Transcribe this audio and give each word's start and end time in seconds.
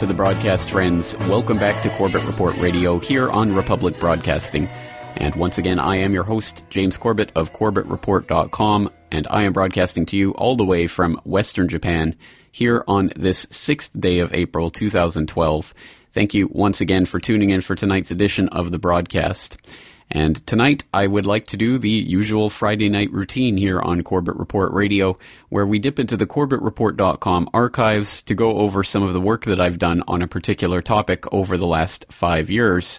To 0.00 0.06
the 0.06 0.14
broadcast, 0.14 0.70
friends. 0.70 1.14
Welcome 1.28 1.58
back 1.58 1.82
to 1.82 1.90
Corbett 1.90 2.24
Report 2.24 2.56
Radio 2.56 2.98
here 2.98 3.28
on 3.28 3.54
Republic 3.54 4.00
Broadcasting. 4.00 4.66
And 5.16 5.34
once 5.34 5.58
again, 5.58 5.78
I 5.78 5.96
am 5.96 6.14
your 6.14 6.24
host, 6.24 6.64
James 6.70 6.96
Corbett 6.96 7.30
of 7.36 7.52
CorbettReport.com, 7.52 8.90
and 9.12 9.26
I 9.28 9.42
am 9.42 9.52
broadcasting 9.52 10.06
to 10.06 10.16
you 10.16 10.30
all 10.30 10.56
the 10.56 10.64
way 10.64 10.86
from 10.86 11.20
Western 11.24 11.68
Japan 11.68 12.16
here 12.50 12.82
on 12.88 13.12
this 13.14 13.46
sixth 13.50 13.92
day 14.00 14.20
of 14.20 14.32
April 14.32 14.70
2012. 14.70 15.74
Thank 16.12 16.32
you 16.32 16.48
once 16.48 16.80
again 16.80 17.04
for 17.04 17.20
tuning 17.20 17.50
in 17.50 17.60
for 17.60 17.74
tonight's 17.74 18.10
edition 18.10 18.48
of 18.48 18.72
the 18.72 18.78
broadcast. 18.78 19.58
And 20.12 20.44
tonight, 20.44 20.84
I 20.92 21.06
would 21.06 21.24
like 21.24 21.46
to 21.48 21.56
do 21.56 21.78
the 21.78 21.88
usual 21.88 22.50
Friday 22.50 22.88
night 22.88 23.12
routine 23.12 23.56
here 23.56 23.80
on 23.80 24.02
Corbett 24.02 24.34
Report 24.34 24.72
Radio, 24.72 25.16
where 25.50 25.66
we 25.66 25.78
dip 25.78 26.00
into 26.00 26.16
the 26.16 26.26
CorbettReport.com 26.26 27.48
archives 27.54 28.20
to 28.24 28.34
go 28.34 28.58
over 28.58 28.82
some 28.82 29.04
of 29.04 29.12
the 29.12 29.20
work 29.20 29.44
that 29.44 29.60
I've 29.60 29.78
done 29.78 30.02
on 30.08 30.20
a 30.20 30.26
particular 30.26 30.82
topic 30.82 31.32
over 31.32 31.56
the 31.56 31.66
last 31.66 32.06
five 32.10 32.50
years. 32.50 32.98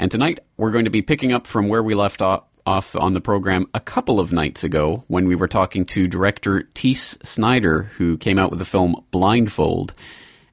And 0.00 0.10
tonight, 0.10 0.40
we're 0.56 0.72
going 0.72 0.84
to 0.84 0.90
be 0.90 1.02
picking 1.02 1.32
up 1.32 1.46
from 1.46 1.68
where 1.68 1.82
we 1.82 1.94
left 1.94 2.20
off 2.20 2.44
off 2.66 2.94
on 2.94 3.14
the 3.14 3.20
program 3.20 3.66
a 3.72 3.80
couple 3.80 4.20
of 4.20 4.30
nights 4.30 4.62
ago 4.62 5.02
when 5.08 5.26
we 5.26 5.34
were 5.34 5.48
talking 5.48 5.86
to 5.86 6.06
director 6.06 6.64
Tees 6.74 7.16
Snyder, 7.22 7.84
who 7.96 8.18
came 8.18 8.38
out 8.38 8.50
with 8.50 8.58
the 8.58 8.64
film 8.66 9.02
Blindfold. 9.10 9.94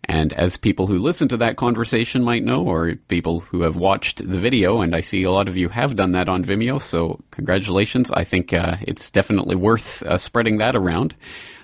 And 0.07 0.33
as 0.33 0.57
people 0.57 0.87
who 0.87 0.99
listen 0.99 1.27
to 1.29 1.37
that 1.37 1.57
conversation 1.57 2.23
might 2.23 2.43
know, 2.43 2.63
or 2.63 2.95
people 3.07 3.41
who 3.41 3.63
have 3.63 3.75
watched 3.75 4.19
the 4.19 4.37
video, 4.37 4.81
and 4.81 4.95
I 4.95 5.01
see 5.01 5.23
a 5.23 5.31
lot 5.31 5.47
of 5.47 5.57
you 5.57 5.69
have 5.69 5.95
done 5.95 6.11
that 6.11 6.29
on 6.29 6.43
Vimeo, 6.43 6.81
so 6.81 7.21
congratulations. 7.31 8.11
I 8.11 8.23
think 8.23 8.53
uh, 8.53 8.77
it's 8.81 9.09
definitely 9.09 9.55
worth 9.55 10.03
uh, 10.03 10.17
spreading 10.17 10.57
that 10.57 10.75
around. 10.75 11.15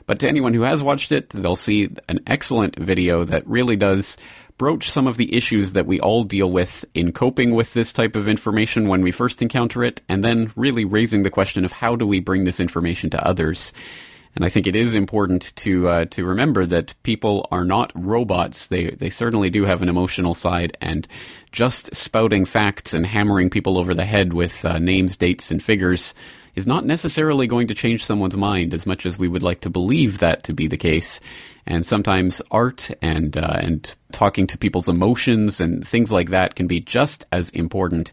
But 0.08 0.20
to 0.20 0.28
anyone 0.28 0.54
who 0.54 0.64
has 0.64 0.82
watched 0.82 1.12
it, 1.12 1.30
they'll 1.30 1.56
see 1.56 1.90
an 2.10 2.20
excellent 2.26 2.78
video 2.78 3.24
that 3.24 3.48
really 3.48 3.76
does 3.76 4.18
broach 4.58 4.90
some 4.90 5.08
of 5.08 5.18
the 5.18 5.36
issues 5.36 5.74
that 5.74 5.88
we 5.88 6.00
all 6.00 6.24
deal 6.24 6.52
with 6.52 6.86
in 6.94 7.12
coping 7.12 7.52
with 7.56 7.74
this 7.74 7.94
type 7.94 8.16
of 8.16 8.28
information 8.28 8.88
when 8.88 9.02
we 9.02 9.12
first 9.12 9.42
encounter 9.42 9.84
it, 9.84 10.02
and 10.10 10.24
then 10.24 10.52
really 10.56 10.86
raising 10.86 11.24
the 11.24 11.30
question 11.30 11.64
of 11.64 11.72
how 11.72 11.96
do 11.96 12.06
we 12.06 12.20
bring 12.20 12.44
this 12.44 12.60
information 12.60 13.10
to 13.10 13.26
others. 13.26 13.72
And 14.36 14.46
I 14.46 14.50
think 14.50 14.66
it 14.66 14.76
is 14.76 14.96
important 14.96 15.54
to 15.58 15.88
uh, 15.88 16.06
to 16.06 16.24
remember 16.24 16.66
that 16.66 16.96
people 17.04 17.48
are 17.52 17.66
not 17.66 17.92
robots. 17.96 18.68
They 18.68 18.92
they 18.92 19.10
certainly 19.10 19.50
do 19.50 19.66
have 19.66 19.82
an 19.82 19.90
emotional 19.90 20.34
side, 20.34 20.78
and 20.80 21.08
just 21.52 21.94
spouting 21.94 22.46
facts 22.46 22.94
and 22.94 23.06
hammering 23.06 23.50
people 23.50 23.78
over 23.78 23.94
the 23.94 24.06
head 24.06 24.34
with 24.34 24.64
uh, 24.64 24.80
names, 24.80 25.18
dates, 25.18 25.52
and 25.52 25.62
figures 25.62 26.14
is 26.56 26.68
not 26.68 26.86
necessarily 26.86 27.48
going 27.48 27.68
to 27.68 27.74
change 27.74 28.04
someone's 28.04 28.38
mind 28.38 28.74
as 28.74 28.86
much 28.86 29.06
as 29.06 29.18
we 29.18 29.28
would 29.28 29.44
like 29.44 29.62
to 29.62 29.70
believe 29.70 30.20
that 30.20 30.44
to 30.44 30.54
be 30.54 30.68
the 30.68 30.78
case. 30.78 31.20
And 31.66 31.86
sometimes 31.86 32.42
art 32.52 32.90
and 33.02 33.36
uh, 33.38 33.58
and 33.60 33.96
talking 34.12 34.48
to 34.48 34.58
people's 34.58 34.90
emotions 34.90 35.60
and 35.60 35.86
things 35.86 36.12
like 36.12 36.30
that 36.30 36.56
can 36.56 36.68
be 36.68 36.80
just 36.80 37.26
as 37.32 37.50
important 37.52 38.12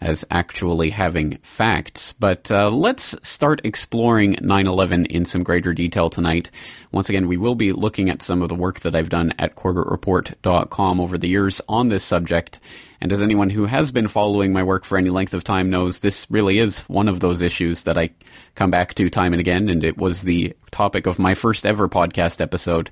as 0.00 0.24
actually 0.30 0.90
having 0.90 1.38
facts. 1.38 2.12
But 2.12 2.50
uh, 2.50 2.70
let's 2.70 3.16
start 3.26 3.60
exploring 3.64 4.36
9 4.40 4.66
11 4.66 5.06
in 5.06 5.24
some 5.24 5.42
greater 5.42 5.72
detail 5.72 6.10
tonight. 6.10 6.50
Once 6.92 7.08
again, 7.08 7.28
we 7.28 7.36
will 7.36 7.54
be 7.54 7.72
looking 7.72 8.10
at 8.10 8.22
some 8.22 8.42
of 8.42 8.48
the 8.48 8.54
work 8.54 8.80
that 8.80 8.94
I've 8.94 9.08
done 9.08 9.32
at 9.38 9.56
CorbettReport.com 9.56 11.00
over 11.00 11.16
the 11.16 11.28
years 11.28 11.60
on 11.68 11.88
this 11.88 12.04
subject. 12.04 12.60
And 13.00 13.12
as 13.12 13.22
anyone 13.22 13.50
who 13.50 13.66
has 13.66 13.90
been 13.90 14.08
following 14.08 14.52
my 14.52 14.62
work 14.62 14.84
for 14.84 14.96
any 14.96 15.10
length 15.10 15.34
of 15.34 15.44
time 15.44 15.70
knows, 15.70 16.00
this 16.00 16.26
really 16.30 16.58
is 16.58 16.80
one 16.88 17.08
of 17.08 17.20
those 17.20 17.42
issues 17.42 17.82
that 17.84 17.98
I 17.98 18.10
come 18.54 18.70
back 18.70 18.94
to 18.94 19.10
time 19.10 19.32
and 19.32 19.40
again. 19.40 19.68
And 19.68 19.84
it 19.84 19.98
was 19.98 20.22
the 20.22 20.54
topic 20.70 21.06
of 21.06 21.18
my 21.18 21.34
first 21.34 21.66
ever 21.66 21.88
podcast 21.88 22.40
episode. 22.40 22.90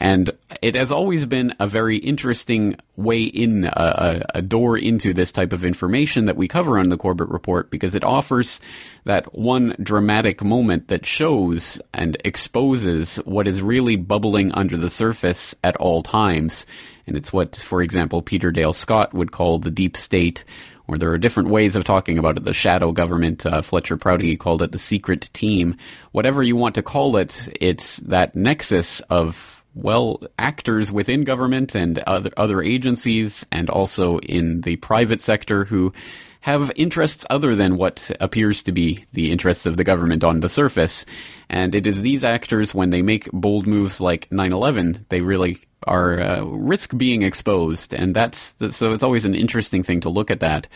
And 0.00 0.30
it 0.62 0.76
has 0.76 0.92
always 0.92 1.26
been 1.26 1.54
a 1.58 1.66
very 1.66 1.96
interesting 1.96 2.76
way 2.96 3.22
in, 3.22 3.64
a, 3.64 4.24
a, 4.34 4.42
door 4.42 4.78
into 4.78 5.12
this 5.12 5.32
type 5.32 5.52
of 5.52 5.64
information 5.64 6.26
that 6.26 6.36
we 6.36 6.46
cover 6.46 6.78
on 6.78 6.88
the 6.88 6.96
Corbett 6.96 7.28
Report 7.28 7.68
because 7.70 7.96
it 7.96 8.04
offers 8.04 8.60
that 9.04 9.34
one 9.34 9.74
dramatic 9.82 10.42
moment 10.42 10.86
that 10.88 11.04
shows 11.04 11.82
and 11.92 12.16
exposes 12.24 13.16
what 13.24 13.48
is 13.48 13.60
really 13.60 13.96
bubbling 13.96 14.52
under 14.52 14.76
the 14.76 14.90
surface 14.90 15.54
at 15.64 15.76
all 15.76 16.02
times. 16.02 16.64
And 17.08 17.16
it's 17.16 17.32
what, 17.32 17.56
for 17.56 17.82
example, 17.82 18.22
Peter 18.22 18.52
Dale 18.52 18.72
Scott 18.72 19.14
would 19.14 19.32
call 19.32 19.58
the 19.58 19.70
deep 19.70 19.96
state, 19.96 20.44
or 20.86 20.96
there 20.96 21.10
are 21.10 21.18
different 21.18 21.48
ways 21.48 21.74
of 21.74 21.84
talking 21.84 22.18
about 22.18 22.36
it. 22.36 22.44
The 22.44 22.52
shadow 22.52 22.92
government, 22.92 23.44
uh, 23.46 23.62
Fletcher 23.62 23.96
Prouty 23.96 24.36
called 24.36 24.62
it 24.62 24.72
the 24.72 24.78
secret 24.78 25.30
team. 25.32 25.76
Whatever 26.12 26.42
you 26.42 26.54
want 26.54 26.76
to 26.76 26.82
call 26.82 27.16
it, 27.16 27.48
it's 27.60 27.96
that 27.98 28.36
nexus 28.36 29.00
of 29.00 29.57
well, 29.82 30.20
actors 30.38 30.92
within 30.92 31.24
government 31.24 31.74
and 31.74 31.98
other, 32.00 32.30
other 32.36 32.62
agencies 32.62 33.46
and 33.52 33.70
also 33.70 34.18
in 34.18 34.62
the 34.62 34.76
private 34.76 35.20
sector 35.20 35.64
who 35.64 35.92
have 36.40 36.70
interests 36.76 37.26
other 37.30 37.54
than 37.54 37.76
what 37.76 38.10
appears 38.20 38.62
to 38.62 38.72
be 38.72 39.04
the 39.12 39.30
interests 39.30 39.66
of 39.66 39.76
the 39.76 39.84
government 39.84 40.24
on 40.24 40.40
the 40.40 40.48
surface. 40.48 41.04
And 41.48 41.74
it 41.74 41.86
is 41.86 42.02
these 42.02 42.24
actors, 42.24 42.74
when 42.74 42.90
they 42.90 43.02
make 43.02 43.30
bold 43.32 43.66
moves 43.66 44.00
like 44.00 44.30
9 44.30 44.52
11, 44.52 45.06
they 45.08 45.20
really 45.20 45.58
are 45.86 46.20
uh, 46.20 46.42
risk 46.42 46.96
being 46.96 47.22
exposed. 47.22 47.92
And 47.92 48.14
that's 48.14 48.52
the, 48.52 48.72
so 48.72 48.92
it's 48.92 49.02
always 49.02 49.24
an 49.24 49.34
interesting 49.34 49.82
thing 49.82 50.00
to 50.00 50.10
look 50.10 50.30
at 50.30 50.40
that. 50.40 50.68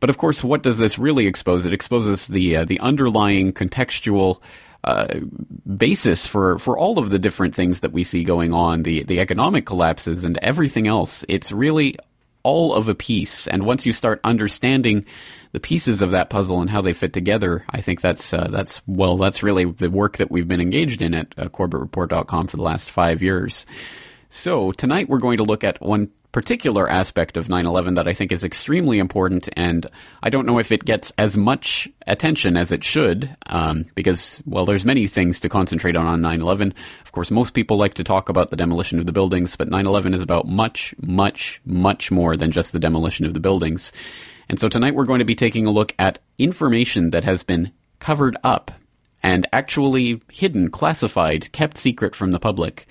But 0.00 0.10
of 0.10 0.18
course, 0.18 0.42
what 0.42 0.62
does 0.62 0.78
this 0.78 0.98
really 0.98 1.26
expose? 1.26 1.66
It 1.66 1.74
exposes 1.74 2.26
the 2.26 2.56
uh, 2.56 2.64
the 2.64 2.80
underlying 2.80 3.52
contextual 3.52 4.40
uh, 4.84 5.20
basis 5.76 6.26
for, 6.26 6.58
for 6.58 6.78
all 6.78 6.98
of 6.98 7.10
the 7.10 7.18
different 7.18 7.54
things 7.54 7.80
that 7.80 7.92
we 7.92 8.04
see 8.04 8.24
going 8.24 8.52
on, 8.52 8.82
the, 8.82 9.02
the 9.02 9.20
economic 9.20 9.66
collapses 9.66 10.24
and 10.24 10.38
everything 10.38 10.86
else. 10.86 11.24
It's 11.28 11.52
really 11.52 11.98
all 12.42 12.74
of 12.74 12.88
a 12.88 12.94
piece. 12.94 13.46
And 13.46 13.66
once 13.66 13.84
you 13.84 13.92
start 13.92 14.20
understanding 14.24 15.04
the 15.52 15.60
pieces 15.60 16.00
of 16.00 16.12
that 16.12 16.30
puzzle 16.30 16.60
and 16.60 16.70
how 16.70 16.80
they 16.80 16.94
fit 16.94 17.12
together, 17.12 17.64
I 17.68 17.80
think 17.80 18.00
that's, 18.00 18.32
uh, 18.32 18.48
that's, 18.50 18.80
well, 18.86 19.16
that's 19.16 19.42
really 19.42 19.66
the 19.66 19.90
work 19.90 20.16
that 20.16 20.30
we've 20.30 20.48
been 20.48 20.60
engaged 20.60 21.02
in 21.02 21.14
at 21.14 21.34
uh, 21.36 21.48
CorbettReport.com 21.48 22.46
for 22.46 22.56
the 22.56 22.62
last 22.62 22.90
five 22.90 23.22
years. 23.22 23.66
So 24.30 24.72
tonight 24.72 25.08
we're 25.08 25.18
going 25.18 25.38
to 25.38 25.44
look 25.44 25.64
at 25.64 25.80
one 25.80 26.10
particular 26.32 26.88
aspect 26.88 27.36
of 27.36 27.48
9-11 27.48 27.96
that 27.96 28.06
I 28.06 28.12
think 28.12 28.30
is 28.30 28.44
extremely 28.44 28.98
important, 28.98 29.48
and 29.56 29.86
I 30.22 30.30
don't 30.30 30.46
know 30.46 30.58
if 30.58 30.70
it 30.70 30.84
gets 30.84 31.12
as 31.18 31.36
much 31.36 31.88
attention 32.06 32.56
as 32.56 32.72
it 32.72 32.84
should, 32.84 33.34
um, 33.46 33.86
because, 33.94 34.42
well, 34.46 34.64
there's 34.64 34.84
many 34.84 35.06
things 35.06 35.40
to 35.40 35.48
concentrate 35.48 35.96
on 35.96 36.06
on 36.06 36.20
9-11. 36.20 36.72
Of 37.02 37.12
course, 37.12 37.30
most 37.30 37.54
people 37.54 37.76
like 37.76 37.94
to 37.94 38.04
talk 38.04 38.28
about 38.28 38.50
the 38.50 38.56
demolition 38.56 38.98
of 38.98 39.06
the 39.06 39.12
buildings, 39.12 39.56
but 39.56 39.68
9-11 39.68 40.14
is 40.14 40.22
about 40.22 40.46
much, 40.46 40.94
much, 41.02 41.60
much 41.64 42.10
more 42.10 42.36
than 42.36 42.52
just 42.52 42.72
the 42.72 42.78
demolition 42.78 43.26
of 43.26 43.34
the 43.34 43.40
buildings. 43.40 43.92
And 44.48 44.58
so 44.58 44.68
tonight 44.68 44.94
we're 44.94 45.04
going 45.04 45.20
to 45.20 45.24
be 45.24 45.36
taking 45.36 45.66
a 45.66 45.70
look 45.70 45.94
at 45.98 46.18
information 46.38 47.10
that 47.10 47.24
has 47.24 47.42
been 47.42 47.72
covered 47.98 48.36
up 48.42 48.72
and 49.22 49.46
actually 49.52 50.20
hidden, 50.30 50.70
classified, 50.70 51.52
kept 51.52 51.76
secret 51.76 52.14
from 52.14 52.30
the 52.30 52.40
public. 52.40 52.86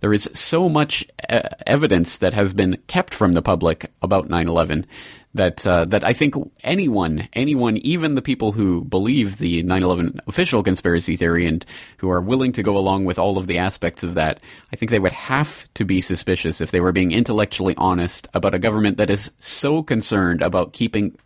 There 0.00 0.12
is 0.12 0.28
so 0.32 0.68
much 0.68 1.06
uh, 1.28 1.42
evidence 1.66 2.18
that 2.18 2.32
has 2.32 2.54
been 2.54 2.78
kept 2.86 3.14
from 3.14 3.34
the 3.34 3.42
public 3.42 3.90
about 4.02 4.28
9/11 4.28 4.86
that 5.34 5.66
uh, 5.66 5.84
that 5.84 6.02
I 6.02 6.12
think 6.12 6.34
anyone, 6.64 7.28
anyone, 7.34 7.76
even 7.78 8.14
the 8.14 8.22
people 8.22 8.52
who 8.52 8.82
believe 8.82 9.38
the 9.38 9.62
9/11 9.62 10.20
official 10.26 10.62
conspiracy 10.62 11.16
theory 11.16 11.46
and 11.46 11.64
who 11.98 12.10
are 12.10 12.20
willing 12.20 12.52
to 12.52 12.62
go 12.62 12.76
along 12.76 13.04
with 13.04 13.18
all 13.18 13.38
of 13.38 13.46
the 13.46 13.58
aspects 13.58 14.02
of 14.02 14.14
that, 14.14 14.40
I 14.72 14.76
think 14.76 14.90
they 14.90 14.98
would 14.98 15.12
have 15.12 15.72
to 15.74 15.84
be 15.84 16.00
suspicious 16.00 16.60
if 16.60 16.70
they 16.70 16.80
were 16.80 16.92
being 16.92 17.12
intellectually 17.12 17.74
honest 17.76 18.26
about 18.34 18.54
a 18.54 18.58
government 18.58 18.96
that 18.96 19.10
is 19.10 19.32
so 19.38 19.82
concerned 19.82 20.42
about 20.42 20.72
keeping 20.72 21.16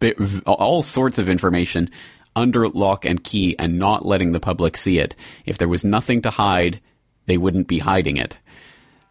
bi- 0.00 0.14
all 0.46 0.82
sorts 0.82 1.18
of 1.18 1.28
information 1.28 1.90
under 2.36 2.68
lock 2.68 3.04
and 3.04 3.22
key 3.22 3.54
and 3.58 3.78
not 3.78 4.04
letting 4.04 4.32
the 4.32 4.40
public 4.40 4.76
see 4.76 4.98
it. 4.98 5.14
If 5.46 5.58
there 5.58 5.68
was 5.68 5.84
nothing 5.84 6.22
to 6.22 6.30
hide, 6.30 6.80
they 7.26 7.38
wouldn't 7.38 7.68
be 7.68 7.78
hiding 7.78 8.16
it. 8.16 8.38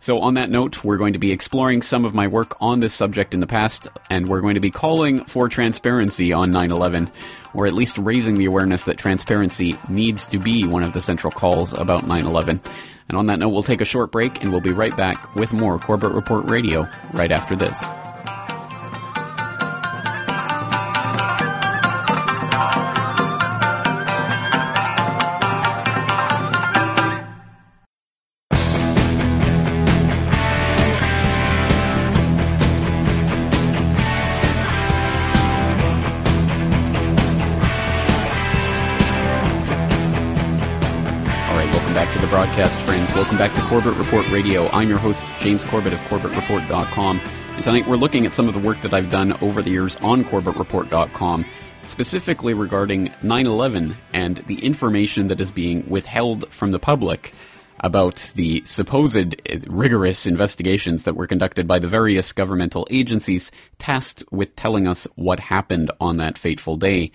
So, 0.04 0.20
on 0.20 0.34
that 0.34 0.50
note, 0.50 0.84
we're 0.84 0.98
going 0.98 1.14
to 1.14 1.20
be 1.20 1.32
exploring 1.32 1.82
some 1.82 2.04
of 2.04 2.14
my 2.14 2.28
work 2.28 2.58
on 2.60 2.82
this 2.82 2.94
subject 2.94 3.34
in 3.34 3.40
the 3.40 3.48
past, 3.48 3.88
and 4.10 4.28
we're 4.28 4.42
going 4.42 4.56
to 4.56 4.60
be 4.60 4.70
calling 4.70 5.24
for 5.24 5.48
transparency 5.48 6.34
on 6.34 6.52
9 6.52 6.72
11, 6.72 7.10
or 7.54 7.68
at 7.68 7.74
least 7.74 7.98
raising 7.98 8.36
the 8.36 8.44
awareness 8.44 8.84
that 8.84 8.98
transparency 8.98 9.78
needs 9.88 10.28
to 10.28 10.40
be 10.40 10.68
one 10.68 10.84
of 10.84 10.92
the 10.92 11.00
central 11.00 11.32
calls 11.32 11.72
about 11.72 12.06
9 12.06 12.26
11. 12.26 12.60
And 13.08 13.18
on 13.18 13.28
that 13.28 13.40
note, 13.40 13.50
we'll 13.50 13.64
take 13.64 13.80
a 13.80 13.86
short 13.86 14.12
break, 14.12 14.42
and 14.42 14.52
we'll 14.52 14.60
be 14.60 14.74
right 14.74 14.96
back 14.98 15.36
with 15.36 15.54
more 15.54 15.80
Corbett 15.80 16.12
Report 16.12 16.52
Radio 16.52 16.86
right 17.14 17.32
after 17.32 17.56
this. 17.56 17.86
Broadcast, 42.34 42.82
friends. 42.82 43.14
Welcome 43.14 43.38
back 43.38 43.54
to 43.54 43.62
Corbett 43.62 43.96
Report 43.96 44.28
Radio. 44.32 44.68
I'm 44.70 44.90
your 44.90 44.98
host, 44.98 45.24
James 45.40 45.64
Corbett 45.66 45.94
of 45.94 46.00
CorbettReport.com. 46.00 47.20
And 47.20 47.64
tonight 47.64 47.86
we're 47.86 47.96
looking 47.96 48.26
at 48.26 48.34
some 48.34 48.48
of 48.48 48.56
the 48.56 48.60
work 48.60 48.82
that 48.82 48.92
I've 48.92 49.12
done 49.12 49.34
over 49.34 49.62
the 49.62 49.70
years 49.70 49.98
on 49.98 50.24
CorbettReport.com, 50.24 51.46
specifically 51.84 52.56
regarding 52.56 53.14
9 53.22 53.46
11 53.46 53.96
and 54.14 54.38
the 54.48 54.66
information 54.66 55.28
that 55.28 55.40
is 55.40 55.52
being 55.52 55.88
withheld 55.88 56.50
from 56.50 56.72
the 56.72 56.80
public 56.80 57.36
about 57.82 58.32
the 58.36 58.64
supposed 58.66 59.36
rigorous 59.68 60.26
investigations 60.26 61.04
that 61.04 61.16
were 61.16 61.28
conducted 61.28 61.68
by 61.68 61.78
the 61.78 61.88
various 61.88 62.32
governmental 62.32 62.88
agencies 62.90 63.52
tasked 63.78 64.24
with 64.32 64.56
telling 64.56 64.88
us 64.88 65.08
what 65.14 65.40
happened 65.40 65.92
on 66.02 66.18
that 66.18 66.40
fateful 66.40 66.78
day. 66.78 67.12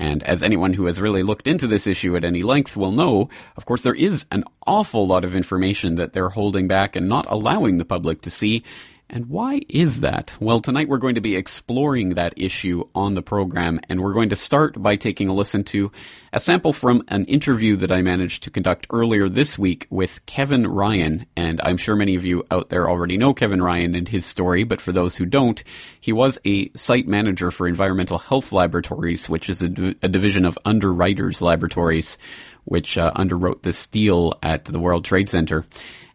And 0.00 0.22
as 0.22 0.42
anyone 0.42 0.72
who 0.72 0.86
has 0.86 0.98
really 0.98 1.22
looked 1.22 1.46
into 1.46 1.66
this 1.66 1.86
issue 1.86 2.16
at 2.16 2.24
any 2.24 2.42
length 2.42 2.74
will 2.74 2.90
know, 2.90 3.28
of 3.54 3.66
course, 3.66 3.82
there 3.82 3.94
is 3.94 4.24
an 4.32 4.44
awful 4.66 5.06
lot 5.06 5.26
of 5.26 5.36
information 5.36 5.96
that 5.96 6.14
they're 6.14 6.30
holding 6.30 6.66
back 6.66 6.96
and 6.96 7.06
not 7.06 7.26
allowing 7.28 7.76
the 7.76 7.84
public 7.84 8.22
to 8.22 8.30
see. 8.30 8.64
And 9.12 9.26
why 9.26 9.62
is 9.68 10.02
that? 10.02 10.36
Well, 10.38 10.60
tonight 10.60 10.88
we're 10.88 10.98
going 10.98 11.16
to 11.16 11.20
be 11.20 11.34
exploring 11.34 12.10
that 12.10 12.32
issue 12.36 12.84
on 12.94 13.14
the 13.14 13.22
program, 13.22 13.80
and 13.88 14.00
we're 14.00 14.12
going 14.12 14.28
to 14.28 14.36
start 14.36 14.80
by 14.80 14.94
taking 14.94 15.26
a 15.26 15.34
listen 15.34 15.64
to 15.64 15.90
a 16.32 16.38
sample 16.38 16.72
from 16.72 17.02
an 17.08 17.24
interview 17.24 17.74
that 17.76 17.90
I 17.90 18.02
managed 18.02 18.44
to 18.44 18.52
conduct 18.52 18.86
earlier 18.92 19.28
this 19.28 19.58
week 19.58 19.88
with 19.90 20.24
Kevin 20.26 20.64
Ryan. 20.64 21.26
And 21.34 21.60
I'm 21.64 21.76
sure 21.76 21.96
many 21.96 22.14
of 22.14 22.24
you 22.24 22.46
out 22.52 22.68
there 22.68 22.88
already 22.88 23.16
know 23.16 23.34
Kevin 23.34 23.60
Ryan 23.60 23.96
and 23.96 24.06
his 24.06 24.24
story, 24.24 24.62
but 24.62 24.80
for 24.80 24.92
those 24.92 25.16
who 25.16 25.26
don't, 25.26 25.60
he 26.00 26.12
was 26.12 26.38
a 26.44 26.70
site 26.74 27.08
manager 27.08 27.50
for 27.50 27.66
Environmental 27.66 28.18
Health 28.18 28.52
Laboratories, 28.52 29.28
which 29.28 29.50
is 29.50 29.60
a, 29.60 29.96
a 30.02 30.08
division 30.08 30.44
of 30.44 30.56
Underwriters 30.64 31.42
Laboratories, 31.42 32.16
which 32.62 32.96
uh, 32.96 33.12
underwrote 33.14 33.62
the 33.62 33.72
steel 33.72 34.38
at 34.40 34.66
the 34.66 34.78
World 34.78 35.04
Trade 35.04 35.28
Center. 35.28 35.64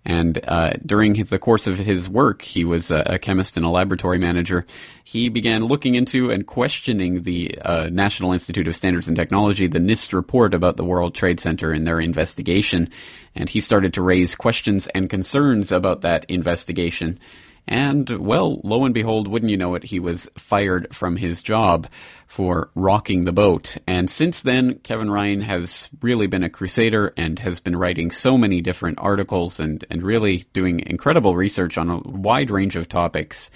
And 0.06 0.40
uh, 0.48 0.74
during 0.86 1.14
the 1.14 1.40
course 1.40 1.66
of 1.66 1.80
his 1.80 2.08
work, 2.08 2.44
he 2.44 2.64
was 2.64 2.92
a, 2.92 3.18
chemist 3.18 3.58
and 3.58 3.66
a 3.66 3.70
laboratory 3.70 4.20
manager. 4.20 4.66
He 5.04 5.30
began 5.30 5.66
looking 5.66 5.96
into 5.96 6.30
and 6.30 6.46
questioning 6.46 7.24
the 7.24 7.58
uh, 7.64 7.90
National 7.90 8.32
Institute 8.32 8.68
of 8.68 8.76
Standards 8.76 9.08
and 9.08 9.18
Technology, 9.18 9.66
the 9.66 9.80
NIST 9.80 10.14
report 10.14 10.54
about 10.54 10.78
the 10.78 10.86
World 10.86 11.16
Trade 11.16 11.40
Center 11.40 11.72
and 11.72 11.88
their 11.88 12.00
investigation. 12.00 12.90
And 13.34 13.50
he 13.50 13.60
started 13.60 13.96
to 13.96 14.04
raise 14.04 14.36
questions 14.36 14.86
and 14.88 15.10
concerns 15.10 15.72
about 15.72 16.02
that 16.02 16.24
investigation. 16.26 17.20
And, 17.68 18.08
well, 18.10 18.62
lo 18.64 18.86
and 18.86 18.94
behold, 18.94 19.28
wouldn't 19.28 19.50
you 19.50 19.58
know 19.58 19.74
it, 19.74 19.86
he 19.86 20.00
was 20.00 20.30
fired 20.38 20.94
from 20.96 21.16
his 21.16 21.42
job 21.42 21.88
for 22.28 22.70
rocking 22.76 23.26
the 23.26 23.32
boat. 23.32 23.78
And 23.88 24.10
since 24.10 24.42
then, 24.42 24.80
Kevin 24.80 25.10
Ryan 25.10 25.42
has 25.42 25.90
really 26.02 26.28
been 26.28 26.44
a 26.44 26.50
crusader 26.50 27.14
and 27.16 27.40
has 27.40 27.60
been 27.60 27.76
writing 27.76 28.12
so 28.12 28.38
many 28.38 28.62
different 28.62 29.00
articles 29.00 29.60
and, 29.60 29.86
and 29.90 30.04
really 30.04 30.46
doing 30.54 30.82
incredible 30.82 31.36
research 31.36 31.78
on 31.78 31.90
a 31.90 32.00
wide 32.00 32.52
range 32.52 32.76
of 32.76 32.90
topics. 32.90 33.50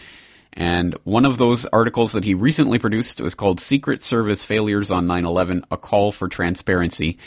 And 0.53 0.95
one 1.03 1.25
of 1.25 1.37
those 1.37 1.65
articles 1.67 2.13
that 2.13 2.23
he 2.23 2.33
recently 2.33 2.79
produced 2.79 3.21
was 3.21 3.35
called 3.35 3.59
Secret 3.59 4.03
Service 4.03 4.43
Failures 4.43 4.91
on 4.91 5.07
9 5.07 5.25
11 5.25 5.65
A 5.71 5.77
Call 5.77 6.11
for 6.11 6.27
Transparency. 6.27 7.17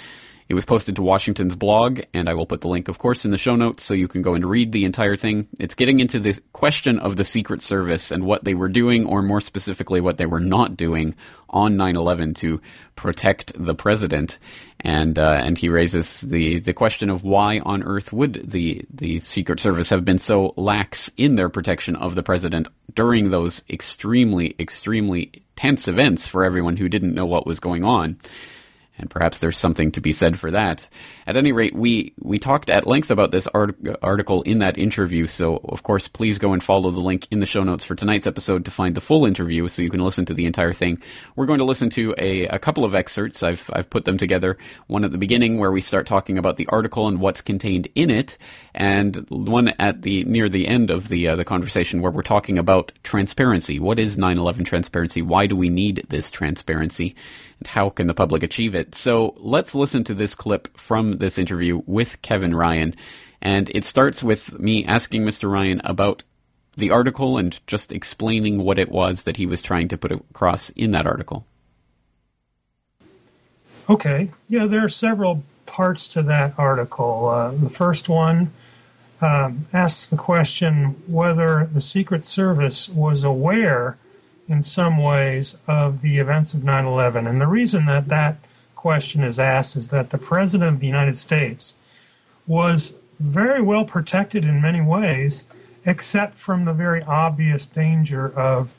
It 0.48 0.54
was 0.54 0.64
posted 0.64 0.96
to 0.96 1.02
Washington's 1.02 1.56
blog, 1.56 2.00
and 2.12 2.28
I 2.28 2.34
will 2.34 2.46
put 2.46 2.60
the 2.60 2.68
link, 2.68 2.88
of 2.88 2.98
course, 2.98 3.24
in 3.24 3.30
the 3.30 3.38
show 3.38 3.56
notes 3.56 3.84
so 3.84 3.94
you 3.94 4.08
can 4.08 4.22
go 4.22 4.34
and 4.34 4.44
read 4.44 4.72
the 4.72 4.84
entire 4.84 5.16
thing. 5.16 5.48
It's 5.58 5.74
getting 5.74 6.00
into 6.00 6.18
the 6.18 6.38
question 6.52 6.98
of 6.98 7.16
the 7.16 7.24
Secret 7.24 7.62
Service 7.62 8.10
and 8.10 8.24
what 8.24 8.44
they 8.44 8.54
were 8.54 8.68
doing, 8.68 9.06
or 9.06 9.22
more 9.22 9.40
specifically, 9.40 10.00
what 10.00 10.18
they 10.18 10.26
were 10.26 10.40
not 10.40 10.76
doing 10.76 11.14
on 11.50 11.76
9/11 11.76 12.34
to 12.36 12.60
protect 12.96 13.52
the 13.62 13.74
president. 13.74 14.38
And 14.80 15.18
uh, 15.18 15.40
and 15.42 15.56
he 15.56 15.68
raises 15.68 16.22
the 16.22 16.58
the 16.58 16.72
question 16.72 17.08
of 17.08 17.22
why 17.22 17.60
on 17.60 17.82
earth 17.82 18.12
would 18.12 18.50
the 18.50 18.84
the 18.92 19.20
Secret 19.20 19.60
Service 19.60 19.90
have 19.90 20.04
been 20.04 20.18
so 20.18 20.54
lax 20.56 21.10
in 21.16 21.36
their 21.36 21.48
protection 21.48 21.94
of 21.96 22.14
the 22.14 22.22
president 22.22 22.68
during 22.94 23.30
those 23.30 23.62
extremely 23.70 24.56
extremely 24.58 25.42
tense 25.56 25.86
events 25.86 26.26
for 26.26 26.42
everyone 26.44 26.76
who 26.76 26.88
didn't 26.88 27.14
know 27.14 27.26
what 27.26 27.46
was 27.46 27.60
going 27.60 27.84
on 27.84 28.18
and 28.98 29.10
perhaps 29.10 29.38
there's 29.38 29.58
something 29.58 29.90
to 29.92 30.00
be 30.00 30.12
said 30.12 30.38
for 30.38 30.50
that. 30.50 30.88
At 31.26 31.36
any 31.36 31.52
rate, 31.52 31.74
we, 31.74 32.14
we 32.20 32.38
talked 32.38 32.68
at 32.68 32.86
length 32.86 33.10
about 33.10 33.30
this 33.30 33.46
art- 33.48 33.76
article 34.02 34.42
in 34.42 34.58
that 34.58 34.78
interview, 34.78 35.26
so 35.26 35.56
of 35.64 35.82
course, 35.82 36.08
please 36.08 36.38
go 36.38 36.52
and 36.52 36.62
follow 36.62 36.90
the 36.90 37.00
link 37.00 37.26
in 37.30 37.38
the 37.38 37.46
show 37.46 37.62
notes 37.62 37.84
for 37.84 37.94
tonight's 37.94 38.26
episode 38.26 38.64
to 38.64 38.70
find 38.70 38.94
the 38.94 39.00
full 39.00 39.24
interview 39.24 39.66
so 39.68 39.82
you 39.82 39.90
can 39.90 40.04
listen 40.04 40.24
to 40.26 40.34
the 40.34 40.46
entire 40.46 40.72
thing. 40.72 41.00
We're 41.36 41.46
going 41.46 41.58
to 41.58 41.64
listen 41.64 41.90
to 41.90 42.14
a, 42.18 42.46
a 42.46 42.58
couple 42.58 42.84
of 42.84 42.94
excerpts. 42.94 43.42
I've, 43.42 43.68
I've 43.72 43.88
put 43.88 44.04
them 44.04 44.18
together. 44.18 44.58
One 44.86 45.04
at 45.04 45.12
the 45.12 45.18
beginning 45.18 45.58
where 45.58 45.72
we 45.72 45.80
start 45.80 46.06
talking 46.06 46.38
about 46.38 46.56
the 46.56 46.66
article 46.68 47.08
and 47.08 47.20
what's 47.20 47.40
contained 47.40 47.88
in 47.94 48.10
it, 48.10 48.36
and 48.74 49.26
one 49.30 49.68
at 49.78 50.02
the 50.02 50.24
near 50.24 50.48
the 50.48 50.66
end 50.66 50.90
of 50.90 51.08
the 51.08 51.28
uh, 51.28 51.36
the 51.36 51.44
conversation 51.44 52.02
where 52.02 52.12
we're 52.12 52.22
talking 52.22 52.58
about 52.58 52.92
transparency. 53.02 53.78
What 53.78 53.98
is 53.98 54.16
9/11 54.16 54.64
transparency? 54.64 55.22
Why 55.22 55.46
do 55.46 55.56
we 55.56 55.68
need 55.68 56.06
this 56.08 56.30
transparency? 56.30 57.14
How 57.66 57.90
can 57.90 58.06
the 58.06 58.14
public 58.14 58.42
achieve 58.42 58.74
it? 58.74 58.94
So 58.94 59.34
let's 59.38 59.74
listen 59.74 60.04
to 60.04 60.14
this 60.14 60.34
clip 60.34 60.76
from 60.76 61.18
this 61.18 61.38
interview 61.38 61.82
with 61.86 62.20
Kevin 62.22 62.54
Ryan. 62.54 62.94
And 63.40 63.70
it 63.74 63.84
starts 63.84 64.22
with 64.22 64.58
me 64.58 64.84
asking 64.84 65.22
Mr. 65.22 65.50
Ryan 65.50 65.80
about 65.84 66.22
the 66.76 66.90
article 66.90 67.38
and 67.38 67.60
just 67.66 67.92
explaining 67.92 68.62
what 68.62 68.78
it 68.78 68.90
was 68.90 69.24
that 69.24 69.36
he 69.36 69.46
was 69.46 69.62
trying 69.62 69.88
to 69.88 69.98
put 69.98 70.12
across 70.12 70.70
in 70.70 70.92
that 70.92 71.06
article. 71.06 71.46
Okay. 73.88 74.30
Yeah, 74.48 74.66
there 74.66 74.84
are 74.84 74.88
several 74.88 75.42
parts 75.66 76.06
to 76.08 76.22
that 76.22 76.54
article. 76.56 77.28
Uh, 77.28 77.50
the 77.52 77.70
first 77.70 78.08
one 78.08 78.52
um, 79.20 79.64
asks 79.72 80.08
the 80.08 80.16
question 80.16 81.02
whether 81.06 81.68
the 81.72 81.80
Secret 81.80 82.24
Service 82.24 82.88
was 82.88 83.24
aware 83.24 83.96
in 84.48 84.62
some 84.62 84.98
ways 84.98 85.56
of 85.66 86.02
the 86.02 86.18
events 86.18 86.54
of 86.54 86.64
9 86.64 86.84
11. 86.84 87.26
And 87.26 87.40
the 87.40 87.46
reason 87.46 87.86
that 87.86 88.08
that 88.08 88.38
question 88.74 89.22
is 89.22 89.38
asked 89.38 89.76
is 89.76 89.88
that 89.88 90.10
the 90.10 90.18
President 90.18 90.74
of 90.74 90.80
the 90.80 90.86
United 90.86 91.16
States 91.16 91.74
was 92.46 92.94
very 93.20 93.62
well 93.62 93.84
protected 93.84 94.44
in 94.44 94.60
many 94.60 94.80
ways, 94.80 95.44
except 95.84 96.38
from 96.38 96.64
the 96.64 96.72
very 96.72 97.02
obvious 97.02 97.66
danger 97.66 98.36
of 98.36 98.72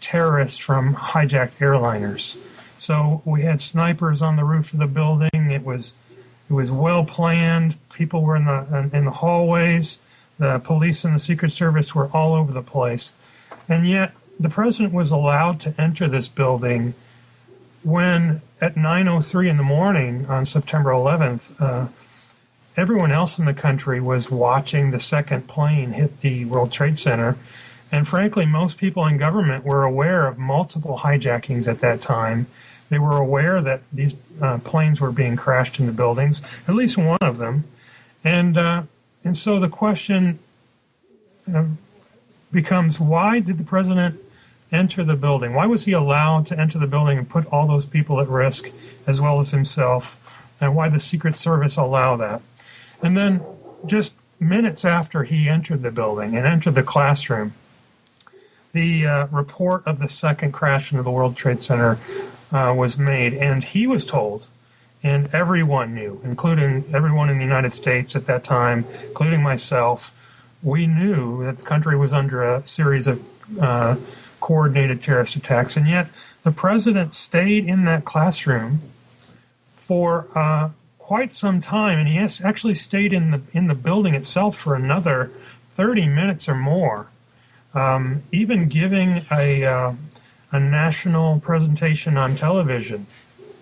terrorists 0.00 0.58
from 0.58 0.94
hijacked 0.94 1.58
airliners. 1.58 2.38
So 2.78 3.20
we 3.26 3.42
had 3.42 3.60
snipers 3.60 4.22
on 4.22 4.36
the 4.36 4.44
roof 4.44 4.72
of 4.72 4.78
the 4.78 4.86
building. 4.86 5.50
It 5.50 5.64
was 5.64 5.94
it 6.48 6.54
was 6.54 6.72
well 6.72 7.04
planned. 7.04 7.76
People 7.92 8.22
were 8.22 8.36
in 8.36 8.46
the 8.46 8.90
in 8.94 9.04
the 9.04 9.10
hallways. 9.10 9.98
The 10.38 10.58
police 10.58 11.04
and 11.04 11.14
the 11.14 11.18
Secret 11.18 11.52
Service 11.52 11.94
were 11.94 12.08
all 12.08 12.34
over 12.34 12.50
the 12.50 12.62
place, 12.62 13.12
and 13.68 13.86
yet 13.86 14.14
the 14.40 14.48
president 14.48 14.94
was 14.94 15.10
allowed 15.10 15.60
to 15.60 15.74
enter 15.78 16.08
this 16.08 16.26
building 16.26 16.94
when 17.82 18.40
at 18.60 18.74
9:03 18.74 19.48
in 19.48 19.58
the 19.58 19.62
morning 19.62 20.26
on 20.26 20.44
September 20.46 20.90
11th, 20.90 21.60
uh, 21.60 21.88
everyone 22.76 23.12
else 23.12 23.38
in 23.38 23.44
the 23.44 23.54
country 23.54 24.00
was 24.00 24.30
watching 24.30 24.90
the 24.90 24.98
second 24.98 25.46
plane 25.46 25.92
hit 25.92 26.20
the 26.20 26.46
World 26.46 26.72
Trade 26.72 26.98
Center, 26.98 27.36
and 27.92 28.08
frankly, 28.08 28.46
most 28.46 28.78
people 28.78 29.06
in 29.06 29.18
government 29.18 29.64
were 29.64 29.84
aware 29.84 30.26
of 30.26 30.38
multiple 30.38 31.00
hijackings 31.02 31.68
at 31.68 31.80
that 31.80 32.00
time. 32.00 32.46
They 32.88 32.98
were 32.98 33.16
aware 33.16 33.60
that 33.62 33.82
these 33.92 34.14
uh, 34.40 34.58
planes 34.58 35.00
were 35.00 35.12
being 35.12 35.36
crashed 35.36 35.78
into 35.78 35.92
buildings, 35.92 36.42
at 36.66 36.74
least 36.74 36.96
one 36.96 37.18
of 37.20 37.38
them, 37.38 37.64
and 38.24 38.56
uh, 38.56 38.82
and 39.22 39.36
so 39.36 39.60
the 39.60 39.68
question 39.68 40.38
uh, 41.52 41.64
becomes: 42.52 42.98
Why 42.98 43.40
did 43.40 43.58
the 43.58 43.64
president 43.64 44.20
enter 44.72 45.04
the 45.04 45.16
building? 45.16 45.54
Why 45.54 45.66
was 45.66 45.84
he 45.84 45.92
allowed 45.92 46.46
to 46.46 46.58
enter 46.58 46.78
the 46.78 46.86
building 46.86 47.18
and 47.18 47.28
put 47.28 47.46
all 47.46 47.66
those 47.66 47.86
people 47.86 48.20
at 48.20 48.28
risk 48.28 48.70
as 49.06 49.20
well 49.20 49.40
as 49.40 49.50
himself? 49.50 50.16
And 50.60 50.76
why 50.76 50.88
the 50.88 51.00
Secret 51.00 51.36
Service 51.36 51.76
allow 51.76 52.16
that? 52.16 52.42
And 53.02 53.16
then 53.16 53.42
just 53.86 54.12
minutes 54.38 54.84
after 54.84 55.24
he 55.24 55.48
entered 55.48 55.82
the 55.82 55.90
building 55.90 56.36
and 56.36 56.46
entered 56.46 56.74
the 56.74 56.82
classroom, 56.82 57.52
the 58.72 59.06
uh, 59.06 59.26
report 59.28 59.86
of 59.86 59.98
the 59.98 60.08
second 60.08 60.52
crash 60.52 60.92
into 60.92 61.02
the 61.02 61.10
World 61.10 61.36
Trade 61.36 61.62
Center 61.62 61.98
uh, 62.52 62.72
was 62.76 62.98
made, 62.98 63.34
and 63.34 63.64
he 63.64 63.86
was 63.86 64.04
told, 64.04 64.46
and 65.02 65.28
everyone 65.34 65.94
knew, 65.94 66.20
including 66.24 66.84
everyone 66.92 67.30
in 67.30 67.38
the 67.38 67.44
United 67.44 67.72
States 67.72 68.14
at 68.14 68.26
that 68.26 68.44
time, 68.44 68.84
including 69.08 69.42
myself, 69.42 70.14
we 70.62 70.86
knew 70.86 71.44
that 71.44 71.56
the 71.56 71.62
country 71.62 71.96
was 71.96 72.12
under 72.12 72.42
a 72.42 72.64
series 72.66 73.06
of 73.06 73.22
uh, 73.60 73.96
coordinated 74.40 75.00
terrorist 75.00 75.36
attacks, 75.36 75.76
and 75.76 75.88
yet 75.88 76.08
the 76.42 76.50
president 76.50 77.14
stayed 77.14 77.66
in 77.66 77.84
that 77.84 78.04
classroom 78.04 78.80
for 79.74 80.26
uh, 80.36 80.70
quite 80.98 81.34
some 81.34 81.60
time, 81.60 81.98
and 81.98 82.08
he 82.08 82.18
actually 82.18 82.74
stayed 82.74 83.12
in 83.12 83.30
the 83.32 83.40
in 83.52 83.66
the 83.66 83.74
building 83.74 84.14
itself 84.14 84.56
for 84.56 84.74
another 84.74 85.30
30 85.74 86.06
minutes 86.06 86.48
or 86.48 86.54
more, 86.54 87.08
um, 87.74 88.22
even 88.30 88.68
giving 88.68 89.24
a 89.30 89.64
uh, 89.64 89.92
a 90.52 90.60
national 90.60 91.40
presentation 91.40 92.16
on 92.16 92.36
television, 92.36 93.06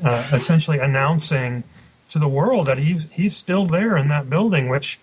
uh, 0.04 0.28
essentially 0.32 0.78
announcing 0.78 1.64
to 2.10 2.18
the 2.18 2.28
world 2.28 2.66
that 2.66 2.78
he's 2.78 3.06
he's 3.12 3.36
still 3.36 3.66
there 3.66 3.96
in 3.96 4.08
that 4.08 4.28
building. 4.28 4.68
Which 4.68 4.98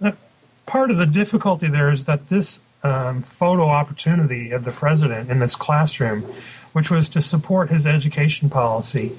uh, 0.00 0.12
part 0.66 0.90
of 0.90 0.96
the 0.96 1.06
difficulty 1.06 1.68
there 1.68 1.90
is 1.90 2.06
that 2.06 2.28
this 2.28 2.60
um, 2.82 3.22
photo 3.22 3.68
opportunity 3.68 4.50
of 4.50 4.64
the 4.64 4.70
president 4.70 5.30
in 5.30 5.38
this 5.38 5.54
classroom, 5.54 6.22
which 6.72 6.90
was 6.90 7.08
to 7.10 7.20
support 7.20 7.70
his 7.70 7.86
education 7.86 8.48
policy, 8.48 9.16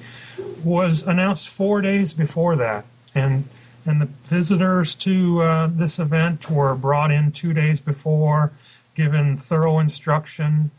was 0.62 1.02
announced 1.02 1.48
four 1.48 1.80
days 1.80 2.12
before 2.12 2.56
that, 2.56 2.84
and 3.14 3.44
and 3.86 4.00
the 4.00 4.06
visitors 4.24 4.94
to 4.94 5.42
uh, 5.42 5.68
this 5.70 5.98
event 5.98 6.50
were 6.50 6.74
brought 6.74 7.10
in 7.10 7.30
two 7.30 7.52
days 7.52 7.80
before, 7.80 8.52
given 8.94 9.36
thorough 9.36 9.78
instruction. 9.78 10.70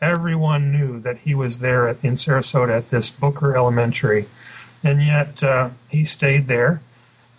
Everyone 0.00 0.72
knew 0.72 0.98
that 1.00 1.18
he 1.18 1.34
was 1.34 1.58
there 1.58 1.88
at, 1.88 2.02
in 2.02 2.14
Sarasota 2.14 2.78
at 2.78 2.88
this 2.88 3.10
Booker 3.10 3.54
Elementary, 3.54 4.26
and 4.82 5.02
yet 5.02 5.42
uh, 5.42 5.70
he 5.88 6.04
stayed 6.04 6.46
there 6.46 6.80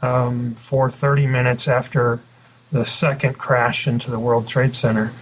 um, 0.01 0.53
for 0.55 0.89
30 0.89 1.27
minutes 1.27 1.67
after 1.67 2.19
the 2.75 2.83
second 2.83 3.37
crash 3.37 3.87
into 3.87 4.11
the 4.11 4.19
World 4.19 4.49
Trade 4.49 4.75
Center. 4.75 5.13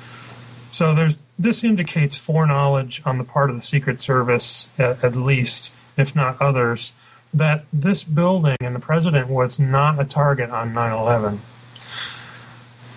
So 0.70 0.96
there's 0.96 1.20
this 1.38 1.64
indicates 1.64 2.18
foreknowledge 2.18 3.04
on 3.06 3.20
the 3.20 3.24
part 3.24 3.52
of 3.52 3.56
the 3.56 3.62
Secret 3.62 4.02
Service, 4.02 4.70
at, 4.80 5.04
at 5.04 5.16
least, 5.16 5.72
if 5.96 6.16
not 6.16 6.42
others, 6.42 6.94
that 7.32 7.66
this 7.72 8.04
building 8.04 8.58
and 8.60 8.76
the 8.76 8.80
president 8.80 9.28
was 9.30 9.60
not 9.60 10.00
a 10.00 10.04
target 10.04 10.50
on 10.50 10.74
9 10.74 10.92
11. 10.94 11.42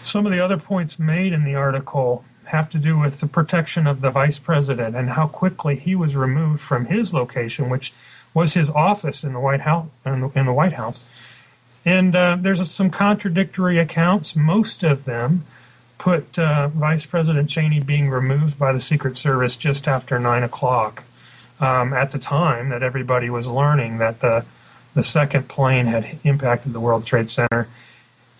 Some 0.02 0.24
of 0.24 0.32
the 0.32 0.40
other 0.40 0.56
points 0.56 0.98
made 0.98 1.34
in 1.34 1.44
the 1.44 1.54
article 1.54 2.24
have 2.46 2.70
to 2.70 2.78
do 2.78 2.98
with 2.98 3.20
the 3.20 3.26
protection 3.26 3.86
of 3.86 4.00
the 4.00 4.10
vice 4.10 4.38
president 4.38 4.96
and 4.96 5.10
how 5.10 5.26
quickly 5.26 5.76
he 5.76 5.94
was 5.94 6.16
removed 6.16 6.62
from 6.62 6.86
his 6.86 7.12
location, 7.12 7.68
which 7.68 7.92
was 8.32 8.54
his 8.54 8.70
office 8.70 9.22
in 9.22 9.34
the 9.34 9.40
White 9.40 9.62
House. 9.62 9.88
In 10.06 10.20
the, 10.20 10.28
in 10.38 10.46
the 10.46 10.52
White 10.54 10.74
House. 10.74 11.04
And 11.86 12.14
uh, 12.14 12.36
there's 12.38 12.70
some 12.70 12.90
contradictory 12.90 13.78
accounts. 13.78 14.36
Most 14.36 14.82
of 14.82 15.04
them 15.04 15.46
put 15.96 16.38
uh, 16.38 16.68
Vice 16.68 17.06
President 17.06 17.48
Cheney 17.48 17.80
being 17.80 18.10
removed 18.10 18.58
by 18.58 18.72
the 18.72 18.80
Secret 18.80 19.16
Service 19.16 19.56
just 19.56 19.88
after 19.88 20.18
9 20.18 20.42
o'clock 20.42 21.04
um, 21.60 21.94
at 21.94 22.10
the 22.10 22.18
time 22.18 22.68
that 22.68 22.82
everybody 22.82 23.30
was 23.30 23.46
learning 23.46 23.98
that 23.98 24.20
the 24.20 24.44
the 24.94 25.02
second 25.02 25.46
plane 25.46 25.84
had 25.84 26.18
impacted 26.24 26.72
the 26.72 26.80
World 26.80 27.04
Trade 27.04 27.30
Center, 27.30 27.68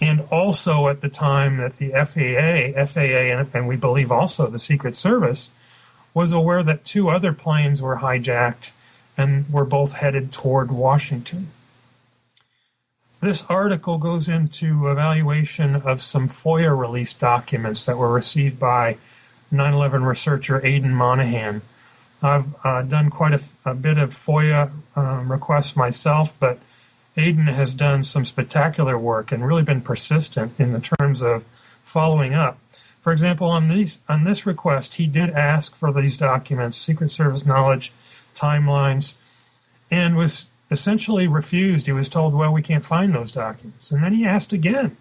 and 0.00 0.23
also 0.31 0.88
at 0.88 1.03
the 1.03 1.09
time 1.11 1.59
that 1.59 1.75
the 1.75 1.91
FAA, 1.91 2.83
FAA, 2.87 3.38
and, 3.38 3.50
and 3.53 3.69
we 3.69 3.76
believe 3.76 4.11
also 4.11 4.47
the 4.47 4.59
Secret 4.59 4.97
Service 4.97 5.50
was 6.15 6.33
aware 6.33 6.62
that 6.62 6.87
two 6.87 7.11
other 7.11 7.35
planes 7.35 7.83
were 7.83 7.97
hijacked 7.97 8.71
and 9.19 9.53
were 9.53 9.67
both 9.67 9.93
headed 9.93 10.33
toward 10.33 10.71
Washington. 10.71 11.49
This 13.26 13.42
article 13.49 13.99
goes 13.99 14.28
into 14.28 14.88
evaluation 14.88 15.75
of 15.75 16.00
some 16.00 16.28
FOIA 16.28 16.78
release 16.78 17.12
documents 17.12 17.85
that 17.87 17.99
were 17.99 18.12
received 18.12 18.56
by 18.61 18.99
9 19.50 19.75
11 19.75 20.04
researcher 20.04 20.64
Aidan 20.64 20.95
Monaghan 20.95 21.62
I've 22.23 22.54
uh, 22.64 22.83
done 22.83 23.11
quite 23.11 23.35
a, 23.35 23.42
a, 23.64 23.75
bit 23.75 23.99
of 23.99 24.14
FOIA 24.14 24.71
um, 24.95 25.33
requests 25.33 25.75
myself, 25.75 26.37
but 26.38 26.61
Aidan 27.16 27.49
has 27.49 27.75
done 27.75 28.04
some 28.04 28.25
spectacular 28.25 28.97
work 28.97 29.33
and 29.33 29.45
really 29.45 29.64
been 29.64 29.80
persistent 29.80 30.52
in 30.61 30.73
the 30.73 30.80
terms 30.80 31.21
of 31.21 31.45
following 31.83 32.33
up. 32.33 32.61
For 33.00 33.12
example, 33.12 33.49
on 33.49 33.66
these 33.66 33.99
on 34.09 34.23
this 34.23 34.47
request, 34.47 34.95
he 34.95 35.09
did 35.09 35.30
ask 35.30 35.75
for 35.75 35.92
these 35.92 36.16
documents, 36.16 36.78
Secret 36.78 37.11
Service 37.11 37.45
knowledge, 37.45 37.92
timelines, 38.37 39.16
and 39.90 40.16
was 40.16 40.47
essentially 40.71 41.29
refused. 41.29 41.87
He 41.87 41.93
was 41.93 42.09
told, 42.09 42.35
"Well, 42.35 42.53
we 42.53 42.63
can't 42.63 42.87
find 42.87 43.15
those 43.15 43.33
documents." 43.33 43.91
And 43.91 44.03
then 44.03 44.15
he 44.15 44.25
asked 44.25 44.53
again, 44.53 44.97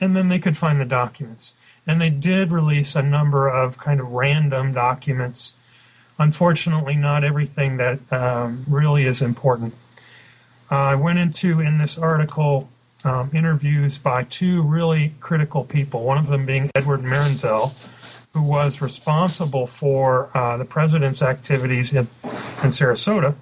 and 0.00 0.16
then 0.16 0.28
they 0.28 0.38
could 0.38 0.56
find 0.56 0.80
the 0.80 0.84
documents. 0.84 1.54
And 1.86 2.00
they 2.00 2.10
did 2.10 2.50
release 2.50 2.94
a 2.94 3.02
number 3.02 3.48
of 3.48 3.78
kind 3.78 4.00
of 4.00 4.10
random 4.10 4.72
documents 4.72 5.54
unfortunately 6.18 6.94
not 6.94 7.24
everything 7.24 7.76
that 7.78 7.98
um, 8.12 8.64
really 8.68 9.04
is 9.04 9.20
important. 9.20 9.74
Uh, 10.70 10.76
I 10.76 10.94
went 10.94 11.18
into 11.18 11.60
in 11.60 11.78
this 11.78 11.98
article 11.98 12.68
um, 13.04 13.30
interviews 13.34 13.98
by 13.98 14.24
two 14.24 14.62
really 14.62 15.14
critical 15.20 15.64
people, 15.64 16.04
one 16.04 16.18
of 16.18 16.28
them 16.28 16.46
being 16.46 16.70
Edward 16.74 17.02
Marinzel, 17.02 17.74
who 18.32 18.42
was 18.42 18.80
responsible 18.80 19.66
for 19.66 20.30
uh, 20.36 20.56
the 20.56 20.64
president's 20.64 21.22
activities 21.22 21.92
in, 21.92 21.98
in 21.98 22.70
Sarasota, 22.70 23.34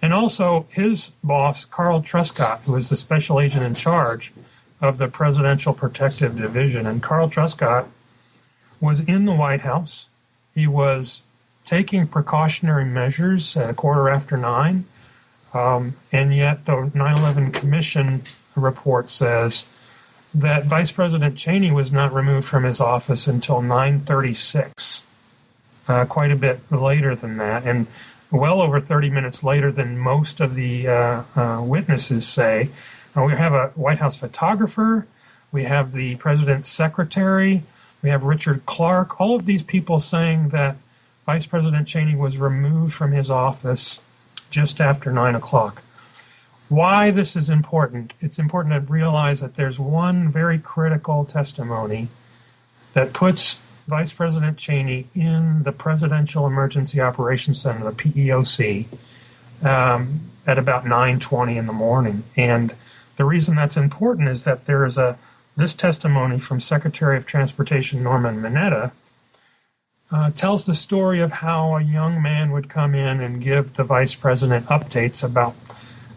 and 0.00 0.12
also 0.12 0.66
his 0.70 1.12
boss, 1.24 1.64
Carl 1.64 2.02
Truscott, 2.02 2.60
who 2.60 2.72
was 2.72 2.88
the 2.88 2.96
special 2.96 3.40
agent 3.40 3.64
in 3.64 3.74
charge 3.74 4.32
of 4.80 4.98
the 4.98 5.08
Presidential 5.08 5.72
Protective 5.72 6.36
Division. 6.36 6.86
And 6.86 7.02
Carl 7.02 7.28
Truscott 7.28 7.86
was 8.80 9.00
in 9.00 9.24
the 9.24 9.32
White 9.32 9.62
House. 9.62 10.08
He 10.54 10.66
was 10.66 11.22
taking 11.64 12.06
precautionary 12.06 12.84
measures 12.84 13.56
at 13.56 13.68
a 13.68 13.74
quarter 13.74 14.08
after 14.08 14.36
nine, 14.36 14.86
um, 15.52 15.96
and 16.12 16.34
yet 16.34 16.64
the 16.64 16.90
9 16.94 17.18
11 17.18 17.52
Commission 17.52 18.22
report 18.54 19.10
says 19.10 19.66
that 20.34 20.66
Vice 20.66 20.90
President 20.90 21.36
Cheney 21.36 21.70
was 21.70 21.90
not 21.90 22.12
removed 22.12 22.46
from 22.46 22.64
his 22.64 22.80
office 22.80 23.26
until 23.26 23.60
9:36, 23.60 25.02
uh, 25.88 26.04
quite 26.04 26.30
a 26.30 26.36
bit 26.36 26.60
later 26.70 27.14
than 27.14 27.36
that, 27.38 27.64
and 27.64 27.86
well 28.30 28.60
over 28.60 28.80
30 28.80 29.10
minutes 29.10 29.42
later 29.42 29.72
than 29.72 29.98
most 29.98 30.40
of 30.40 30.54
the 30.54 30.88
uh, 30.88 31.22
uh, 31.34 31.62
witnesses 31.62 32.26
say. 32.26 32.70
Uh, 33.16 33.22
we 33.22 33.32
have 33.32 33.52
a 33.52 33.68
White 33.68 33.98
House 33.98 34.16
photographer, 34.16 35.06
we 35.50 35.64
have 35.64 35.92
the 35.92 36.16
president's 36.16 36.68
secretary, 36.68 37.62
we 38.02 38.10
have 38.10 38.22
Richard 38.22 38.66
Clarke, 38.66 39.20
All 39.20 39.34
of 39.34 39.46
these 39.46 39.62
people 39.62 39.98
saying 39.98 40.50
that 40.50 40.76
Vice 41.26 41.46
President 41.46 41.88
Cheney 41.88 42.14
was 42.14 42.38
removed 42.38 42.94
from 42.94 43.12
his 43.12 43.30
office 43.30 44.00
just 44.50 44.80
after 44.80 45.12
9 45.12 45.34
o'clock. 45.34 45.82
Why 46.68 47.10
this 47.10 47.34
is 47.34 47.48
important? 47.48 48.12
It's 48.20 48.38
important 48.38 48.74
to 48.74 48.92
realize 48.92 49.40
that 49.40 49.54
there's 49.54 49.78
one 49.78 50.30
very 50.30 50.58
critical 50.58 51.24
testimony 51.24 52.08
that 52.92 53.12
puts 53.12 53.58
Vice 53.88 54.12
President 54.12 54.58
Cheney 54.58 55.06
in 55.14 55.62
the 55.62 55.72
Presidential 55.72 56.46
Emergency 56.46 57.00
Operations 57.00 57.60
Center, 57.60 57.84
the 57.84 57.92
PEOC, 57.92 58.86
um, 59.62 60.20
at 60.46 60.58
about 60.58 60.84
9:20 60.84 61.56
in 61.56 61.66
the 61.66 61.72
morning. 61.72 62.22
And 62.36 62.74
the 63.16 63.24
reason 63.24 63.56
that's 63.56 63.76
important 63.76 64.28
is 64.28 64.44
that 64.44 64.66
there 64.66 64.84
is 64.84 64.98
a 64.98 65.18
this 65.56 65.74
testimony 65.74 66.38
from 66.38 66.60
Secretary 66.60 67.16
of 67.16 67.26
Transportation 67.26 68.02
Norman 68.02 68.40
Mineta 68.40 68.92
uh, 70.12 70.30
tells 70.30 70.66
the 70.66 70.74
story 70.74 71.20
of 71.20 71.32
how 71.32 71.76
a 71.76 71.82
young 71.82 72.22
man 72.22 72.52
would 72.52 72.68
come 72.68 72.94
in 72.94 73.20
and 73.20 73.42
give 73.42 73.74
the 73.74 73.84
vice 73.84 74.14
president 74.14 74.66
updates 74.66 75.24
about 75.24 75.54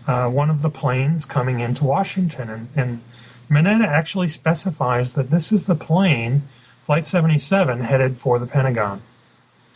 uh, 0.08 0.30
one 0.30 0.50
of 0.50 0.62
the 0.62 0.70
planes 0.70 1.26
coming 1.26 1.60
into 1.60 1.84
Washington. 1.84 2.50
And, 2.50 2.68
and 2.76 3.02
Mineta 3.50 3.88
actually 3.88 4.28
specifies 4.28 5.14
that 5.14 5.32
this 5.32 5.52
is 5.52 5.66
the 5.66 5.76
plane, 5.76 6.44
Flight 6.92 7.08
77, 7.08 7.80
headed 7.80 8.18
for 8.18 8.38
the 8.38 8.46
Pentagon. 8.46 9.02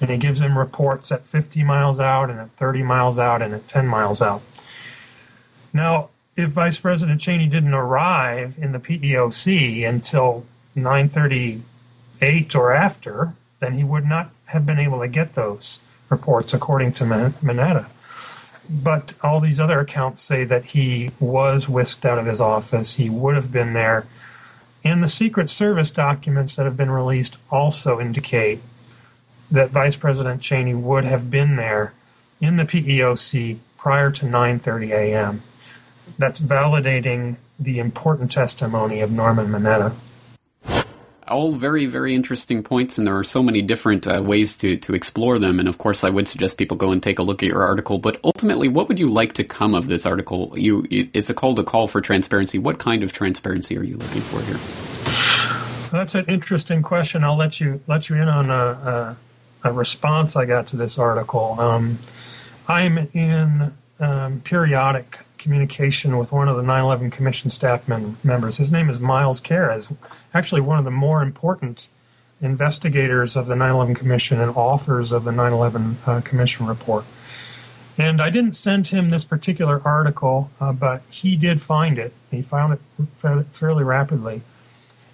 And 0.02 0.10
he 0.10 0.18
gives 0.18 0.42
him 0.42 0.58
reports 0.58 1.14
at 1.14 1.26
50 1.26 1.64
miles 1.64 1.98
out 1.98 2.30
and 2.30 2.42
at 2.42 2.52
30 2.58 2.84
miles 2.84 3.18
out 3.18 3.42
and 3.42 3.54
at 3.54 3.70
10 3.70 3.88
miles 3.88 4.22
out. 4.22 4.42
Now, 5.72 6.10
if 6.36 6.50
Vice 6.50 6.78
President 6.78 7.22
Cheney 7.22 7.48
didn't 7.48 7.74
arrive 7.74 8.56
in 8.58 8.74
the 8.74 8.80
PEOC 8.80 9.88
until 9.88 10.44
9:38 10.76 12.54
or 12.54 12.74
after, 12.74 13.34
then 13.62 13.76
he 13.76 13.86
would 13.86 14.06
not 14.06 14.32
have 14.48 14.66
been 14.66 14.78
able 14.78 15.00
to 15.00 15.08
get 15.08 15.36
those 15.36 15.80
reports, 16.10 16.54
according 16.54 16.92
to 16.92 17.06
Mineta. 17.06 17.86
But 18.70 19.14
all 19.24 19.40
these 19.40 19.62
other 19.62 19.80
accounts 19.80 20.22
say 20.22 20.44
that 20.44 20.66
he 20.66 21.12
was 21.22 21.70
whisked 21.70 22.04
out 22.04 22.20
of 22.20 22.26
his 22.26 22.42
office. 22.42 22.96
He 22.96 23.10
would 23.10 23.36
have 23.36 23.54
been 23.54 23.72
there. 23.72 24.06
And 24.86 25.02
the 25.02 25.08
Secret 25.08 25.50
Service 25.50 25.90
documents 25.90 26.56
that 26.56 26.66
have 26.66 26.78
been 26.78 26.92
released 26.92 27.38
also 27.50 28.00
indicate 28.00 28.62
that 29.50 29.72
Vice 29.72 29.96
President 29.96 30.44
Cheney 30.44 30.76
would 30.76 31.06
have 31.06 31.32
been 31.32 31.56
there 31.56 31.94
in 32.40 32.58
the 32.58 32.66
PEOC 32.66 33.58
prior 33.78 34.12
to 34.12 34.26
9:30 34.26 34.92
a.m. 34.92 35.42
That's 36.20 36.40
validating 36.40 37.38
the 37.60 37.80
important 37.80 38.32
testimony 38.32 39.02
of 39.02 39.12
Norman 39.12 39.48
Mineta 39.48 39.96
all 41.28 41.52
very, 41.52 41.86
very 41.86 42.14
interesting 42.14 42.64
points, 42.64 42.98
and 42.98 43.08
there 43.08 43.18
are 43.18 43.24
so 43.24 43.42
many 43.42 43.62
different 43.62 44.08
uh, 44.08 44.22
ways 44.24 44.58
to, 44.58 44.78
to 44.78 44.94
explore 44.94 45.40
them. 45.40 45.60
And 45.60 45.68
of 45.68 45.78
course, 45.78 46.04
I 46.04 46.10
would 46.10 46.28
suggest 46.28 46.58
people 46.58 46.78
go 46.78 46.92
and 46.92 47.02
take 47.02 47.20
a 47.20 47.24
look 47.24 47.44
at 47.44 47.50
your 47.50 47.64
article. 47.64 47.98
But 47.98 48.20
ultimately, 48.24 48.68
what 48.68 48.88
would 48.88 49.00
you 49.00 49.10
like 49.10 49.34
to 49.34 49.44
come 49.44 49.74
of 49.74 49.88
this 49.88 50.06
article? 50.06 50.54
You, 50.58 50.86
it's 50.90 51.30
a 51.30 51.34
call 51.34 51.56
to 51.56 51.64
call 51.64 51.88
for 51.88 52.02
transparency. 52.02 52.60
What 52.60 52.80
kind 52.80 53.04
of 53.04 53.12
transparency 53.12 53.78
are 53.78 53.84
you 53.84 53.98
looking 53.98 54.22
for 54.22 54.42
here? 54.42 54.60
That's 55.92 56.16
an 56.16 56.26
interesting 56.26 56.82
question. 56.82 57.24
I'll 57.24 57.38
let 57.38 57.60
you 57.60 57.82
let 57.88 58.10
you 58.10 58.18
in 58.18 58.28
on 58.28 58.50
a, 58.50 59.18
a, 59.64 59.70
a 59.70 59.72
response 59.72 60.36
I 60.36 60.46
got 60.46 60.68
to 60.68 60.76
this 60.76 60.98
article. 60.98 61.60
Um, 61.60 62.00
I'm 62.68 62.98
in 62.98 63.74
um, 64.00 64.42
periodic 64.42 65.20
communication 65.46 66.18
with 66.18 66.32
one 66.32 66.48
of 66.48 66.58
the 66.58 66.64
9 66.64 66.84
11 66.84 67.12
Commission 67.12 67.52
staff 67.52 67.88
mem- 67.88 68.18
members. 68.24 68.58
His 68.58 68.72
name 68.72 68.90
is 68.90 69.00
Miles 69.00 69.40
Kara, 69.40 69.80
actually 70.34 70.62
one 70.62 70.80
of 70.80 70.86
the 70.86 70.92
more 70.92 71.22
important 71.22 71.88
investigators 72.42 73.36
of 73.36 73.46
the 73.46 73.56
9 73.56 73.70
11 73.70 73.94
Commission 73.94 74.42
and 74.42 74.50
authors 74.56 75.12
of 75.12 75.24
the 75.24 75.32
9 75.32 75.54
11 75.54 75.98
uh, 76.08 76.22
Commission 76.22 76.66
report. 76.66 77.06
And 77.96 78.20
I 78.20 78.32
didn't 78.32 78.54
send 78.54 78.88
him 78.88 79.12
this 79.12 79.24
particular 79.24 79.80
article, 79.86 80.50
uh, 80.60 80.74
but 80.74 81.04
he 81.12 81.36
did 81.36 81.62
find 81.62 82.00
it. 82.00 82.12
He 82.32 82.42
found 82.42 82.74
it 82.74 83.46
fairly 83.52 83.84
rapidly. 83.84 84.42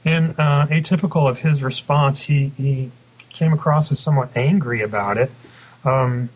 And 0.06 0.32
uh, 0.40 0.68
atypical 0.68 1.30
of 1.30 1.42
his 1.42 1.62
response, 1.62 2.22
he, 2.22 2.54
he 2.56 2.90
came 3.30 3.52
across 3.52 3.92
as 3.92 4.00
somewhat 4.00 4.30
angry 4.34 4.82
about 4.82 5.18
it. 5.18 5.30
Um, 5.84 6.30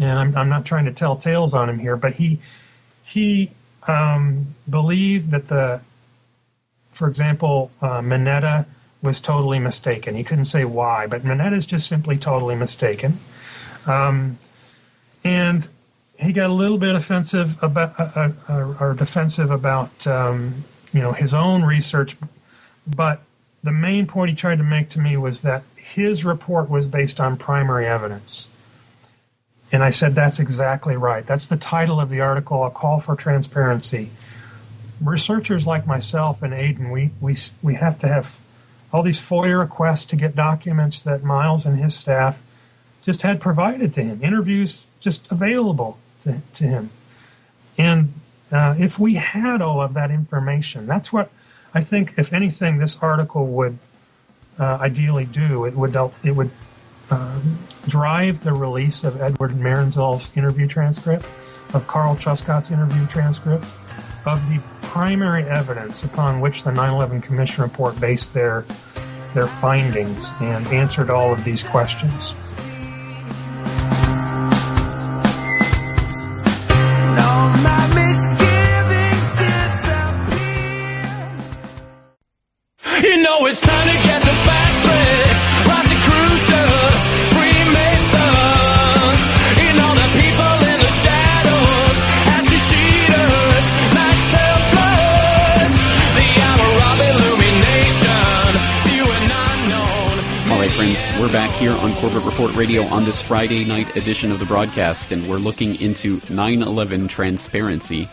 and 0.00 0.16
I'm, 0.16 0.36
I'm, 0.36 0.48
not 0.48 0.64
trying 0.64 0.84
to 0.84 0.92
tell 0.92 1.16
tales 1.16 1.54
on 1.54 1.68
him 1.68 1.80
here, 1.80 1.96
but 1.96 2.14
he 2.14 2.38
he 3.04 3.50
um, 3.86 4.54
believed 4.68 5.30
that 5.30 5.48
the, 5.48 5.82
for 6.90 7.08
example, 7.08 7.70
uh, 7.80 8.00
was 9.02 9.20
totally 9.20 9.58
mistaken. 9.58 10.14
He 10.14 10.24
couldn't 10.24 10.46
say 10.46 10.64
why, 10.64 11.06
but 11.06 11.24
is 11.52 11.66
just 11.66 11.86
simply 11.86 12.16
totally 12.16 12.54
mistaken. 12.54 13.18
Um, 13.86 14.38
and 15.22 15.68
he 16.18 16.32
got 16.32 16.48
a 16.48 16.52
little 16.52 16.78
bit 16.78 16.94
offensive 16.94 17.62
about 17.62 17.98
uh, 17.98 18.30
uh, 18.48 18.74
or 18.80 18.94
defensive 18.94 19.50
about 19.50 20.06
um, 20.06 20.64
you 20.92 21.00
know 21.00 21.12
his 21.12 21.34
own 21.34 21.62
research, 21.64 22.16
but 22.86 23.22
the 23.62 23.72
main 23.72 24.06
point 24.06 24.30
he 24.30 24.36
tried 24.36 24.58
to 24.58 24.64
make 24.64 24.88
to 24.90 25.00
me 25.00 25.16
was 25.16 25.42
that 25.42 25.62
his 25.76 26.24
report 26.24 26.70
was 26.70 26.86
based 26.86 27.20
on 27.20 27.36
primary 27.36 27.86
evidence. 27.86 28.48
And 29.74 29.82
I 29.82 29.90
said, 29.90 30.14
that's 30.14 30.38
exactly 30.38 30.96
right. 30.96 31.26
That's 31.26 31.48
the 31.48 31.56
title 31.56 31.98
of 31.98 32.08
the 32.08 32.20
article, 32.20 32.64
A 32.64 32.70
Call 32.70 33.00
for 33.00 33.16
Transparency. 33.16 34.10
Researchers 35.00 35.66
like 35.66 35.84
myself 35.84 36.44
and 36.44 36.54
Aidan, 36.54 36.92
we, 36.92 37.10
we, 37.20 37.34
we 37.60 37.74
have 37.74 37.98
to 37.98 38.06
have 38.06 38.38
all 38.92 39.02
these 39.02 39.20
FOIA 39.20 39.58
requests 39.58 40.04
to 40.04 40.16
get 40.16 40.36
documents 40.36 41.02
that 41.02 41.24
Miles 41.24 41.66
and 41.66 41.76
his 41.76 41.92
staff 41.92 42.40
just 43.02 43.22
had 43.22 43.40
provided 43.40 43.92
to 43.94 44.04
him, 44.04 44.22
interviews 44.22 44.86
just 45.00 45.32
available 45.32 45.98
to, 46.22 46.40
to 46.54 46.64
him. 46.64 46.90
And 47.76 48.12
uh, 48.52 48.76
if 48.78 49.00
we 49.00 49.14
had 49.14 49.60
all 49.60 49.82
of 49.82 49.92
that 49.94 50.12
information, 50.12 50.86
that's 50.86 51.12
what 51.12 51.32
I 51.74 51.80
think, 51.80 52.14
if 52.16 52.32
anything, 52.32 52.78
this 52.78 52.96
article 53.02 53.48
would 53.48 53.78
uh, 54.56 54.78
ideally 54.80 55.24
do. 55.24 55.64
It 55.64 55.74
would 55.74 55.96
it 56.22 56.30
would 56.30 56.50
um, 57.10 57.58
drive 57.88 58.42
the 58.44 58.52
release 58.52 59.04
of 59.04 59.20
Edward 59.20 59.52
Marinzel's 59.52 60.34
interview 60.36 60.66
transcript, 60.66 61.26
of 61.72 61.86
Carl 61.86 62.16
Truscott's 62.16 62.70
interview 62.70 63.06
transcript, 63.06 63.64
of 64.26 64.48
the 64.48 64.60
primary 64.82 65.44
evidence 65.44 66.04
upon 66.04 66.40
which 66.40 66.62
the 66.62 66.70
9/11 66.70 67.22
Commission 67.22 67.62
report 67.62 67.98
based 68.00 68.32
their 68.32 68.64
their 69.34 69.48
findings 69.48 70.32
and 70.40 70.66
answered 70.68 71.10
all 71.10 71.32
of 71.32 71.44
these 71.44 71.62
questions. 71.62 72.54
know 83.24 83.46
it's 83.46 83.60
time 83.60 83.93
here 101.64 101.72
on 101.72 101.94
Corbett 101.94 102.22
Report 102.26 102.54
Radio 102.56 102.82
on 102.82 103.06
this 103.06 103.22
Friday 103.22 103.64
night 103.64 103.96
edition 103.96 104.30
of 104.30 104.38
the 104.38 104.44
broadcast, 104.44 105.12
and 105.12 105.26
we're 105.26 105.38
looking 105.38 105.80
into 105.80 106.20
9 106.28 106.60
11 106.60 107.08
transparency, 107.08 108.06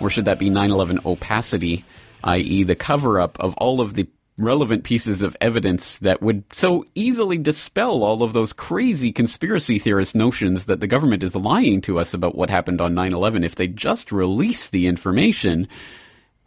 or 0.00 0.10
should 0.10 0.24
that 0.24 0.40
be 0.40 0.50
9 0.50 0.72
11 0.72 0.98
opacity? 1.06 1.84
i.e., 2.24 2.64
the 2.64 2.74
cover 2.74 3.20
up 3.20 3.38
of 3.38 3.54
all 3.58 3.80
of 3.80 3.94
the 3.94 4.08
relevant 4.38 4.82
pieces 4.82 5.22
of 5.22 5.36
evidence 5.40 5.98
that 5.98 6.20
would 6.20 6.42
so 6.52 6.84
easily 6.96 7.38
dispel 7.38 8.02
all 8.02 8.24
of 8.24 8.32
those 8.32 8.52
crazy 8.52 9.12
conspiracy 9.12 9.78
theorist 9.78 10.16
notions 10.16 10.66
that 10.66 10.80
the 10.80 10.88
government 10.88 11.22
is 11.22 11.36
lying 11.36 11.80
to 11.80 12.00
us 12.00 12.12
about 12.12 12.34
what 12.34 12.50
happened 12.50 12.80
on 12.80 12.92
9-11 12.92 13.44
if 13.44 13.54
they 13.54 13.68
just 13.68 14.10
release 14.10 14.68
the 14.68 14.88
information 14.88 15.68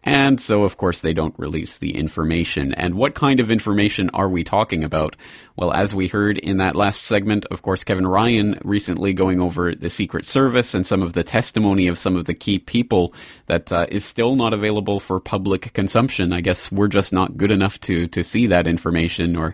and 0.03 0.39
so, 0.39 0.63
of 0.63 0.77
course, 0.77 1.01
they 1.01 1.13
don't 1.13 1.37
release 1.37 1.77
the 1.77 1.95
information. 1.95 2.73
And 2.73 2.95
what 2.95 3.15
kind 3.15 3.41
of 3.41 3.51
information 3.51 4.09
are 4.11 4.29
we 4.29 4.45
talking 4.45 4.83
about? 4.83 5.17
Well, 5.57 5.73
as 5.73 5.93
we 5.93 6.07
heard 6.07 6.37
in 6.37 6.57
that 6.57 6.75
last 6.75 7.03
segment, 7.03 7.45
of 7.47 7.61
course, 7.61 7.83
Kevin 7.83 8.07
Ryan 8.07 8.59
recently 8.63 9.11
going 9.11 9.41
over 9.41 9.75
the 9.75 9.89
Secret 9.89 10.23
Service 10.23 10.73
and 10.73 10.85
some 10.85 11.01
of 11.01 11.13
the 11.13 11.25
testimony 11.25 11.87
of 11.87 11.97
some 11.97 12.15
of 12.15 12.25
the 12.25 12.33
key 12.33 12.59
people 12.59 13.13
that 13.47 13.73
uh, 13.73 13.87
is 13.89 14.05
still 14.05 14.35
not 14.35 14.53
available 14.53 15.01
for 15.01 15.19
public 15.19 15.73
consumption. 15.73 16.31
I 16.31 16.39
guess 16.39 16.71
we're 16.71 16.87
just 16.87 17.11
not 17.11 17.35
good 17.35 17.51
enough 17.51 17.77
to, 17.81 18.07
to 18.07 18.23
see 18.23 18.47
that 18.47 18.67
information 18.67 19.35
or 19.35 19.53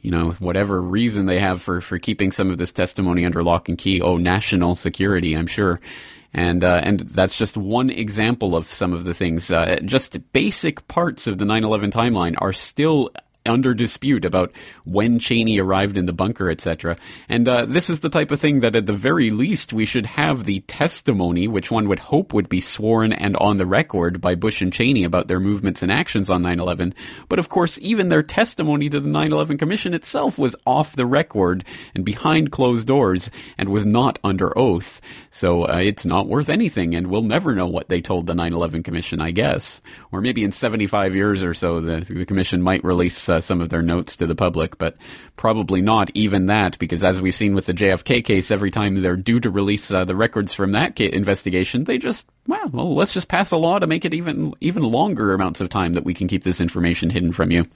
you 0.00 0.10
know, 0.10 0.32
whatever 0.32 0.82
reason 0.82 1.24
they 1.24 1.38
have 1.38 1.62
for, 1.62 1.80
for 1.80 1.98
keeping 1.98 2.30
some 2.30 2.50
of 2.50 2.58
this 2.58 2.72
testimony 2.72 3.24
under 3.24 3.42
lock 3.42 3.70
and 3.70 3.78
key. 3.78 4.02
Oh, 4.02 4.18
national 4.18 4.74
security, 4.74 5.34
I'm 5.34 5.46
sure 5.46 5.80
and 6.34 6.64
uh, 6.64 6.80
and 6.82 7.00
that's 7.00 7.38
just 7.38 7.56
one 7.56 7.90
example 7.90 8.56
of 8.56 8.66
some 8.66 8.92
of 8.92 9.04
the 9.04 9.14
things. 9.14 9.50
Uh, 9.50 9.78
just 9.84 10.32
basic 10.32 10.86
parts 10.88 11.26
of 11.26 11.38
the 11.38 11.44
9/11 11.44 11.92
timeline 11.92 12.34
are 12.38 12.52
still 12.52 13.10
under 13.46 13.74
dispute 13.74 14.24
about 14.24 14.52
when 14.84 15.18
Cheney 15.18 15.58
arrived 15.58 15.96
in 15.96 16.06
the 16.06 16.12
bunker, 16.12 16.50
etc. 16.50 16.96
And 17.28 17.48
uh, 17.48 17.66
this 17.66 17.90
is 17.90 18.00
the 18.00 18.08
type 18.08 18.30
of 18.30 18.40
thing 18.40 18.60
that, 18.60 18.74
at 18.74 18.86
the 18.86 18.92
very 18.92 19.30
least, 19.30 19.72
we 19.72 19.84
should 19.84 20.06
have 20.06 20.44
the 20.44 20.60
testimony, 20.60 21.46
which 21.46 21.70
one 21.70 21.88
would 21.88 21.98
hope 21.98 22.32
would 22.32 22.48
be 22.48 22.60
sworn 22.60 23.12
and 23.12 23.36
on 23.36 23.58
the 23.58 23.66
record 23.66 24.20
by 24.20 24.34
Bush 24.34 24.62
and 24.62 24.72
Cheney 24.72 25.04
about 25.04 25.28
their 25.28 25.40
movements 25.40 25.82
and 25.82 25.92
actions 25.92 26.30
on 26.30 26.42
9/11. 26.42 26.94
But 27.28 27.38
of 27.38 27.48
course, 27.48 27.78
even 27.82 28.08
their 28.08 28.22
testimony 28.22 28.88
to 28.88 29.00
the 29.00 29.08
9/11 29.08 29.58
Commission 29.58 29.94
itself 29.94 30.38
was 30.38 30.56
off 30.66 30.96
the 30.96 31.06
record 31.06 31.64
and 31.94 32.04
behind 32.04 32.50
closed 32.50 32.86
doors 32.86 33.30
and 33.58 33.68
was 33.68 33.84
not 33.84 34.18
under 34.24 34.56
oath. 34.58 35.00
So 35.34 35.66
uh, 35.66 35.80
it's 35.82 36.06
not 36.06 36.28
worth 36.28 36.48
anything, 36.48 36.94
and 36.94 37.08
we'll 37.08 37.22
never 37.22 37.56
know 37.56 37.66
what 37.66 37.88
they 37.88 38.00
told 38.00 38.28
the 38.28 38.34
9/11 38.34 38.84
Commission, 38.84 39.20
I 39.20 39.32
guess. 39.32 39.82
Or 40.12 40.20
maybe 40.20 40.44
in 40.44 40.52
75 40.52 41.16
years 41.16 41.42
or 41.42 41.54
so, 41.54 41.80
the, 41.80 42.02
the 42.02 42.24
Commission 42.24 42.62
might 42.62 42.84
release. 42.84 43.28
Uh, 43.28 43.40
some 43.40 43.60
of 43.60 43.68
their 43.68 43.82
notes 43.82 44.14
to 44.16 44.28
the 44.28 44.36
public, 44.36 44.78
but 44.78 44.96
probably 45.36 45.80
not 45.80 46.08
even 46.14 46.46
that, 46.46 46.78
because 46.78 47.02
as 47.02 47.20
we've 47.20 47.34
seen 47.34 47.52
with 47.52 47.66
the 47.66 47.74
JFK 47.74 48.24
case, 48.24 48.52
every 48.52 48.70
time 48.70 49.02
they're 49.02 49.16
due 49.16 49.40
to 49.40 49.50
release 49.50 49.90
uh, 49.90 50.04
the 50.04 50.14
records 50.14 50.54
from 50.54 50.70
that 50.70 50.96
ca- 50.96 51.10
investigation, 51.12 51.82
they 51.82 51.98
just 51.98 52.28
well, 52.46 52.68
well, 52.68 52.94
let's 52.94 53.12
just 53.12 53.26
pass 53.26 53.50
a 53.50 53.56
law 53.56 53.80
to 53.80 53.88
make 53.88 54.04
it 54.04 54.14
even 54.14 54.54
even 54.60 54.84
longer 54.84 55.34
amounts 55.34 55.60
of 55.60 55.68
time 55.68 55.94
that 55.94 56.04
we 56.04 56.14
can 56.14 56.28
keep 56.28 56.44
this 56.44 56.60
information 56.60 57.10
hidden 57.10 57.32
from 57.32 57.50
you. 57.50 57.66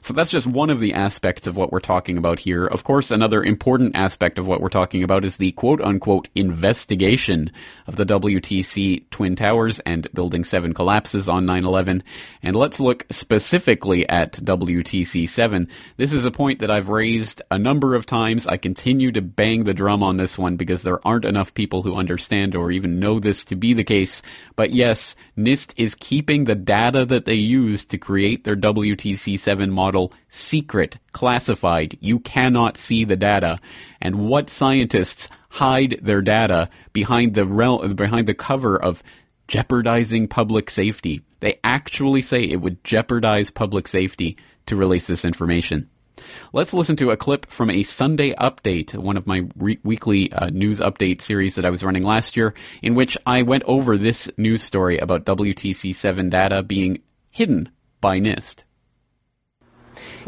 So 0.00 0.14
that's 0.14 0.30
just 0.30 0.46
one 0.46 0.70
of 0.70 0.80
the 0.80 0.94
aspects 0.94 1.46
of 1.46 1.56
what 1.56 1.72
we're 1.72 1.80
talking 1.80 2.16
about 2.16 2.40
here. 2.40 2.66
Of 2.66 2.84
course, 2.84 3.10
another 3.10 3.42
important 3.42 3.96
aspect 3.96 4.38
of 4.38 4.46
what 4.46 4.60
we're 4.60 4.68
talking 4.68 5.02
about 5.02 5.24
is 5.24 5.36
the 5.36 5.52
quote 5.52 5.80
unquote 5.80 6.28
investigation 6.34 7.50
of 7.86 7.96
the 7.96 8.06
WTC 8.06 9.10
Twin 9.10 9.36
Towers 9.36 9.80
and 9.80 10.06
Building 10.14 10.44
7 10.44 10.72
collapses 10.72 11.28
on 11.28 11.46
9 11.46 11.64
11. 11.64 12.02
And 12.42 12.56
let's 12.56 12.80
look 12.80 13.06
specifically 13.10 14.08
at 14.08 14.32
WTC 14.32 15.28
7. 15.28 15.68
This 15.96 16.12
is 16.12 16.24
a 16.24 16.30
point 16.30 16.60
that 16.60 16.70
I've 16.70 16.88
raised 16.88 17.42
a 17.50 17.58
number 17.58 17.94
of 17.94 18.06
times. 18.06 18.46
I 18.46 18.56
continue 18.56 19.12
to 19.12 19.22
bang 19.22 19.64
the 19.64 19.74
drum 19.74 20.02
on 20.02 20.16
this 20.16 20.38
one 20.38 20.56
because 20.56 20.82
there 20.82 21.06
aren't 21.06 21.24
enough 21.24 21.54
people 21.54 21.82
who 21.82 21.96
understand 21.96 22.54
or 22.54 22.70
even 22.70 23.00
know 23.00 23.18
this 23.18 23.44
to 23.46 23.56
be 23.56 23.72
the 23.72 23.84
case. 23.84 24.22
But 24.56 24.70
yes, 24.70 25.16
NIST 25.36 25.74
is 25.76 25.94
keeping 25.94 26.44
the 26.44 26.54
data 26.54 27.04
that 27.06 27.24
they 27.24 27.34
used 27.34 27.90
to 27.90 27.98
create 27.98 28.44
their 28.44 28.56
WTC 28.56 29.38
7 29.38 29.70
model 29.70 29.87
model 29.88 30.12
secret, 30.28 30.98
classified. 31.12 31.96
You 31.98 32.20
cannot 32.20 32.76
see 32.76 33.04
the 33.04 33.16
data. 33.16 33.58
And 34.02 34.28
what 34.28 34.50
scientists 34.50 35.30
hide 35.48 35.98
their 36.02 36.20
data 36.20 36.68
behind 36.92 37.34
the 37.34 37.46
behind 37.96 38.28
the 38.28 38.34
cover 38.34 38.76
of 38.76 39.02
jeopardizing 39.46 40.28
public 40.28 40.68
safety? 40.68 41.22
They 41.40 41.58
actually 41.64 42.20
say 42.20 42.42
it 42.44 42.60
would 42.60 42.84
jeopardize 42.84 43.50
public 43.50 43.88
safety 43.88 44.36
to 44.66 44.76
release 44.76 45.06
this 45.06 45.24
information. 45.24 45.88
Let's 46.52 46.74
listen 46.74 46.96
to 46.96 47.10
a 47.10 47.16
clip 47.16 47.46
from 47.46 47.70
a 47.70 47.82
Sunday 47.82 48.34
update, 48.34 48.94
one 48.94 49.16
of 49.16 49.26
my 49.26 49.48
re- 49.56 49.78
weekly 49.82 50.30
uh, 50.30 50.50
news 50.50 50.80
update 50.80 51.22
series 51.22 51.54
that 51.54 51.64
I 51.64 51.70
was 51.70 51.82
running 51.82 52.02
last 52.02 52.36
year, 52.36 52.52
in 52.82 52.94
which 52.94 53.16
I 53.24 53.40
went 53.40 53.62
over 53.64 53.96
this 53.96 54.30
news 54.36 54.62
story 54.62 54.98
about 54.98 55.24
WTC 55.24 55.94
7 55.94 56.28
data 56.28 56.62
being 56.62 57.00
hidden 57.30 57.70
by 58.02 58.20
NIST. 58.20 58.64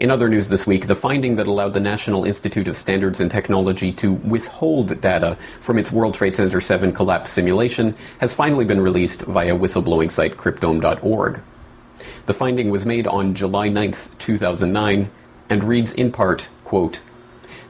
In 0.00 0.10
other 0.10 0.30
news 0.30 0.48
this 0.48 0.66
week, 0.66 0.86
the 0.86 0.94
finding 0.94 1.36
that 1.36 1.46
allowed 1.46 1.74
the 1.74 1.80
National 1.80 2.24
Institute 2.24 2.68
of 2.68 2.76
Standards 2.78 3.20
and 3.20 3.30
Technology 3.30 3.92
to 3.92 4.14
withhold 4.14 4.98
data 5.02 5.36
from 5.60 5.76
its 5.76 5.92
World 5.92 6.14
Trade 6.14 6.34
Center 6.34 6.58
7 6.58 6.92
collapse 6.92 7.30
simulation 7.30 7.94
has 8.18 8.32
finally 8.32 8.64
been 8.64 8.80
released 8.80 9.20
via 9.26 9.54
whistleblowing 9.54 10.10
site 10.10 10.38
cryptome.org. 10.38 11.42
The 12.24 12.32
finding 12.32 12.70
was 12.70 12.86
made 12.86 13.06
on 13.06 13.34
July 13.34 13.68
9, 13.68 13.94
2009, 14.16 15.10
and 15.50 15.64
reads 15.64 15.92
in 15.92 16.10
part, 16.12 16.48
quote, 16.64 17.00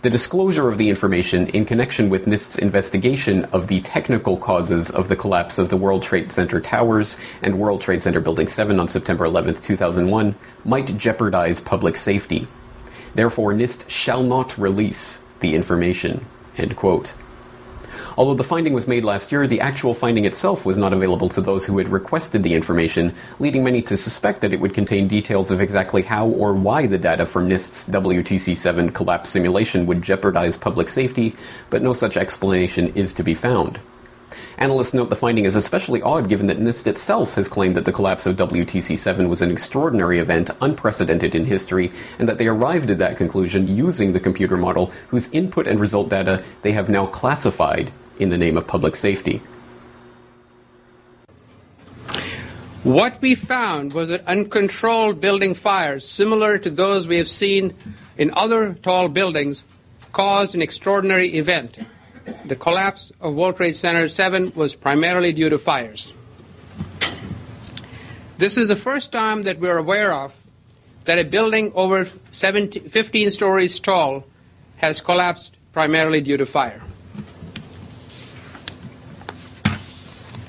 the 0.03 0.11
disclosure 0.11 0.69
of 0.69 0.79
the 0.79 0.89
information 0.89 1.47
in 1.49 1.67
connection 1.67 2.09
with 2.09 2.25
NIST's 2.25 2.57
investigation 2.57 3.45
of 3.47 3.69
the 3.69 3.83
technical 3.83 4.39
causes 4.39 4.91
of 4.91 5.09
the 5.09 5.17
collapse 5.17 5.59
of 5.59 5.69
the 5.69 5.77
World 5.77 6.03
Trade 6.03 6.33
Center 6.33 6.59
towers 6.59 7.19
and 7.43 7.59
World 7.59 7.83
Trade 7.83 8.01
Center 8.01 8.21
Building 8.21 8.47
7 8.47 8.81
on 8.81 8.89
September 8.89 9.27
11, 9.27 9.57
2001, 9.57 10.35
might 10.65 10.97
jeopardize 10.97 11.61
public 11.61 11.97
safety. 11.97 12.49
Therefore, 13.15 13.53
NIST 13.53 13.91
shall 13.91 14.23
not 14.23 14.57
release 14.57 15.21
the 15.41 15.55
information. 15.55 16.25
End 16.57 16.77
quote. 16.77 17.13
Although 18.21 18.35
the 18.35 18.45
finding 18.45 18.75
was 18.75 18.87
made 18.87 19.03
last 19.03 19.33
year, 19.33 19.47
the 19.47 19.63
actual 19.63 19.95
finding 19.95 20.27
itself 20.27 20.67
was 20.67 20.77
not 20.77 20.93
available 20.93 21.31
to 21.31 21.41
those 21.41 21.65
who 21.65 21.79
had 21.79 21.89
requested 21.89 22.43
the 22.43 22.53
information, 22.53 23.15
leading 23.39 23.65
many 23.65 23.81
to 23.81 23.97
suspect 23.97 24.43
that 24.43 24.53
it 24.53 24.61
would 24.61 24.75
contain 24.75 25.09
details 25.09 25.51
of 25.51 25.59
exactly 25.59 26.03
how 26.03 26.27
or 26.27 26.53
why 26.53 26.87
the 26.87 26.99
data 26.99 27.25
from 27.25 27.49
NIST's 27.49 27.89
WTC 27.89 28.55
7 28.55 28.91
collapse 28.91 29.31
simulation 29.31 29.87
would 29.87 30.03
jeopardize 30.03 30.59
public 30.59 30.91
safety, 30.91 31.35
but 31.71 31.81
no 31.81 31.95
such 31.95 32.19
explanation 32.19 32.93
is 32.95 33.15
to 33.15 33.23
be 33.23 33.33
found. 33.33 33.81
Analysts 34.59 34.93
note 34.93 35.09
the 35.09 35.17
finding 35.17 35.47
is 35.47 35.57
especially 35.57 36.03
odd 36.03 36.29
given 36.29 36.47
that 36.49 36.61
NIST 36.61 36.89
itself 36.89 37.37
has 37.37 37.49
claimed 37.49 37.75
that 37.75 37.87
the 37.87 37.93
collapse 37.93 38.27
of 38.27 38.37
WTC 38.37 38.99
7 38.99 39.31
was 39.31 39.41
an 39.41 39.51
extraordinary 39.51 40.19
event, 40.19 40.51
unprecedented 40.61 41.35
in 41.35 41.47
history, 41.47 41.91
and 42.19 42.29
that 42.29 42.37
they 42.37 42.49
arrived 42.49 42.91
at 42.91 42.99
that 42.99 43.17
conclusion 43.17 43.67
using 43.67 44.13
the 44.13 44.21
computer 44.21 44.59
model 44.59 44.93
whose 45.09 45.33
input 45.33 45.67
and 45.67 45.81
result 45.81 46.11
data 46.11 46.45
they 46.61 46.73
have 46.73 46.91
now 46.91 47.07
classified 47.07 47.91
in 48.21 48.29
the 48.29 48.39
name 48.39 48.57
of 48.57 48.67
public 48.67 48.95
safety. 48.95 49.43
What 52.85 53.21
we 53.21 53.35
found 53.35 53.93
was 53.93 54.09
that 54.09 54.27
uncontrolled 54.27 55.21
building 55.21 55.55
fires, 55.55 56.09
similar 56.09 56.57
to 56.59 56.71
those 56.71 57.09
we 57.09 57.19
have 57.19 57.29
seen 57.29 57.75
in 58.17 58.31
other 58.35 58.75
tall 58.75 59.09
buildings, 59.09 59.65
caused 60.13 60.55
an 60.55 60.63
extraordinary 60.63 61.37
event 61.37 61.79
the 62.45 62.57
collapse 62.57 63.13
of 63.21 63.35
World 63.35 63.57
Trade 63.57 63.77
Center 63.77 64.09
7 64.09 64.53
was 64.55 64.75
primarily 64.75 65.33
due 65.33 65.49
to 65.49 65.59
fires. 65.59 66.13
This 68.39 68.57
is 68.57 68.69
the 68.69 68.77
first 68.77 69.13
time 69.13 69.43
that 69.43 69.59
we're 69.59 69.77
aware 69.77 70.15
of 70.15 70.35
that 71.05 71.19
a 71.19 71.25
building 71.25 71.73
over 71.75 72.09
17, 72.31 72.89
15 72.89 73.31
stories 73.31 73.79
tall 73.81 74.25
has 74.79 75.01
collapsed 75.01 75.57
primarily 75.73 76.21
due 76.21 76.37
to 76.37 76.47
fire. 76.47 76.81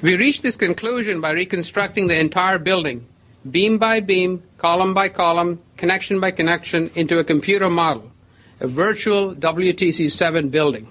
We 0.01 0.15
reached 0.15 0.41
this 0.41 0.55
conclusion 0.55 1.21
by 1.21 1.29
reconstructing 1.29 2.07
the 2.07 2.17
entire 2.17 2.57
building, 2.57 3.05
beam 3.49 3.77
by 3.77 3.99
beam, 3.99 4.41
column 4.57 4.95
by 4.95 5.09
column, 5.09 5.61
connection 5.77 6.19
by 6.19 6.31
connection, 6.31 6.89
into 6.95 7.19
a 7.19 7.23
computer 7.23 7.69
model, 7.69 8.11
a 8.59 8.67
virtual 8.67 9.35
WTC 9.35 10.09
7 10.09 10.49
building. 10.49 10.87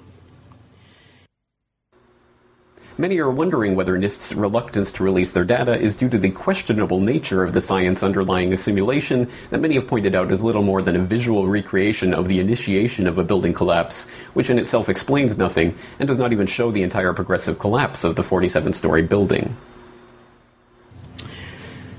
Many 3.00 3.18
are 3.18 3.30
wondering 3.30 3.76
whether 3.76 3.98
NIST's 3.98 4.34
reluctance 4.34 4.92
to 4.92 5.02
release 5.02 5.32
their 5.32 5.42
data 5.42 5.74
is 5.74 5.96
due 5.96 6.10
to 6.10 6.18
the 6.18 6.28
questionable 6.28 7.00
nature 7.00 7.42
of 7.42 7.54
the 7.54 7.60
science 7.62 8.02
underlying 8.02 8.52
a 8.52 8.58
simulation 8.58 9.26
that 9.48 9.62
many 9.62 9.76
have 9.76 9.86
pointed 9.86 10.14
out 10.14 10.30
is 10.30 10.44
little 10.44 10.60
more 10.60 10.82
than 10.82 10.96
a 10.96 10.98
visual 10.98 11.48
recreation 11.48 12.12
of 12.12 12.28
the 12.28 12.38
initiation 12.40 13.06
of 13.06 13.16
a 13.16 13.24
building 13.24 13.54
collapse, 13.54 14.06
which 14.34 14.50
in 14.50 14.58
itself 14.58 14.90
explains 14.90 15.38
nothing 15.38 15.74
and 15.98 16.08
does 16.08 16.18
not 16.18 16.30
even 16.34 16.46
show 16.46 16.70
the 16.70 16.82
entire 16.82 17.14
progressive 17.14 17.58
collapse 17.58 18.04
of 18.04 18.16
the 18.16 18.22
47 18.22 18.74
story 18.74 19.00
building. 19.00 19.56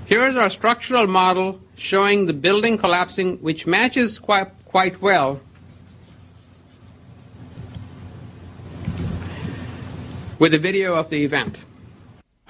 Here 0.05 0.27
is 0.27 0.37
our 0.37 0.51
structural 0.51 1.07
model 1.07 1.59
showing 1.75 2.27
the 2.27 2.33
building 2.33 2.77
collapsing, 2.77 3.37
which 3.37 3.65
matches 3.65 4.19
quite, 4.19 4.51
quite 4.65 5.01
well 5.01 5.41
with 10.41 10.55
a 10.55 10.57
video 10.57 10.95
of 10.95 11.11
the 11.11 11.23
event. 11.23 11.63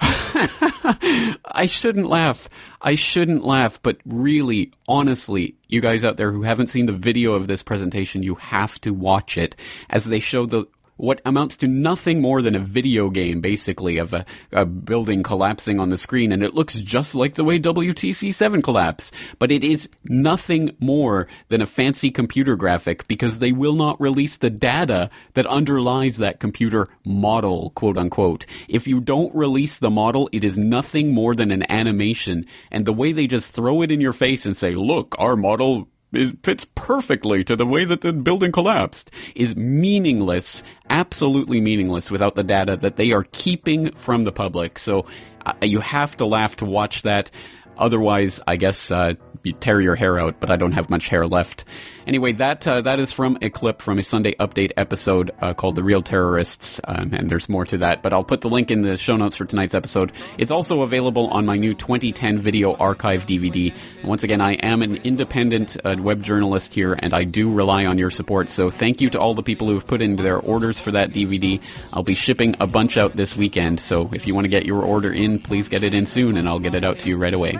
I 0.00 1.66
shouldn't 1.68 2.06
laugh. 2.06 2.48
I 2.80 2.94
shouldn't 2.94 3.44
laugh, 3.44 3.78
but 3.82 3.98
really, 4.06 4.72
honestly, 4.88 5.56
you 5.68 5.82
guys 5.82 6.02
out 6.02 6.16
there 6.16 6.32
who 6.32 6.40
haven't 6.40 6.68
seen 6.68 6.86
the 6.86 6.94
video 6.94 7.34
of 7.34 7.48
this 7.48 7.62
presentation, 7.62 8.22
you 8.22 8.36
have 8.36 8.80
to 8.80 8.94
watch 8.94 9.36
it 9.36 9.56
as 9.90 10.06
they 10.06 10.20
show 10.20 10.46
the 10.46 10.64
what 11.02 11.20
amounts 11.24 11.56
to 11.56 11.66
nothing 11.66 12.20
more 12.20 12.40
than 12.40 12.54
a 12.54 12.60
video 12.60 13.10
game, 13.10 13.40
basically, 13.40 13.98
of 13.98 14.14
a, 14.14 14.24
a, 14.52 14.64
building 14.64 15.24
collapsing 15.24 15.80
on 15.80 15.88
the 15.88 15.98
screen, 15.98 16.30
and 16.30 16.44
it 16.44 16.54
looks 16.54 16.80
just 16.80 17.16
like 17.16 17.34
the 17.34 17.42
way 17.42 17.58
WTC 17.58 18.32
7 18.32 18.62
collapsed. 18.62 19.12
But 19.40 19.50
it 19.50 19.64
is 19.64 19.88
nothing 20.04 20.76
more 20.78 21.26
than 21.48 21.60
a 21.60 21.66
fancy 21.66 22.12
computer 22.12 22.54
graphic 22.54 23.08
because 23.08 23.40
they 23.40 23.50
will 23.50 23.74
not 23.74 24.00
release 24.00 24.36
the 24.36 24.48
data 24.48 25.10
that 25.34 25.44
underlies 25.46 26.18
that 26.18 26.38
computer 26.38 26.86
model, 27.04 27.70
quote 27.70 27.98
unquote. 27.98 28.46
If 28.68 28.86
you 28.86 29.00
don't 29.00 29.34
release 29.34 29.80
the 29.80 29.90
model, 29.90 30.28
it 30.30 30.44
is 30.44 30.56
nothing 30.56 31.12
more 31.12 31.34
than 31.34 31.50
an 31.50 31.68
animation. 31.68 32.46
And 32.70 32.86
the 32.86 32.92
way 32.92 33.10
they 33.10 33.26
just 33.26 33.50
throw 33.50 33.82
it 33.82 33.90
in 33.90 34.00
your 34.00 34.12
face 34.12 34.46
and 34.46 34.56
say, 34.56 34.76
look, 34.76 35.16
our 35.18 35.34
model 35.34 35.88
it 36.12 36.42
fits 36.42 36.66
perfectly 36.74 37.44
to 37.44 37.56
the 37.56 37.66
way 37.66 37.84
that 37.84 38.02
the 38.02 38.12
building 38.12 38.52
collapsed 38.52 39.10
is 39.34 39.56
meaningless, 39.56 40.62
absolutely 40.90 41.60
meaningless 41.60 42.10
without 42.10 42.34
the 42.34 42.44
data 42.44 42.76
that 42.76 42.96
they 42.96 43.12
are 43.12 43.24
keeping 43.32 43.92
from 43.92 44.24
the 44.24 44.32
public. 44.32 44.78
So 44.78 45.06
uh, 45.46 45.54
you 45.62 45.80
have 45.80 46.16
to 46.18 46.26
laugh 46.26 46.56
to 46.56 46.64
watch 46.64 47.02
that. 47.02 47.30
Otherwise, 47.78 48.40
I 48.46 48.56
guess 48.56 48.90
uh, 48.90 49.14
you 49.42 49.52
tear 49.52 49.80
your 49.80 49.94
hair 49.94 50.18
out, 50.18 50.40
but 50.40 50.50
I 50.50 50.56
don't 50.56 50.72
have 50.72 50.90
much 50.90 51.08
hair 51.08 51.26
left. 51.26 51.64
Anyway, 52.06 52.32
that 52.32 52.66
uh, 52.66 52.80
that 52.80 52.98
is 52.98 53.12
from 53.12 53.38
a 53.42 53.50
clip 53.50 53.80
from 53.80 53.98
a 53.98 54.02
Sunday 54.02 54.34
Update 54.34 54.72
episode 54.76 55.30
uh, 55.40 55.54
called 55.54 55.76
"The 55.76 55.82
Real 55.82 56.02
Terrorists," 56.02 56.80
um, 56.84 57.12
and 57.12 57.30
there's 57.30 57.48
more 57.48 57.64
to 57.66 57.78
that. 57.78 58.02
But 58.02 58.12
I'll 58.12 58.24
put 58.24 58.40
the 58.40 58.48
link 58.48 58.70
in 58.70 58.82
the 58.82 58.96
show 58.96 59.16
notes 59.16 59.36
for 59.36 59.44
tonight's 59.44 59.74
episode. 59.74 60.12
It's 60.38 60.50
also 60.50 60.82
available 60.82 61.28
on 61.28 61.46
my 61.46 61.56
new 61.56 61.74
2010 61.74 62.38
video 62.38 62.74
archive 62.74 63.26
DVD. 63.26 63.72
And 64.00 64.08
once 64.08 64.24
again, 64.24 64.40
I 64.40 64.54
am 64.54 64.82
an 64.82 64.96
independent 64.96 65.76
uh, 65.84 65.96
web 65.98 66.22
journalist 66.22 66.74
here, 66.74 66.94
and 66.98 67.14
I 67.14 67.24
do 67.24 67.52
rely 67.52 67.86
on 67.86 67.98
your 67.98 68.10
support. 68.10 68.48
So 68.48 68.70
thank 68.70 69.00
you 69.00 69.10
to 69.10 69.20
all 69.20 69.34
the 69.34 69.42
people 69.42 69.68
who 69.68 69.74
have 69.74 69.86
put 69.86 70.02
in 70.02 70.16
their 70.16 70.38
orders 70.38 70.80
for 70.80 70.90
that 70.92 71.10
DVD. 71.10 71.60
I'll 71.92 72.02
be 72.02 72.14
shipping 72.14 72.56
a 72.60 72.66
bunch 72.66 72.96
out 72.96 73.16
this 73.16 73.36
weekend, 73.36 73.80
so 73.80 74.10
if 74.12 74.26
you 74.26 74.34
want 74.34 74.44
to 74.44 74.50
get 74.50 74.66
your 74.66 74.82
order 74.82 75.12
in, 75.12 75.38
please 75.38 75.68
get 75.68 75.84
it 75.84 75.94
in 75.94 76.06
soon, 76.06 76.36
and 76.36 76.48
I'll 76.48 76.58
get 76.58 76.74
it 76.74 76.84
out 76.84 76.98
to 77.00 77.08
you 77.08 77.16
right 77.16 77.34
away. 77.34 77.58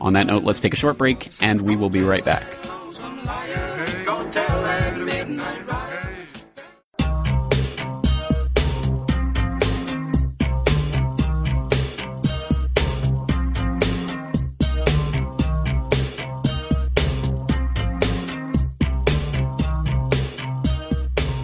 On 0.00 0.14
that 0.14 0.26
note, 0.26 0.44
let's 0.44 0.60
take 0.60 0.72
a 0.72 0.76
short 0.76 0.98
break, 0.98 1.30
and 1.40 1.60
we 1.60 1.76
will 1.76 1.90
be 1.90 2.02
right 2.02 2.24
back. 2.24 2.44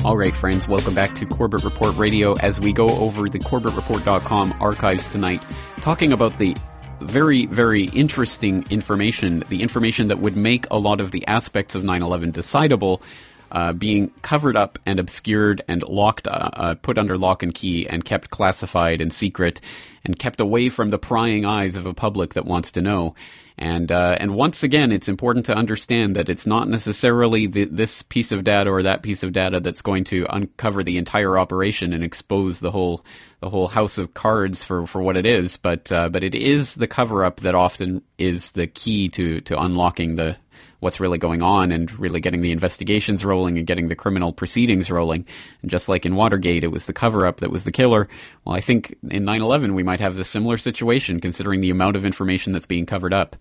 All 0.09 0.17
right, 0.17 0.35
friends, 0.35 0.67
welcome 0.67 0.95
back 0.95 1.13
to 1.17 1.27
Corbett 1.27 1.65
Report 1.65 1.95
Radio 1.99 2.33
as 2.37 2.63
we 2.63 2.73
go 2.73 2.89
over 2.89 3.29
the 3.29 3.39
CorbettReport.com 3.39 4.55
archives 4.59 5.07
tonight, 5.07 5.43
talking 5.83 6.15
about 6.15 6.39
the 6.39 6.57
very, 7.03 7.45
very 7.45 7.91
interesting 7.91 8.65
information, 8.71 9.45
the 9.51 9.61
information 9.61 10.09
that 10.09 10.19
would 10.21 10.35
make 10.35 10.67
a 10.71 10.79
lot 10.79 11.03
of 11.03 11.11
the 11.11 11.27
aspects 11.27 11.75
of 11.75 11.85
9 11.85 12.01
11 12.01 12.33
decidable. 12.33 13.03
Uh, 13.51 13.73
being 13.73 14.11
covered 14.21 14.57
up 14.57 14.79
and 14.85 15.01
obscured 15.01 15.63
and 15.69 15.83
locked, 15.83 16.27
uh, 16.27 16.51
uh, 16.53 16.75
put 16.75 16.99
under 16.99 17.17
lock 17.17 17.43
and 17.43 17.55
key, 17.55 17.87
and 17.87 18.05
kept 18.05 18.31
classified 18.31 19.01
and 19.01 19.11
secret, 19.13 19.61
and 20.05 20.19
kept 20.19 20.39
away 20.39 20.69
from 20.69 20.91
the 20.91 20.99
prying 20.99 21.47
eyes 21.47 21.75
of 21.75 21.87
a 21.87 21.95
public 21.95 22.35
that 22.35 22.45
wants 22.45 22.71
to 22.71 22.83
know. 22.83 23.15
And 23.59 23.91
uh, 23.91 24.17
and 24.21 24.37
once 24.37 24.63
again, 24.63 24.93
it's 24.93 25.09
important 25.09 25.47
to 25.47 25.55
understand 25.55 26.15
that 26.15 26.29
it's 26.29 26.47
not 26.47 26.69
necessarily 26.69 27.47
the, 27.47 27.65
this 27.65 28.03
piece 28.03 28.31
of 28.31 28.45
data 28.45 28.71
or 28.71 28.85
that 28.85 29.03
piece 29.03 29.25
of 29.25 29.33
data 29.33 29.59
that's 29.59 29.83
going 29.83 30.05
to 30.05 30.27
uncover 30.31 30.85
the 30.85 30.97
entire 30.97 31.37
operation 31.37 31.93
and 31.93 32.05
expose 32.05 32.61
the 32.61 32.71
whole 32.71 33.05
the 33.41 33.51
whole 33.51 33.67
house 33.67 33.99
of 33.99 34.15
cards 34.15 34.63
for, 34.63 34.87
for 34.87 35.03
what 35.03 35.17
it 35.17 35.27
is. 35.27 35.57
But 35.57 35.91
uh, 35.91 36.09
but 36.09 36.23
it 36.23 36.37
is 36.37 36.77
the 36.77 36.87
cover 36.87 37.25
up 37.25 37.41
that 37.41 37.57
often 37.57 38.03
is 38.17 38.53
the 38.53 38.69
key 38.69 39.09
to 39.11 39.41
to 39.41 39.61
unlocking 39.61 40.15
the 40.15 40.37
what's 40.81 41.01
really 41.01 41.19
going 41.19 41.43
on 41.43 41.73
and 41.73 41.99
really 41.99 42.21
getting 42.21 42.41
the 42.41 42.53
investigations 42.53 43.25
rolling 43.25 43.59
and 43.59 43.67
getting 43.67 43.89
the 43.89 43.97
criminal 43.97 44.33
proceedings 44.33 44.91
rolling. 44.91 45.27
And 45.63 45.71
just 45.71 45.89
like 45.89 46.07
in 46.07 46.15
Watergate, 46.15 46.65
it 46.65 46.69
was 46.69 46.87
the 46.87 46.93
cover 46.93 47.27
up 47.27 47.41
that 47.41 47.51
was 47.51 47.65
the 47.65 47.73
killer. 47.73 48.09
Well, 48.45 48.55
I 48.55 48.61
think 48.61 48.97
in 49.11 49.25
9 49.25 49.41
11, 49.41 49.75
we 49.75 49.83
might 49.83 50.01
have 50.01 50.19
a 50.19 50.25
similar 50.25 50.57
situation 50.57 51.21
considering 51.21 51.61
the 51.61 51.71
amount 51.71 51.97
of 51.97 52.05
information 52.05 52.53
that's 52.53 52.67
being 52.67 52.87
covered 52.87 53.13
up. 53.13 53.37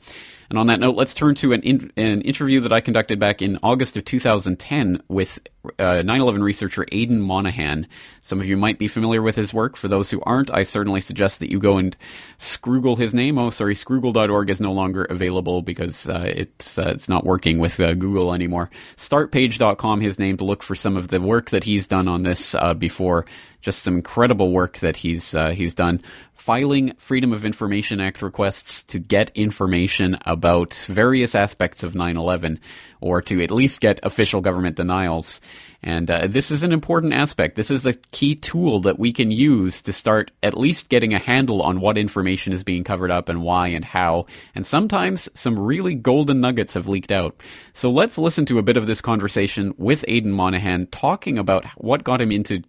And 0.50 0.58
on 0.58 0.68
that 0.68 0.80
note, 0.80 0.96
let's 0.96 1.14
turn 1.14 1.36
to 1.36 1.54
an, 1.54 1.62
in, 1.62 1.92
an 1.98 2.22
interview 2.22 2.60
that 2.62 2.72
I 2.72 2.80
conducted 2.80 3.20
back 3.20 3.42
in 3.42 3.58
August 3.62 3.98
of 3.98 4.06
2010 4.06 5.02
with 5.08 5.40
uh, 5.80 6.02
9/11 6.04 6.42
researcher 6.42 6.86
Aidan 6.92 7.22
Monaghan. 7.22 7.88
Some 8.22 8.40
of 8.40 8.46
you 8.46 8.56
might 8.56 8.80
be 8.80 8.88
familiar 8.88 9.22
with 9.22 9.36
his 9.36 9.54
work. 9.54 9.76
For 9.76 9.88
those 9.88 10.12
who 10.12 10.22
aren't, 10.26 10.52
I 10.52 10.64
certainly 10.64 11.02
suggest 11.02 11.40
that 11.40 11.52
you 11.52 11.60
go 11.60 11.78
and 11.78 11.96
scroogle 12.40 12.98
his 12.98 13.14
name. 13.14 13.38
Oh, 13.38 13.50
sorry, 13.50 13.76
scroogle.org 13.76 14.50
is 14.50 14.62
no 14.62 14.72
longer 14.72 15.04
available 15.06 15.62
because 15.62 16.08
uh, 16.08 16.32
it's 16.34 16.78
uh, 16.78 16.92
it's 16.94 17.10
not 17.10 17.26
working 17.26 17.60
with 17.60 17.80
uh, 17.80 17.94
Google 17.94 18.34
anymore. 18.34 18.70
Startpage.com, 18.96 20.02
his 20.02 20.20
name 20.20 20.38
to 20.38 20.46
look 20.46 20.64
for 20.64 20.76
some 20.76 20.96
of 20.96 21.10
the 21.10 21.20
work 21.20 21.50
that 21.50 21.66
he's 21.66 21.88
done 21.88 22.08
on 22.08 22.24
this 22.24 22.56
uh, 22.56 22.74
before 22.74 23.26
just 23.68 23.84
some 23.84 23.96
incredible 23.96 24.54
work 24.54 24.78
that 24.78 24.96
he's 24.96 25.36
uh, 25.36 25.50
he's 25.50 25.76
done. 25.76 26.00
Filing 26.34 26.94
Freedom 26.96 27.34
of 27.34 27.44
Information 27.44 28.00
Act 28.00 28.22
requests 28.22 28.82
to 28.84 28.98
get 28.98 29.30
information 29.36 30.18
about 30.26 30.74
various 30.88 31.36
aspects 31.36 31.84
of 31.84 31.94
9/11 31.94 32.60
or 33.02 33.22
to 33.24 33.44
at 33.44 33.52
least 33.52 33.82
get 33.82 34.00
official 34.04 34.42
government 34.42 34.76
denials. 34.76 35.42
And 35.84 36.10
uh, 36.10 36.28
this 36.28 36.50
is 36.50 36.64
an 36.64 36.72
important 36.72 37.14
aspect. 37.14 37.56
This 37.56 37.70
is 37.70 37.86
a 37.86 37.94
key 37.94 38.36
tool 38.36 38.82
that 38.82 38.98
we 38.98 39.14
can 39.14 39.32
use 39.32 39.82
to 39.84 39.94
start 39.94 40.32
at 40.42 40.58
least 40.58 40.90
getting 40.90 41.14
a 41.14 41.20
handle 41.20 41.62
on 41.62 41.80
what 41.80 41.98
information 41.98 42.52
is 42.52 42.64
being 42.64 42.84
covered 42.84 43.12
up 43.12 43.30
and 43.30 43.44
why 43.44 43.68
and 43.68 43.86
how. 43.86 44.26
And 44.56 44.66
sometimes 44.66 45.30
some 45.36 45.60
really 45.60 45.96
golden 45.96 46.42
nuggets 46.42 46.74
have 46.74 46.88
leaked 46.88 47.12
out. 47.12 47.40
So 47.74 47.92
let's 47.92 48.18
listen 48.18 48.46
to 48.48 48.60
a 48.60 48.64
bit 48.64 48.78
of 48.78 48.88
this 48.88 49.02
conversation 49.02 49.74
with 49.78 50.04
Aidan 50.08 50.32
Monaghan 50.32 50.88
talking 50.88 51.38
about 51.38 51.66
what 51.76 52.04
got 52.04 52.22
him 52.22 52.32
into 52.32 52.64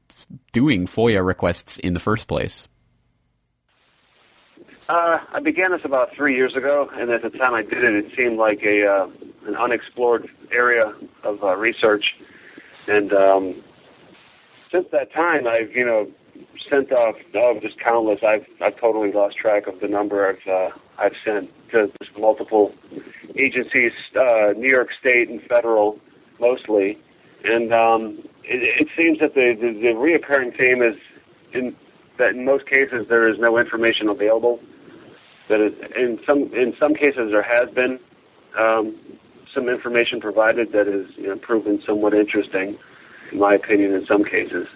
doing 0.53 0.87
FOIA 0.87 1.25
requests 1.25 1.79
in 1.79 1.95
the 1.95 2.01
first 2.01 2.29
place? 2.29 2.69
Uh, 4.89 5.19
I 5.35 5.41
began 5.41 5.73
this 5.73 5.83
about 5.85 6.15
three 6.17 6.35
years 6.35 6.57
ago, 6.57 6.89
and 6.95 7.11
at 7.11 7.21
the 7.21 7.29
time 7.29 7.53
I 7.53 7.63
did 7.63 7.85
it, 7.85 8.07
it 8.07 8.13
seemed 8.17 8.39
like 8.39 8.63
a 8.63 8.87
uh, 8.87 9.07
an 9.47 9.55
unexplored 9.55 10.27
area 10.51 10.95
of 11.25 11.45
uh, 11.45 11.57
research. 11.57 12.05
And 12.87 13.13
um, 13.13 13.63
since 14.73 14.87
that 14.93 15.13
time, 15.13 15.47
I've 15.47 15.73
you 15.73 15.85
know 15.85 16.11
sent 16.71 16.91
off 16.93 17.17
oh, 17.35 17.61
just 17.61 17.79
countless. 17.81 18.21
I've 18.27 18.47
I've 18.63 18.81
totally 18.81 19.13
lost 19.13 19.37
track 19.37 19.67
of 19.67 19.79
the 19.81 19.89
number 19.89 20.27
I've 20.27 20.51
uh, 20.51 20.71
I've 20.99 21.13
sent 21.23 21.51
to 21.73 21.93
multiple 22.19 22.73
agencies, 23.37 23.93
uh, 24.19 24.55
New 24.57 24.71
York 24.71 24.89
State 24.99 25.29
and 25.29 25.43
federal, 25.43 25.99
mostly. 26.41 26.99
And 27.45 27.75
um, 27.75 28.21
it, 28.43 28.81
it 28.81 28.89
seems 28.97 29.19
that 29.21 29.35
the, 29.35 29.55
the, 29.55 29.73
the 29.81 29.89
reoccurring 29.89 30.57
theme 30.57 30.83
is 30.83 30.97
in, 31.53 31.77
that 32.19 32.31
in 32.31 32.47
most 32.47 32.67
cases 32.67 33.07
there 33.11 33.29
is 33.29 33.39
no 33.39 33.59
information 33.59 34.09
available. 34.09 34.61
That 35.49 35.61
in 35.97 36.19
some 36.27 36.53
in 36.55 36.75
some 36.79 36.95
cases 36.95 37.31
there 37.31 37.43
has 37.43 37.71
been 37.75 37.99
um, 38.59 38.97
some 39.55 39.69
information 39.69 40.21
provided 40.21 40.73
that 40.73 40.89
is 40.89 41.07
you 41.17 41.29
know, 41.29 41.37
proven 41.37 41.83
somewhat 41.87 42.15
interesting, 42.15 42.79
in 43.33 43.39
my 43.39 43.55
opinion, 43.55 43.95
in 43.95 44.05
some 44.07 44.25
cases. 44.25 44.67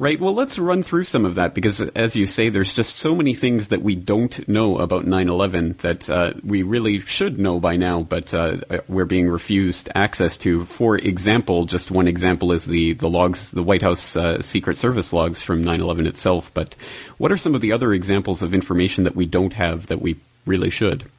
Right. 0.00 0.18
Well, 0.18 0.34
let's 0.34 0.58
run 0.58 0.82
through 0.82 1.04
some 1.04 1.26
of 1.26 1.34
that 1.34 1.52
because, 1.52 1.82
as 1.90 2.16
you 2.16 2.24
say, 2.24 2.48
there's 2.48 2.72
just 2.72 2.96
so 2.96 3.14
many 3.14 3.34
things 3.34 3.68
that 3.68 3.82
we 3.82 3.94
don't 3.94 4.48
know 4.48 4.78
about 4.78 5.04
9/11 5.04 5.76
that 5.80 6.08
uh, 6.08 6.32
we 6.42 6.62
really 6.62 7.00
should 7.00 7.38
know 7.38 7.60
by 7.60 7.76
now, 7.76 8.04
but 8.04 8.32
uh, 8.32 8.56
we're 8.88 9.04
being 9.04 9.28
refused 9.28 9.90
access 9.94 10.38
to. 10.38 10.64
For 10.64 10.96
example, 10.96 11.66
just 11.66 11.90
one 11.90 12.08
example 12.08 12.50
is 12.50 12.64
the 12.64 12.94
the 12.94 13.10
logs, 13.10 13.50
the 13.50 13.62
White 13.62 13.82
House 13.82 14.16
uh, 14.16 14.40
Secret 14.40 14.78
Service 14.78 15.12
logs 15.12 15.42
from 15.42 15.62
9/11 15.62 16.06
itself. 16.06 16.50
But 16.54 16.76
what 17.18 17.30
are 17.30 17.36
some 17.36 17.54
of 17.54 17.60
the 17.60 17.72
other 17.72 17.92
examples 17.92 18.40
of 18.40 18.54
information 18.54 19.04
that 19.04 19.14
we 19.14 19.26
don't 19.26 19.52
have 19.52 19.88
that 19.88 20.00
we 20.00 20.16
really 20.46 20.70
should? 20.70 21.10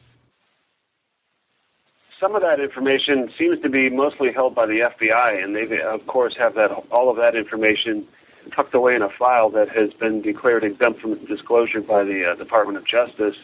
some 2.19 2.35
of 2.35 2.41
that 2.43 2.59
information 2.59 3.31
seems 3.37 3.59
to 3.61 3.69
be 3.69 3.89
mostly 3.89 4.31
held 4.31 4.53
by 4.53 4.67
the 4.67 4.87
FBI, 4.91 5.43
and 5.43 5.55
they, 5.55 5.81
of 5.81 6.05
course, 6.05 6.35
have 6.37 6.53
that 6.53 6.69
all 6.91 7.09
of 7.09 7.17
that 7.17 7.35
information 7.35 8.07
tucked 8.55 8.73
away 8.73 8.95
in 8.95 9.01
a 9.01 9.09
file 9.09 9.49
that 9.51 9.69
has 9.69 9.93
been 9.93 10.21
declared 10.21 10.63
exempt 10.63 11.01
from 11.01 11.23
disclosure 11.25 11.81
by 11.81 12.03
the 12.03 12.31
uh, 12.31 12.35
Department 12.35 12.77
of 12.77 12.85
Justice. 12.85 13.35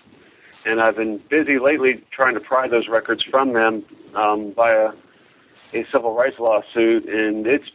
And 0.66 0.82
I've 0.82 0.96
been 0.96 1.22
busy 1.30 1.60
lately 1.60 2.04
trying 2.12 2.34
to 2.34 2.40
pry 2.40 2.68
those 2.68 2.88
records 2.90 3.24
from 3.24 3.54
them 3.54 3.86
um, 4.16 4.54
via 4.56 4.92
a 5.74 5.86
civil 5.94 6.14
rights 6.16 6.38
lawsuit, 6.40 7.08
and 7.08 7.46
it's 7.46 7.70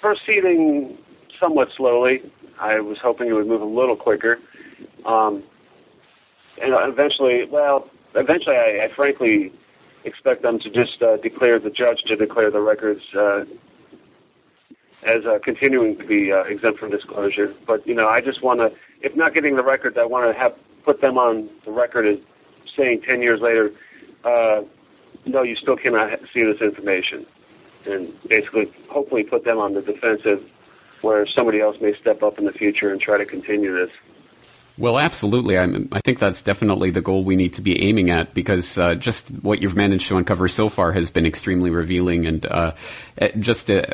proceeding 0.00 0.98
somewhat 1.40 1.68
slowly. 1.76 2.30
I 2.60 2.80
was 2.80 2.98
hoping 3.02 3.28
it 3.28 3.32
would 3.32 3.46
move 3.46 3.62
a 3.62 3.64
little 3.64 3.96
quicker. 3.96 4.38
Um, 5.04 5.42
and 6.60 6.74
eventually, 6.88 7.44
well, 7.50 7.90
eventually, 8.14 8.56
I, 8.56 8.86
I 8.86 8.94
frankly 8.94 9.52
expect 10.04 10.42
them 10.42 10.58
to 10.60 10.70
just 10.70 11.02
uh, 11.02 11.16
declare 11.18 11.58
the 11.58 11.70
judge 11.70 12.02
to 12.06 12.16
declare 12.16 12.50
the 12.50 12.60
records 12.60 13.02
uh, 13.18 13.44
as 15.06 15.24
uh, 15.24 15.38
continuing 15.42 15.96
to 15.98 16.04
be 16.04 16.32
uh, 16.32 16.42
exempt 16.42 16.80
from 16.80 16.90
disclosure. 16.90 17.54
But 17.66 17.86
you 17.86 17.94
know, 17.94 18.08
I 18.08 18.20
just 18.20 18.42
want 18.42 18.60
to, 18.60 18.70
if 19.00 19.16
not 19.16 19.34
getting 19.34 19.56
the 19.56 19.62
records, 19.62 19.96
I 20.00 20.04
want 20.04 20.26
to 20.26 20.38
have 20.38 20.52
put 20.84 21.00
them 21.00 21.16
on 21.16 21.48
the 21.64 21.70
record 21.70 22.06
as 22.06 22.18
saying 22.76 23.02
ten 23.06 23.22
years 23.22 23.40
later, 23.40 23.70
uh, 24.24 24.62
no, 25.24 25.42
you 25.42 25.56
still 25.56 25.76
cannot 25.76 26.10
see 26.34 26.42
this 26.42 26.60
information, 26.60 27.24
and 27.86 28.12
basically, 28.28 28.70
hopefully, 28.90 29.22
put 29.22 29.44
them 29.44 29.58
on 29.58 29.74
the 29.74 29.80
defensive, 29.80 30.40
where 31.02 31.26
somebody 31.26 31.60
else 31.60 31.76
may 31.80 31.94
step 32.00 32.22
up 32.22 32.38
in 32.38 32.44
the 32.44 32.52
future 32.52 32.90
and 32.90 33.00
try 33.00 33.16
to 33.16 33.26
continue 33.26 33.74
this. 33.74 33.90
Well, 34.78 34.98
absolutely. 34.98 35.58
I, 35.58 35.64
I, 35.90 36.00
think 36.04 36.18
that's 36.18 36.42
definitely 36.42 36.90
the 36.90 37.00
goal 37.00 37.24
we 37.24 37.34
need 37.34 37.54
to 37.54 37.62
be 37.62 37.82
aiming 37.82 38.10
at 38.10 38.34
because 38.34 38.76
uh, 38.76 38.94
just 38.94 39.30
what 39.42 39.62
you've 39.62 39.74
managed 39.74 40.06
to 40.08 40.18
uncover 40.18 40.48
so 40.48 40.68
far 40.68 40.92
has 40.92 41.10
been 41.10 41.24
extremely 41.24 41.70
revealing. 41.70 42.26
And 42.26 42.44
uh, 42.44 42.74
eh, 43.16 43.30
just 43.38 43.70
uh, 43.70 43.84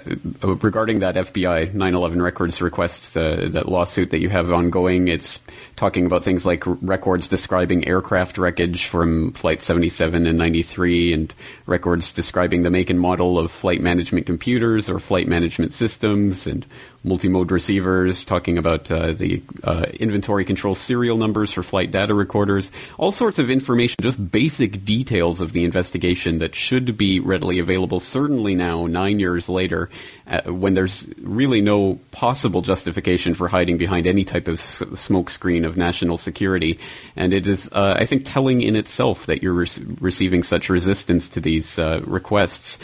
regarding 0.42 0.98
that 0.98 1.14
FBI 1.14 1.72
9/11 1.72 2.20
records 2.20 2.60
request, 2.60 3.16
uh, 3.16 3.48
that 3.50 3.68
lawsuit 3.68 4.10
that 4.10 4.18
you 4.18 4.28
have 4.30 4.50
ongoing, 4.50 5.06
it's 5.06 5.44
talking 5.76 6.04
about 6.04 6.24
things 6.24 6.44
like 6.44 6.64
records 6.66 7.28
describing 7.28 7.86
aircraft 7.86 8.36
wreckage 8.36 8.86
from 8.86 9.32
Flight 9.34 9.62
77 9.62 10.26
and 10.26 10.36
93, 10.36 11.12
and 11.12 11.32
records 11.66 12.10
describing 12.10 12.64
the 12.64 12.70
make 12.70 12.90
and 12.90 12.98
model 12.98 13.38
of 13.38 13.52
flight 13.52 13.80
management 13.80 14.26
computers 14.26 14.90
or 14.90 14.98
flight 14.98 15.28
management 15.28 15.72
systems, 15.72 16.48
and 16.48 16.66
multi-mode 17.04 17.50
receivers, 17.50 18.24
talking 18.24 18.58
about 18.58 18.90
uh, 18.90 19.12
the 19.12 19.42
uh, 19.64 19.86
inventory 19.94 20.44
control 20.44 20.74
serial 20.74 21.16
numbers 21.16 21.52
for 21.52 21.62
flight 21.62 21.90
data 21.90 22.14
recorders, 22.14 22.70
all 22.98 23.10
sorts 23.10 23.38
of 23.38 23.50
information, 23.50 23.96
just 24.00 24.30
basic 24.30 24.84
details 24.84 25.40
of 25.40 25.52
the 25.52 25.64
investigation 25.64 26.38
that 26.38 26.54
should 26.54 26.96
be 26.96 27.18
readily 27.20 27.58
available. 27.58 27.98
Certainly 27.98 28.54
now, 28.54 28.86
nine 28.86 29.18
years 29.18 29.48
later, 29.48 29.90
uh, 30.26 30.42
when 30.52 30.74
there's 30.74 31.08
really 31.20 31.60
no 31.60 31.98
possible 32.10 32.62
justification 32.62 33.34
for 33.34 33.48
hiding 33.48 33.78
behind 33.78 34.06
any 34.06 34.24
type 34.24 34.46
of 34.46 34.58
s- 34.58 34.82
smokescreen 34.82 35.66
of 35.66 35.76
national 35.76 36.18
security, 36.18 36.78
and 37.16 37.32
it 37.32 37.46
is, 37.46 37.68
uh, 37.72 37.96
I 37.98 38.06
think, 38.06 38.24
telling 38.24 38.60
in 38.60 38.76
itself 38.76 39.26
that 39.26 39.42
you're 39.42 39.52
re- 39.52 39.66
receiving 40.00 40.42
such 40.42 40.68
resistance 40.68 41.28
to 41.30 41.40
these 41.40 41.78
uh, 41.78 42.00
requests. 42.06 42.78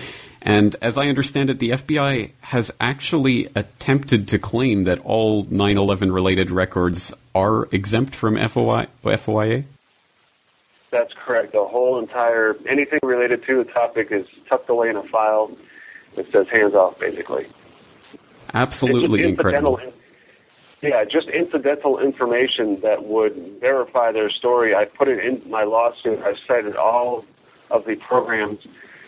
And 0.48 0.76
as 0.80 0.96
I 0.96 1.08
understand 1.08 1.50
it, 1.50 1.58
the 1.58 1.72
FBI 1.72 2.30
has 2.40 2.72
actually 2.80 3.50
attempted 3.54 4.26
to 4.28 4.38
claim 4.38 4.84
that 4.84 4.98
all 5.00 5.44
9 5.44 5.76
11 5.76 6.10
related 6.10 6.50
records 6.50 7.12
are 7.34 7.66
exempt 7.70 8.14
from 8.14 8.36
FOI, 8.36 8.86
FOIA? 9.04 9.64
That's 10.90 11.12
correct. 11.22 11.52
The 11.52 11.66
whole 11.66 11.98
entire, 11.98 12.56
anything 12.66 12.98
related 13.02 13.44
to 13.46 13.62
the 13.62 13.70
topic 13.70 14.08
is 14.10 14.26
tucked 14.48 14.70
away 14.70 14.88
in 14.88 14.96
a 14.96 15.02
file 15.08 15.54
that 16.16 16.24
says 16.32 16.46
hands 16.50 16.72
off, 16.72 16.98
basically. 16.98 17.46
Absolutely 18.54 19.24
incredible. 19.24 19.78
Yeah, 20.80 21.04
just 21.04 21.28
incidental 21.28 21.98
information 21.98 22.80
that 22.80 23.04
would 23.04 23.60
verify 23.60 24.12
their 24.12 24.30
story. 24.30 24.74
I 24.74 24.86
put 24.86 25.08
it 25.08 25.22
in 25.22 25.50
my 25.50 25.64
lawsuit. 25.64 26.20
I've 26.20 26.36
cited 26.46 26.74
all 26.74 27.26
of 27.70 27.84
the 27.84 27.96
programs 27.96 28.60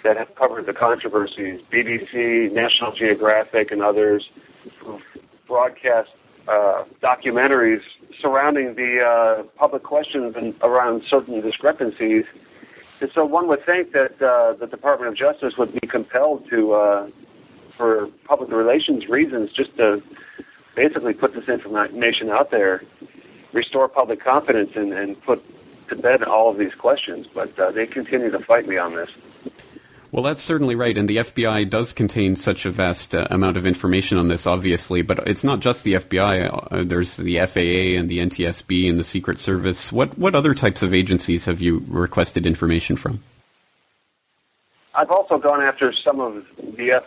that 0.04 0.16
have 0.16 0.34
covered 0.34 0.66
the 0.66 0.72
controversies, 0.72 1.60
BBC, 1.72 2.52
National 2.52 2.92
Geographic, 2.92 3.70
and 3.70 3.82
others 3.82 4.28
who've 4.80 5.00
broadcast 5.46 6.10
uh, 6.48 6.84
documentaries 7.02 7.80
surrounding 8.20 8.74
the 8.76 9.00
uh, 9.00 9.42
public 9.58 9.82
questions 9.82 10.34
and 10.36 10.54
around 10.62 11.02
certain 11.10 11.40
discrepancies. 11.40 12.24
And 13.00 13.10
so 13.14 13.24
one 13.24 13.48
would 13.48 13.64
think 13.66 13.92
that 13.92 14.22
uh, 14.22 14.54
the 14.54 14.66
Department 14.66 15.10
of 15.10 15.16
Justice 15.16 15.54
would 15.58 15.72
be 15.72 15.86
compelled 15.86 16.48
to, 16.50 16.72
uh, 16.72 17.10
for 17.76 18.08
public 18.26 18.50
relations 18.50 19.08
reasons, 19.08 19.50
just 19.52 19.76
to 19.76 20.02
basically 20.76 21.14
put 21.14 21.34
this 21.34 21.48
information 21.48 22.30
out 22.30 22.50
there, 22.50 22.82
restore 23.52 23.88
public 23.88 24.22
confidence, 24.22 24.70
and, 24.76 24.92
and 24.92 25.20
put 25.22 25.42
to 25.88 25.96
bed 25.96 26.22
all 26.22 26.50
of 26.50 26.58
these 26.58 26.74
questions. 26.78 27.26
But 27.34 27.58
uh, 27.58 27.72
they 27.72 27.86
continue 27.86 28.30
to 28.30 28.38
fight 28.40 28.68
me 28.68 28.78
on 28.78 28.94
this. 28.94 29.10
Well, 30.12 30.25
that's 30.25 30.42
certainly 30.42 30.75
right, 30.75 30.99
and 30.99 31.09
the 31.09 31.18
FBI 31.18 31.70
does 31.70 31.92
contain 31.92 32.35
such 32.35 32.66
a 32.66 32.70
vast 32.70 33.14
uh, 33.14 33.29
amount 33.31 33.57
of 33.57 33.64
information 33.64 34.18
on 34.18 34.27
this, 34.27 34.44
obviously. 34.44 35.03
But 35.03 35.29
it's 35.29 35.44
not 35.44 35.61
just 35.61 35.85
the 35.85 35.94
FBI. 35.94 36.73
Uh, 36.73 36.85
there's 36.85 37.16
the 37.16 37.38
FAA 37.38 37.99
and 37.99 38.09
the 38.09 38.18
NTSB 38.18 38.90
and 38.90 38.99
the 38.99 39.05
Secret 39.05 39.38
Service. 39.38 39.92
What 39.92 40.18
what 40.18 40.35
other 40.35 40.53
types 40.53 40.83
of 40.83 40.92
agencies 40.92 41.44
have 41.44 41.61
you 41.61 41.85
requested 41.87 42.44
information 42.44 42.96
from? 42.96 43.23
I've 44.96 45.11
also 45.11 45.38
gone 45.38 45.62
after 45.62 45.94
some 46.05 46.18
of 46.18 46.44
the 46.59 47.01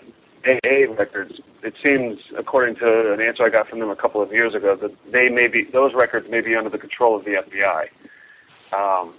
FAA 0.45 0.93
records. 0.97 1.33
It 1.61 1.73
seems, 1.83 2.19
according 2.37 2.75
to 2.77 3.13
an 3.13 3.21
answer 3.21 3.43
I 3.43 3.49
got 3.49 3.67
from 3.67 3.79
them 3.79 3.89
a 3.89 3.95
couple 3.97 4.21
of 4.21 4.31
years 4.31 4.55
ago, 4.55 4.77
that 4.77 4.91
they 5.11 5.27
may 5.27 5.47
be 5.47 5.65
those 5.73 5.93
records 5.93 6.27
may 6.29 6.39
be 6.39 6.55
under 6.55 6.69
the 6.69 6.77
control 6.77 7.17
of 7.17 7.25
the 7.25 7.31
FBI. 7.31 7.89
Um, 8.73 9.13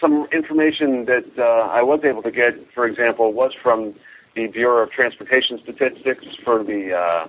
some 0.00 0.26
information 0.32 1.04
that 1.06 1.24
uh, 1.38 1.42
I 1.42 1.82
was 1.82 2.00
able 2.04 2.22
to 2.22 2.30
get, 2.30 2.54
for 2.74 2.86
example, 2.86 3.32
was 3.32 3.52
from 3.62 3.94
the 4.34 4.46
Bureau 4.46 4.84
of 4.84 4.90
Transportation 4.90 5.58
Statistics 5.62 6.24
for 6.44 6.62
the 6.62 6.94
uh, 6.94 7.28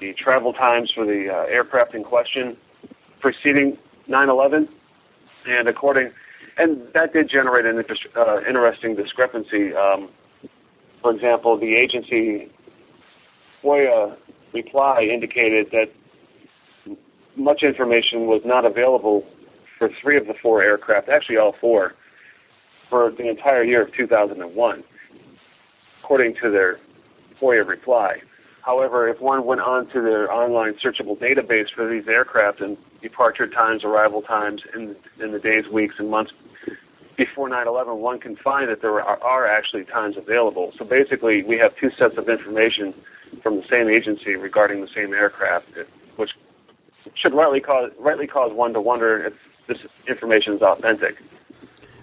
the 0.00 0.12
travel 0.14 0.52
times 0.52 0.90
for 0.94 1.04
the 1.04 1.28
uh, 1.30 1.52
aircraft 1.52 1.94
in 1.94 2.04
question 2.04 2.56
preceding 3.20 3.78
9/11, 4.08 4.68
and 5.46 5.68
according 5.68 6.10
and 6.56 6.86
that 6.94 7.12
did 7.12 7.28
generate 7.28 7.66
an 7.66 7.82
uh, 8.16 8.40
interesting 8.46 8.94
discrepancy. 8.94 9.74
Um, 9.74 10.10
for 11.02 11.12
example, 11.14 11.58
the 11.58 11.74
agency 11.74 12.50
FOIA 13.62 14.16
reply 14.52 14.98
indicated 15.12 15.70
that 15.72 15.90
much 17.36 17.62
information 17.62 18.26
was 18.26 18.42
not 18.44 18.64
available 18.64 19.26
for 19.78 19.90
three 20.00 20.16
of 20.16 20.26
the 20.26 20.34
four 20.42 20.62
aircraft, 20.62 21.08
actually 21.08 21.36
all 21.36 21.54
four, 21.60 21.94
for 22.88 23.10
the 23.10 23.28
entire 23.28 23.64
year 23.64 23.82
of 23.82 23.94
2001, 23.94 24.84
according 26.02 26.34
to 26.42 26.50
their 26.50 26.78
FOIA 27.40 27.66
reply. 27.66 28.18
However, 28.62 29.08
if 29.08 29.20
one 29.20 29.44
went 29.44 29.60
on 29.60 29.86
to 29.88 30.00
their 30.00 30.32
online 30.32 30.74
searchable 30.74 31.18
database 31.18 31.66
for 31.74 31.88
these 31.88 32.08
aircraft 32.08 32.60
and 32.60 32.78
departure 33.02 33.46
times, 33.46 33.84
arrival 33.84 34.22
times 34.22 34.62
in, 34.74 34.96
in 35.22 35.32
the 35.32 35.38
days, 35.38 35.64
weeks, 35.70 35.96
and 35.98 36.10
months 36.10 36.32
before 37.16 37.48
9/11, 37.48 37.98
one 37.98 38.18
can 38.18 38.36
find 38.36 38.68
that 38.70 38.80
there 38.80 39.00
are, 39.00 39.22
are 39.22 39.46
actually 39.46 39.84
times 39.84 40.16
available. 40.16 40.72
So 40.78 40.84
basically, 40.84 41.42
we 41.42 41.58
have 41.58 41.72
two 41.76 41.90
sets 41.98 42.14
of 42.16 42.28
information 42.28 42.94
from 43.42 43.56
the 43.56 43.62
same 43.70 43.88
agency 43.88 44.34
regarding 44.36 44.80
the 44.80 44.88
same 44.94 45.12
aircraft, 45.12 45.66
which 46.16 46.30
should 47.14 47.34
rightly 47.34 47.60
cause 47.60 47.90
rightly 47.98 48.26
cause 48.26 48.52
one 48.52 48.72
to 48.72 48.80
wonder 48.80 49.26
if 49.26 49.34
this 49.66 49.78
information 50.08 50.54
is 50.54 50.62
authentic. 50.62 51.16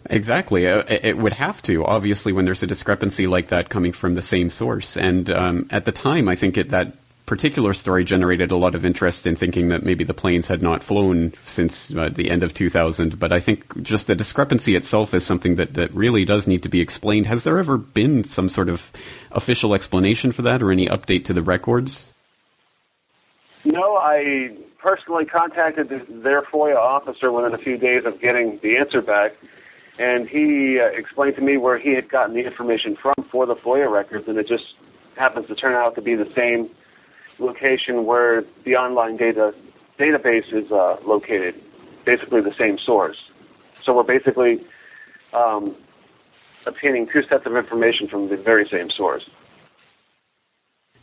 Exactly. 0.10 0.68
Uh, 0.68 0.84
it 0.90 1.18
would 1.18 1.34
have 1.34 1.62
to, 1.64 1.86
obviously, 1.86 2.34
when 2.34 2.46
there's 2.46 2.64
a 2.64 2.68
discrepancy 2.68 3.28
like 3.28 3.50
that 3.50 3.70
coming 3.70 3.92
from 3.92 4.16
the 4.16 4.22
same 4.22 4.50
source. 4.50 4.98
And 4.98 5.30
um, 5.30 5.68
at 5.70 5.86
the 5.86 5.92
time, 5.92 6.28
I 6.28 6.36
think 6.36 6.58
it, 6.58 6.70
that 6.70 6.96
particular 7.28 7.72
story 7.72 8.04
generated 8.04 8.52
a 8.52 8.58
lot 8.58 8.76
of 8.76 8.84
interest 8.84 9.26
in 9.26 9.36
thinking 9.36 9.70
that 9.70 9.84
maybe 9.84 10.04
the 10.04 10.14
planes 10.14 10.48
had 10.48 10.62
not 10.62 10.84
flown 10.84 11.34
since 11.46 11.96
uh, 11.96 12.10
the 12.10 12.30
end 12.30 12.44
of 12.44 12.54
2000. 12.54 13.20
But 13.20 13.32
I 13.32 13.40
think 13.40 13.82
just 13.84 14.08
the 14.08 14.16
discrepancy 14.16 14.76
itself 14.76 15.14
is 15.14 15.26
something 15.26 15.56
that, 15.56 15.76
that 15.76 15.94
really 15.94 16.26
does 16.26 16.48
need 16.48 16.64
to 16.64 16.70
be 16.70 16.82
explained. 16.82 17.28
Has 17.28 17.44
there 17.44 17.60
ever 17.60 17.78
been 17.78 18.24
some 18.24 18.50
sort 18.50 18.70
of 18.70 18.92
official 19.32 19.74
explanation 19.74 20.32
for 20.32 20.42
that 20.42 20.62
or 20.62 20.72
any 20.72 20.88
update 20.88 21.24
to 21.26 21.34
the 21.34 21.44
records? 21.44 22.12
No, 23.64 23.96
I 23.96 24.58
personally 24.82 25.26
contacted 25.26 25.90
their 25.90 26.42
FOIA 26.44 26.76
officer 26.76 27.32
within 27.32 27.54
a 27.54 27.58
few 27.58 27.78
days 27.78 28.04
of 28.06 28.20
getting 28.20 28.60
the 28.64 28.78
answer 28.78 29.02
back, 29.02 29.32
and 30.00 30.28
he 30.28 30.80
uh, 30.82 30.88
explained 30.98 31.36
to 31.36 31.42
me 31.42 31.58
where 31.58 31.80
he 31.80 31.94
had 31.94 32.10
gotten 32.10 32.34
the 32.34 32.42
information 32.42 32.98
from 33.02 33.14
for 33.32 33.46
the 33.46 33.56
FOIA 33.56 33.92
records, 33.92 34.26
and 34.28 34.38
it 34.38 34.48
just 34.48 34.64
happens 35.18 35.48
to 35.48 35.56
turn 35.56 35.74
out 35.74 35.96
to 35.96 36.02
be 36.02 36.16
the 36.16 36.30
same 36.36 36.70
location 37.40 38.06
where 38.06 38.44
the 38.66 38.76
online 38.76 39.18
data 39.18 39.52
database 40.00 40.52
is 40.52 40.72
uh, 40.72 40.96
located, 41.06 41.56
basically 42.06 42.42
the 42.42 42.54
same 42.58 42.78
source. 42.84 43.18
So 43.86 43.94
we're 43.94 44.04
basically 44.04 44.66
um, 45.34 45.76
obtaining 46.66 47.08
two 47.12 47.22
sets 47.30 47.46
of 47.46 47.56
information 47.56 48.08
from 48.08 48.30
the 48.30 48.38
very 48.38 48.68
same 48.72 48.90
source. 48.96 49.24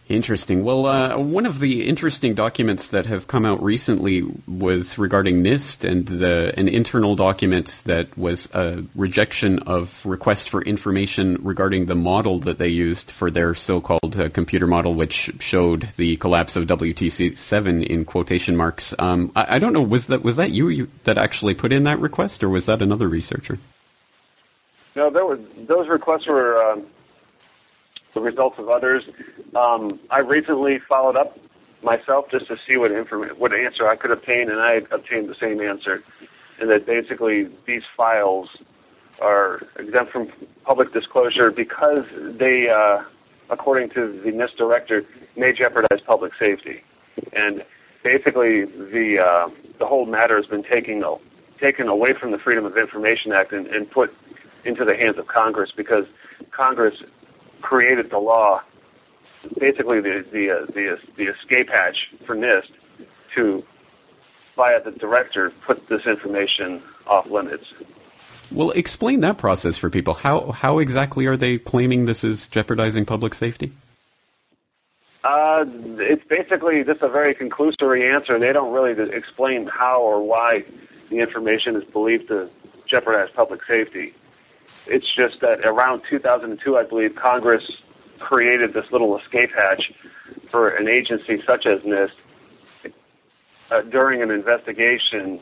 Interesting. 0.08 0.64
Well, 0.64 0.86
uh, 0.86 1.18
one 1.18 1.44
of 1.44 1.60
the 1.60 1.86
interesting 1.86 2.32
documents 2.32 2.88
that 2.88 3.04
have 3.04 3.26
come 3.26 3.44
out 3.44 3.62
recently 3.62 4.22
was 4.46 4.96
regarding 4.96 5.44
NIST 5.44 5.86
and 5.86 6.06
the 6.06 6.54
an 6.56 6.66
internal 6.66 7.14
document 7.14 7.82
that 7.84 8.16
was 8.16 8.48
a 8.54 8.84
rejection 8.94 9.58
of 9.60 10.06
request 10.06 10.48
for 10.48 10.62
information 10.62 11.36
regarding 11.42 11.86
the 11.86 11.94
model 11.94 12.38
that 12.40 12.56
they 12.56 12.68
used 12.68 13.10
for 13.10 13.30
their 13.30 13.54
so-called 13.54 14.18
uh, 14.18 14.30
computer 14.30 14.66
model, 14.66 14.94
which 14.94 15.30
showed 15.40 15.82
the 15.98 16.16
collapse 16.16 16.56
of 16.56 16.66
WTC 16.66 17.36
seven 17.36 17.82
in 17.82 18.06
quotation 18.06 18.56
marks. 18.56 18.94
Um, 18.98 19.30
I, 19.36 19.56
I, 19.56 19.58
don't 19.58 19.74
know. 19.74 19.82
Was 19.82 20.06
that 20.06 20.22
was 20.22 20.36
that 20.36 20.52
you, 20.52 20.68
you, 20.68 20.88
that 21.04 21.18
actually 21.18 21.52
put 21.52 21.70
in 21.70 21.84
that 21.84 22.00
request, 22.00 22.42
or 22.42 22.48
was 22.48 22.64
that 22.64 22.80
another 22.80 23.08
researcher? 23.08 23.58
No, 24.96 25.10
was 25.10 25.38
those 25.66 25.86
requests 25.86 26.26
were. 26.26 26.56
Um 26.64 26.86
the 28.14 28.20
results 28.20 28.56
of 28.58 28.68
others. 28.68 29.04
Um, 29.54 29.88
I 30.10 30.20
recently 30.20 30.78
followed 30.88 31.16
up 31.16 31.38
myself 31.82 32.26
just 32.30 32.46
to 32.48 32.56
see 32.66 32.76
what 32.76 32.90
inform- 32.90 33.28
what 33.38 33.52
answer 33.52 33.88
I 33.88 33.96
could 33.96 34.10
obtain, 34.10 34.50
and 34.50 34.60
I 34.60 34.80
obtained 34.90 35.28
the 35.28 35.36
same 35.40 35.60
answer, 35.60 36.02
and 36.60 36.70
that 36.70 36.86
basically 36.86 37.48
these 37.66 37.82
files 37.96 38.48
are 39.20 39.60
exempt 39.78 40.12
from 40.12 40.28
public 40.64 40.92
disclosure 40.92 41.50
because 41.50 42.00
they, 42.38 42.68
uh, 42.68 43.02
according 43.50 43.90
to 43.90 44.20
the 44.24 44.30
NIST 44.30 44.56
director, 44.56 45.04
may 45.36 45.52
jeopardize 45.52 46.00
public 46.06 46.32
safety, 46.38 46.82
and 47.32 47.64
basically 48.02 48.64
the 48.64 49.18
uh, 49.24 49.48
the 49.78 49.86
whole 49.86 50.06
matter 50.06 50.36
has 50.36 50.46
been 50.46 50.64
taken 50.64 51.02
taken 51.60 51.88
away 51.88 52.10
from 52.18 52.30
the 52.30 52.38
Freedom 52.38 52.64
of 52.64 52.76
Information 52.76 53.32
Act 53.32 53.52
and, 53.52 53.66
and 53.66 53.90
put 53.90 54.14
into 54.64 54.84
the 54.84 54.94
hands 54.94 55.18
of 55.18 55.26
Congress 55.26 55.70
because 55.76 56.04
Congress 56.50 56.94
created 57.62 58.10
the 58.10 58.18
law, 58.18 58.62
basically 59.58 60.00
the 60.00 60.24
the 60.32 60.50
uh, 60.50 60.66
the, 60.66 60.96
the 61.16 61.24
escape 61.24 61.68
hatch 61.68 61.96
for 62.26 62.34
NIST 62.36 62.70
to, 63.36 63.62
via 64.56 64.82
the 64.82 64.92
director, 64.92 65.52
put 65.66 65.88
this 65.88 66.02
information 66.06 66.82
off 67.06 67.26
limits. 67.30 67.64
Well, 68.50 68.70
explain 68.70 69.20
that 69.20 69.36
process 69.38 69.76
for 69.76 69.90
people. 69.90 70.14
How 70.14 70.52
how 70.52 70.78
exactly 70.78 71.26
are 71.26 71.36
they 71.36 71.58
claiming 71.58 72.06
this 72.06 72.24
is 72.24 72.48
jeopardizing 72.48 73.04
public 73.04 73.34
safety? 73.34 73.72
Uh, 75.24 75.64
it's 75.98 76.22
basically 76.28 76.84
just 76.84 77.02
a 77.02 77.08
very 77.08 77.34
conclusory 77.34 78.14
answer. 78.14 78.38
They 78.38 78.52
don't 78.52 78.72
really 78.72 78.94
explain 79.12 79.66
how 79.66 80.00
or 80.00 80.22
why 80.22 80.64
the 81.10 81.18
information 81.18 81.76
is 81.76 81.84
believed 81.84 82.28
to 82.28 82.48
jeopardize 82.88 83.28
public 83.34 83.60
safety. 83.68 84.14
It's 84.88 85.06
just 85.14 85.40
that 85.42 85.60
around 85.64 86.02
2002, 86.08 86.76
I 86.76 86.84
believe, 86.84 87.14
Congress 87.20 87.62
created 88.18 88.72
this 88.72 88.84
little 88.90 89.18
escape 89.18 89.50
hatch 89.54 89.92
for 90.50 90.70
an 90.70 90.88
agency 90.88 91.42
such 91.48 91.66
as 91.66 91.80
NIST 91.82 92.10
uh, 93.70 93.82
during 93.90 94.22
an 94.22 94.30
investigation 94.30 95.40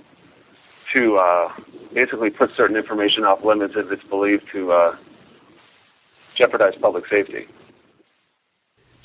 to 0.93 1.17
uh, 1.17 1.49
basically 1.95 2.31
put 2.31 2.51
certain 2.57 2.77
information 2.77 3.25
off 3.25 3.45
limits 3.45 3.75
if 3.77 3.91
it's 3.91 4.03
believed 4.09 4.43
to 4.53 4.73
uh, 4.73 4.97
jeopardize 6.37 6.75
public 6.81 7.05
safety. 7.09 7.47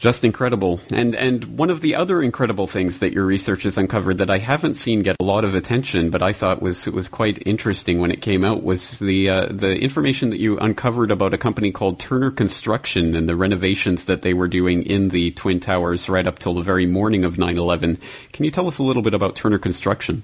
Just 0.02 0.24
incredible. 0.24 0.80
And 0.92 1.14
and 1.14 1.46
one 1.60 1.70
of 1.70 1.82
the 1.82 1.94
other 1.94 2.24
incredible 2.24 2.66
things 2.66 2.98
that 2.98 3.14
your 3.14 3.24
research 3.24 3.62
has 3.62 3.78
uncovered 3.78 4.18
that 4.18 4.32
I 4.32 4.40
haven't 4.40 4.74
seen 4.74 5.04
get 5.04 5.16
a 5.20 5.24
lot 5.24 5.44
of 5.46 5.54
attention, 5.54 6.10
but 6.10 6.24
I 6.24 6.34
thought 6.34 6.60
was 6.60 6.88
was 6.88 7.08
quite 7.08 7.38
interesting 7.46 8.00
when 8.00 8.10
it 8.10 8.20
came 8.20 8.44
out 8.44 8.64
was 8.64 8.98
the 8.98 9.30
uh, 9.30 9.46
the 9.52 9.80
information 9.80 10.32
that 10.32 10.40
you 10.40 10.58
uncovered 10.58 11.12
about 11.12 11.36
a 11.36 11.38
company 11.38 11.72
called 11.72 12.00
Turner 12.00 12.32
Construction 12.32 13.14
and 13.14 13.30
the 13.30 13.36
renovations 13.36 14.06
that 14.06 14.24
they 14.24 14.34
were 14.34 14.48
doing 14.48 14.82
in 14.82 15.10
the 15.10 15.30
Twin 15.34 15.60
Towers 15.60 16.10
right 16.10 16.26
up 16.26 16.40
till 16.40 16.56
the 16.56 16.64
very 16.64 16.88
morning 16.88 17.24
of 17.24 17.36
9/11. 17.36 18.00
Can 18.34 18.43
you 18.43 18.49
tell 18.49 18.66
us 18.66 18.80
a 18.80 18.84
little 18.84 19.04
bit 19.04 19.14
about 19.14 19.36
Turner 19.36 19.60
Construction? 19.60 20.24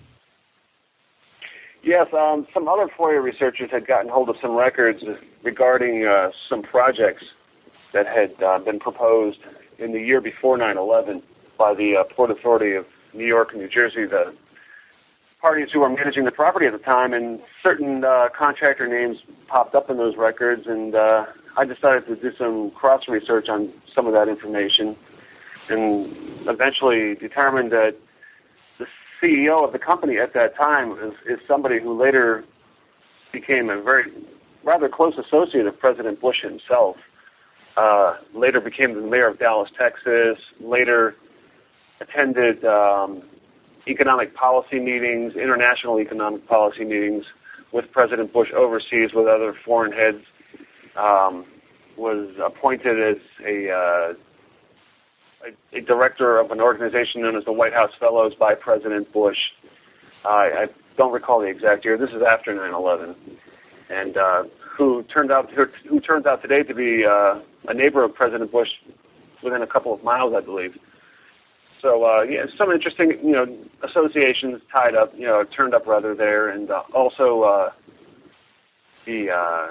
Yes, 1.83 2.07
um, 2.13 2.47
some 2.51 2.67
other 2.67 2.89
FOIA 2.97 3.21
researchers 3.21 3.69
had 3.69 3.85
gotten 3.85 4.09
hold 4.09 4.29
of 4.29 4.37
some 4.41 4.55
records 4.55 5.03
regarding 5.43 6.07
uh, 6.07 6.31
some 6.49 6.63
projects 6.63 7.25
that 7.93 8.07
had 8.07 8.33
uh, 8.41 8.57
been 8.57 8.79
proposed 8.79 9.37
in 9.79 9.91
the 9.91 9.99
year 9.99 10.21
before 10.21 10.57
9/11 10.57 11.21
by 11.57 11.73
the 11.73 11.97
uh, 11.97 12.03
Port 12.15 12.31
Authority 12.31 12.75
of 12.75 12.85
New 13.13 13.25
York 13.25 13.49
and 13.51 13.61
New 13.61 13.69
Jersey, 13.69 14.05
the 14.05 14.33
parties 15.41 15.69
who 15.71 15.79
were 15.79 15.89
managing 15.89 16.25
the 16.25 16.31
property 16.31 16.65
at 16.65 16.73
the 16.73 16.79
time, 16.79 17.13
and 17.13 17.39
certain 17.63 18.03
uh, 18.03 18.27
contractor 18.37 18.87
names 18.87 19.17
popped 19.47 19.75
up 19.75 19.89
in 19.89 19.97
those 19.97 20.15
records, 20.17 20.63
and 20.67 20.95
uh, 20.95 21.25
I 21.57 21.65
decided 21.65 22.05
to 22.07 22.15
do 22.15 22.31
some 22.37 22.71
cross 22.71 23.03
research 23.07 23.47
on 23.49 23.71
some 23.95 24.07
of 24.07 24.13
that 24.13 24.27
information, 24.27 24.95
and 25.69 26.15
eventually 26.47 27.15
determined 27.15 27.71
that 27.71 27.95
the 28.79 28.85
CEO 29.21 29.63
of 29.65 29.73
the 29.73 29.79
company 29.79 30.17
at 30.17 30.33
that 30.33 30.55
time 30.55 30.91
is, 30.93 31.13
is 31.29 31.39
somebody 31.47 31.79
who 31.79 31.99
later 31.99 32.43
became 33.31 33.69
a 33.69 33.81
very 33.81 34.11
rather 34.63 34.89
close 34.89 35.13
associate 35.17 35.65
of 35.65 35.79
President 35.79 36.19
Bush 36.19 36.41
himself. 36.41 36.97
Uh, 37.77 38.15
later 38.33 38.59
became 38.59 38.95
the 38.95 39.01
mayor 39.01 39.27
of 39.27 39.37
Dallas, 39.37 39.69
Texas. 39.77 40.37
Later 40.59 41.15
attended 42.01 42.65
um, 42.65 43.21
economic 43.87 44.35
policy 44.35 44.79
meetings, 44.79 45.35
international 45.35 45.99
economic 45.99 46.47
policy 46.47 46.83
meetings 46.83 47.23
with 47.71 47.85
President 47.91 48.33
Bush 48.33 48.49
overseas 48.55 49.11
with 49.13 49.27
other 49.27 49.53
foreign 49.63 49.91
heads. 49.91 50.23
Um, 50.95 51.45
was 51.97 52.29
appointed 52.43 52.99
as 52.99 53.21
a, 53.45 53.71
uh, 53.71 54.13
a, 55.45 55.77
a 55.77 55.81
director 55.81 56.39
of 56.39 56.51
an 56.51 56.61
organization 56.61 57.21
known 57.21 57.35
as 57.35 57.45
the 57.45 57.51
White 57.51 57.73
House 57.73 57.91
Fellows 57.99 58.33
by 58.39 58.53
President 58.53 59.11
Bush. 59.11 59.37
Uh, 60.23 60.27
I 60.29 60.65
don't 60.95 61.11
recall 61.11 61.41
the 61.41 61.47
exact 61.47 61.85
year. 61.85 61.97
This 61.97 62.09
is 62.09 62.21
after 62.27 62.53
9/11, 62.53 63.15
and 63.89 64.17
uh, 64.17 64.43
who 64.77 65.03
turned 65.03 65.31
out 65.31 65.49
who, 65.51 65.99
turns 65.99 66.25
out 66.27 66.41
today 66.41 66.61
to 66.63 66.73
be 66.73 67.03
uh, 67.03 67.39
a 67.67 67.73
neighbor 67.73 68.03
of 68.03 68.13
President 68.13 68.51
Bush 68.51 68.69
within 69.43 69.61
a 69.61 69.67
couple 69.67 69.93
of 69.93 70.03
miles, 70.03 70.33
I 70.37 70.41
believe. 70.41 70.77
So 71.81 72.05
uh, 72.05 72.21
yeah, 72.23 72.45
some 72.57 72.71
interesting 72.71 73.11
you 73.23 73.31
know 73.31 73.57
associations 73.83 74.61
tied 74.75 74.95
up, 74.95 75.13
you 75.15 75.25
know, 75.25 75.43
turned 75.43 75.73
up 75.73 75.87
rather 75.87 76.13
there, 76.13 76.49
and 76.49 76.69
uh, 76.69 76.83
also 76.93 77.41
uh, 77.41 77.71
the 79.05 79.31
uh, 79.31 79.67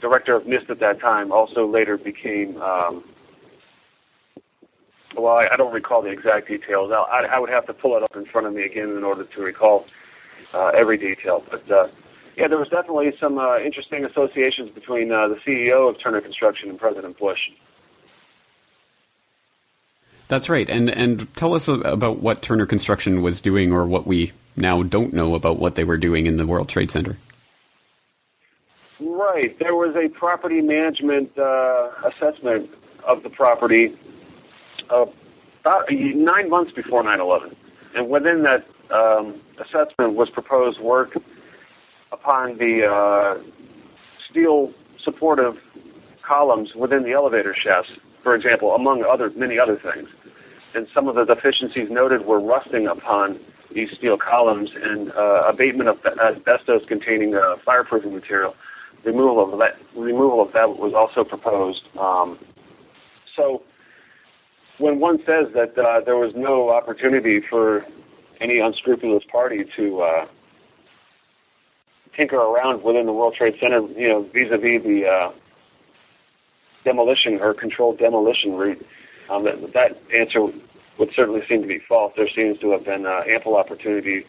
director 0.00 0.36
of 0.36 0.44
NIST 0.44 0.70
at 0.70 0.80
that 0.80 1.00
time 1.00 1.32
also 1.32 1.66
later 1.66 1.96
became. 1.96 2.60
Um, 2.60 3.04
well, 5.16 5.36
I, 5.36 5.48
I 5.50 5.56
don't 5.56 5.72
recall 5.72 6.02
the 6.02 6.10
exact 6.10 6.48
details. 6.48 6.92
I, 6.92 7.24
I 7.32 7.38
would 7.38 7.48
have 7.48 7.66
to 7.68 7.72
pull 7.72 7.96
it 7.96 8.02
up 8.02 8.14
in 8.16 8.26
front 8.26 8.46
of 8.46 8.52
me 8.52 8.64
again 8.64 8.90
in 8.90 9.02
order 9.02 9.24
to 9.24 9.40
recall 9.40 9.86
uh, 10.52 10.72
every 10.76 10.98
detail. 10.98 11.42
But 11.50 11.70
uh, 11.70 11.88
yeah, 12.36 12.48
there 12.48 12.58
was 12.58 12.68
definitely 12.68 13.12
some 13.18 13.38
uh, 13.38 13.58
interesting 13.58 14.04
associations 14.04 14.70
between 14.70 15.10
uh, 15.10 15.28
the 15.28 15.36
CEO 15.36 15.88
of 15.88 16.00
Turner 16.02 16.20
Construction 16.20 16.68
and 16.68 16.78
President 16.78 17.18
Bush. 17.18 17.38
That's 20.28 20.48
right, 20.48 20.68
and 20.68 20.90
and 20.90 21.32
tell 21.36 21.54
us 21.54 21.68
about 21.68 22.18
what 22.18 22.42
Turner 22.42 22.66
Construction 22.66 23.22
was 23.22 23.40
doing, 23.40 23.72
or 23.72 23.86
what 23.86 24.06
we 24.06 24.32
now 24.56 24.82
don't 24.82 25.14
know 25.14 25.34
about 25.34 25.58
what 25.58 25.76
they 25.76 25.84
were 25.84 25.96
doing 25.96 26.26
in 26.26 26.36
the 26.36 26.46
World 26.46 26.68
Trade 26.68 26.90
Center. 26.90 27.16
Right, 28.98 29.56
there 29.58 29.74
was 29.74 29.94
a 29.94 30.08
property 30.08 30.60
management 30.60 31.38
uh, 31.38 31.90
assessment 32.04 32.70
of 33.06 33.22
the 33.22 33.30
property 33.30 33.96
uh, 34.90 35.06
about 35.60 35.90
nine 35.90 36.50
months 36.50 36.72
before 36.72 37.04
9/11, 37.04 37.54
and 37.94 38.08
within 38.10 38.42
that 38.42 38.66
um, 38.90 39.40
assessment 39.58 40.14
was 40.14 40.28
proposed 40.30 40.80
work 40.80 41.16
upon 42.12 42.58
the 42.58 42.86
uh, 42.86 43.42
steel 44.30 44.72
supportive 45.02 45.54
columns 46.22 46.74
within 46.74 47.02
the 47.02 47.12
elevator 47.12 47.54
shafts, 47.54 47.90
for 48.22 48.34
example, 48.34 48.74
among 48.74 49.04
other 49.04 49.30
many 49.36 49.58
other 49.58 49.76
things. 49.76 50.08
And 50.74 50.86
some 50.94 51.08
of 51.08 51.14
the 51.14 51.24
deficiencies 51.24 51.88
noted 51.90 52.26
were 52.26 52.40
rusting 52.40 52.86
upon 52.86 53.40
these 53.74 53.88
steel 53.96 54.16
columns 54.16 54.70
and 54.74 55.10
uh, 55.12 55.44
abatement 55.48 55.88
of 55.88 55.98
asbestos-containing 56.04 57.34
uh, 57.34 57.56
fireproofing 57.66 58.12
material. 58.12 58.54
Removal 59.04 59.52
of 59.52 59.58
that 59.58 59.76
removal 59.96 60.42
of 60.42 60.52
that 60.52 60.78
was 60.78 60.92
also 60.94 61.22
proposed. 61.28 61.82
Um, 61.98 62.38
so, 63.36 63.62
when 64.78 64.98
one 64.98 65.18
says 65.18 65.52
that 65.54 65.78
uh, 65.78 66.00
there 66.04 66.16
was 66.16 66.32
no 66.34 66.70
opportunity 66.70 67.40
for 67.48 67.84
any 68.40 68.58
unscrupulous 68.58 69.22
party 69.30 69.58
to 69.76 70.00
uh, 70.00 70.26
tinker 72.16 72.36
around 72.36 72.82
within 72.82 73.06
the 73.06 73.12
World 73.12 73.34
Trade 73.36 73.54
Center, 73.60 73.80
you 73.98 74.08
know, 74.08 74.22
vis-a-vis 74.22 74.82
the 74.82 75.06
uh, 75.06 75.32
demolition 76.84 77.38
or 77.40 77.54
controlled 77.54 77.98
demolition 77.98 78.52
route, 78.54 78.84
um, 79.30 79.44
that, 79.44 79.72
that 79.74 80.00
answer 80.14 80.40
would 80.98 81.10
certainly 81.14 81.42
seem 81.48 81.60
to 81.62 81.68
be 81.68 81.80
false. 81.88 82.12
There 82.16 82.28
seems 82.34 82.58
to 82.60 82.70
have 82.70 82.84
been 82.84 83.06
uh, 83.06 83.22
ample 83.28 83.56
opportunity 83.56 84.24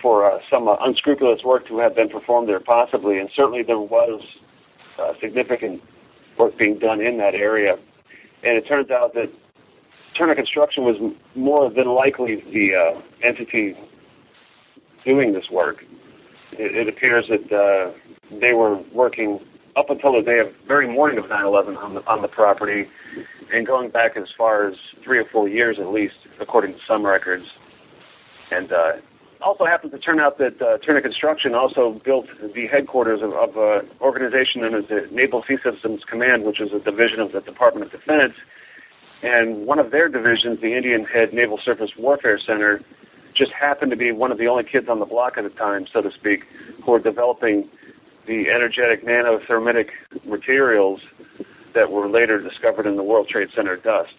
for 0.00 0.30
uh, 0.30 0.38
some 0.52 0.68
uh, 0.68 0.76
unscrupulous 0.80 1.42
work 1.44 1.66
to 1.68 1.78
have 1.78 1.94
been 1.94 2.08
performed 2.08 2.48
there, 2.48 2.60
possibly, 2.60 3.18
and 3.18 3.28
certainly 3.34 3.62
there 3.62 3.78
was 3.78 4.22
uh, 4.98 5.12
significant 5.20 5.82
work 6.38 6.56
being 6.58 6.78
done 6.78 7.00
in 7.00 7.18
that 7.18 7.34
area. 7.34 7.76
And 8.42 8.56
it 8.56 8.66
turns 8.66 8.90
out 8.90 9.14
that 9.14 9.30
Turner 10.16 10.34
Construction 10.34 10.84
was 10.84 10.96
more 11.34 11.70
than 11.70 11.86
likely 11.86 12.36
the 12.52 12.74
uh, 12.74 13.00
entity 13.22 13.76
doing 15.04 15.32
this 15.32 15.50
work. 15.50 15.84
It, 16.58 16.76
it 16.76 16.88
appears 16.88 17.26
that 17.28 17.52
uh, 17.52 17.92
they 18.40 18.52
were 18.52 18.82
working 18.92 19.40
up 19.76 19.90
until 19.90 20.12
the 20.12 20.22
day 20.22 20.38
of 20.38 20.48
very 20.66 20.86
morning 20.86 21.18
of 21.18 21.24
9/11 21.24 21.76
on 21.76 21.94
the 21.94 22.06
on 22.06 22.22
the 22.22 22.28
property, 22.28 22.86
and 23.52 23.66
going 23.66 23.90
back 23.90 24.16
as 24.16 24.28
far 24.36 24.68
as 24.68 24.74
three 25.02 25.18
or 25.18 25.24
four 25.30 25.48
years 25.48 25.78
at 25.80 25.88
least, 25.88 26.14
according 26.40 26.72
to 26.72 26.78
some 26.86 27.04
records. 27.04 27.44
And 28.50 28.72
uh, 28.72 28.92
also 29.40 29.66
happens 29.66 29.92
to 29.92 29.98
turn 29.98 30.20
out 30.20 30.38
that 30.38 30.60
uh, 30.62 30.78
Turner 30.78 31.02
Construction 31.02 31.54
also 31.54 32.00
built 32.04 32.26
the 32.54 32.66
headquarters 32.66 33.20
of, 33.22 33.32
of 33.32 33.56
an 33.56 33.90
organization 34.00 34.62
known 34.62 34.74
as 34.74 34.84
the 34.88 35.08
Naval 35.10 35.42
Sea 35.46 35.56
Systems 35.62 36.02
Command, 36.08 36.44
which 36.44 36.60
is 36.60 36.70
a 36.72 36.78
division 36.78 37.20
of 37.20 37.32
the 37.32 37.40
Department 37.40 37.86
of 37.86 38.00
Defense 38.00 38.34
and 39.24 39.66
one 39.66 39.78
of 39.78 39.90
their 39.90 40.08
divisions, 40.08 40.60
the 40.60 40.76
Indian 40.76 41.04
Head 41.04 41.32
Naval 41.32 41.58
Surface 41.64 41.90
Warfare 41.98 42.38
Center, 42.38 42.82
just 43.36 43.52
happened 43.52 43.90
to 43.90 43.96
be 43.96 44.12
one 44.12 44.32
of 44.32 44.38
the 44.38 44.46
only 44.46 44.64
kids 44.64 44.88
on 44.88 44.98
the 44.98 45.06
block 45.06 45.34
at 45.36 45.44
the 45.44 45.50
time, 45.50 45.86
so 45.92 46.00
to 46.00 46.10
speak, 46.12 46.44
who 46.84 46.92
were 46.92 46.98
developing 46.98 47.68
the 48.26 48.48
energetic 48.48 49.04
nanothermitic 49.04 49.88
materials 50.24 51.00
that 51.74 51.90
were 51.90 52.08
later 52.08 52.40
discovered 52.40 52.86
in 52.86 52.96
the 52.96 53.02
World 53.02 53.28
Trade 53.28 53.48
Center 53.54 53.76
dust. 53.76 54.14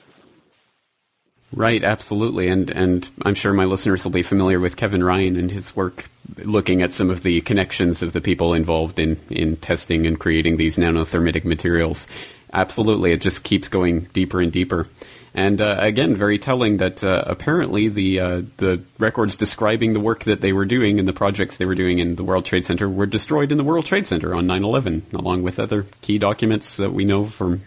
Right, 1.53 1.84
absolutely, 1.84 2.47
and 2.49 2.70
and 2.72 3.09
I'm 3.22 3.34
sure 3.34 3.53
my 3.53 3.66
listeners 3.66 4.03
will 4.03 4.11
be 4.11 4.24
familiar 4.24 4.59
with 4.59 4.76
Kevin 4.76 5.03
Ryan 5.03 5.38
and 5.38 5.49
his 5.49 5.76
work 5.76 6.09
looking 6.39 6.82
at 6.82 6.91
some 6.91 7.09
of 7.09 7.24
the 7.24 7.39
connections 7.41 8.03
of 8.03 8.13
the 8.13 8.20
people 8.20 8.53
involved 8.53 8.99
in 8.99 9.22
in 9.30 9.55
testing 9.57 10.05
and 10.05 10.20
creating 10.20 10.57
these 10.57 10.78
nanothermitic 10.78 11.45
materials. 11.45 12.07
Absolutely, 12.56 13.12
it 13.12 13.20
just 13.20 13.43
keeps 13.43 13.68
going 13.68 14.08
deeper 14.14 14.39
and 14.39 14.51
deeper. 14.51 14.88
And 15.34 15.60
uh, 15.60 15.76
again, 15.80 16.16
very 16.16 16.39
telling 16.39 16.78
that 16.78 17.03
uh, 17.03 17.26
apparently 17.28 17.89
the 17.89 18.20
uh, 18.22 18.41
the 18.56 18.82
records 18.97 19.36
describing 19.36 19.91
the 19.91 19.99
work 19.99 20.24
that 20.24 20.39
they 20.39 20.53
were 20.53 20.64
doing 20.64 20.97
and 20.97 21.06
the 21.06 21.14
projects 21.14 21.58
they 21.58 21.66
were 21.66 21.76
doing 21.76 21.99
in 21.99 22.16
the 22.16 22.24
World 22.24 22.45
Trade 22.45 22.64
Center 22.64 22.89
were 22.89 23.06
destroyed 23.06 23.51
in 23.51 23.58
the 23.58 23.66
World 23.66 23.86
Trade 23.86 24.08
Center 24.08 24.34
on 24.34 24.47
9/11, 24.47 25.14
along 25.14 25.43
with 25.43 25.60
other 25.60 25.86
key 25.99 26.18
documents 26.18 26.78
that 26.78 26.91
we 26.91 27.03
know 27.03 27.26
from, 27.26 27.64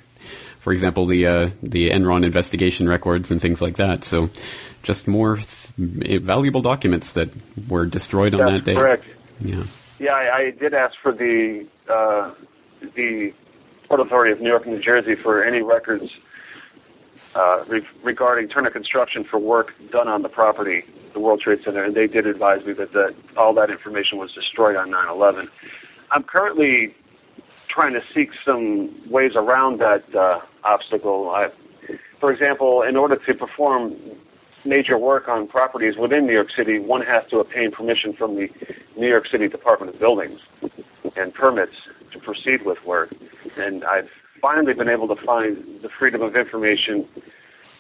for 0.61 0.73
example, 0.73 1.05
the 1.05 1.27
uh, 1.27 1.51
the 1.63 1.91
Enron 1.91 2.25
investigation 2.25 2.89
records 2.89 3.31
and 3.31 3.39
things 3.43 3.61
like 3.61 3.77
that. 3.77 4.03
So, 4.03 4.31
just 4.83 5.07
more 5.07 5.37
th- 5.37 6.23
valuable 6.23 6.63
documents 6.63 7.13
that 7.13 7.29
were 7.69 7.85
destroyed 7.85 8.35
on 8.35 8.51
that 8.51 8.65
day. 8.65 8.77
Correct. 8.77 9.05
Yeah. 9.41 9.65
Yeah, 9.99 10.15
I, 10.15 10.37
I 10.37 10.51
did 10.53 10.73
ask 10.73 10.95
for 11.03 11.13
the 11.13 11.67
uh, 11.87 12.33
the 12.95 13.35
Port 13.89 14.01
Authority 14.01 14.33
of 14.33 14.41
New 14.41 14.49
York 14.49 14.67
and 14.67 14.75
New 14.75 14.83
Jersey 14.83 15.15
for 15.23 15.43
any 15.43 15.63
records 15.63 16.05
uh, 17.35 17.65
re- 17.69 17.87
regarding 18.05 18.49
Turner 18.49 18.71
Construction 18.71 19.25
for 19.31 19.39
work 19.39 19.73
done 19.91 20.09
on 20.09 20.23
the 20.23 20.29
property, 20.29 20.83
the 21.15 21.21
World 21.21 21.41
Trade 21.41 21.61
Center, 21.65 21.85
and 21.85 21.95
they 21.95 22.07
did 22.07 22.27
advise 22.27 22.65
me 22.67 22.75
that, 22.75 22.93
that 22.93 23.15
all 23.37 23.55
that 23.55 23.71
information 23.71 24.19
was 24.19 24.33
destroyed 24.35 24.77
on 24.77 24.91
9/11. 24.91 25.47
I'm 26.11 26.23
currently 26.23 26.95
trying 27.69 27.95
to 27.95 28.01
seek 28.15 28.31
some 28.45 28.91
ways 29.11 29.33
around 29.37 29.81
that 29.81 30.05
uh, 30.15 30.41
obstacle. 30.65 31.31
I, 31.31 31.49
for 32.21 32.33
example, 32.33 32.83
in 32.83 32.97
order 32.97 33.17
to 33.17 33.35
perform 33.35 33.95
major 34.65 34.99
work 34.99 35.29
on 35.29 35.47
properties 35.47 35.95
within 35.97 36.27
New 36.27 36.33
York 36.33 36.49
City, 36.57 36.79
one 36.79 37.03
has 37.03 37.29
to 37.31 37.39
obtain 37.39 37.71
permission 37.71 38.13
from 38.13 38.35
the 38.35 38.49
New 38.97 39.09
York 39.09 39.25
City 39.31 39.49
Department 39.49 39.95
of 39.95 40.01
Buildings 40.01 40.41
and 41.17 41.33
permits 41.33 41.75
to 42.13 42.19
proceed 42.19 42.65
with 42.65 42.79
work. 42.87 43.15
And 43.57 43.85
I've 43.85 44.09
finally 44.41 44.75
been 44.75 44.89
able 44.89 45.09
to 45.09 45.17
find 45.25 45.57
the 45.83 45.89
Freedom 45.99 46.23
of 46.23 46.37
Information 46.37 47.09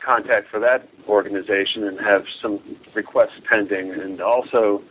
contact 0.04 0.48
for 0.50 0.60
that 0.60 0.88
organization 1.08 1.84
and 1.84 1.98
have 2.00 2.22
some 2.40 2.60
requests 2.94 3.40
pending, 3.48 3.92
and 3.92 4.20
also 4.20 4.82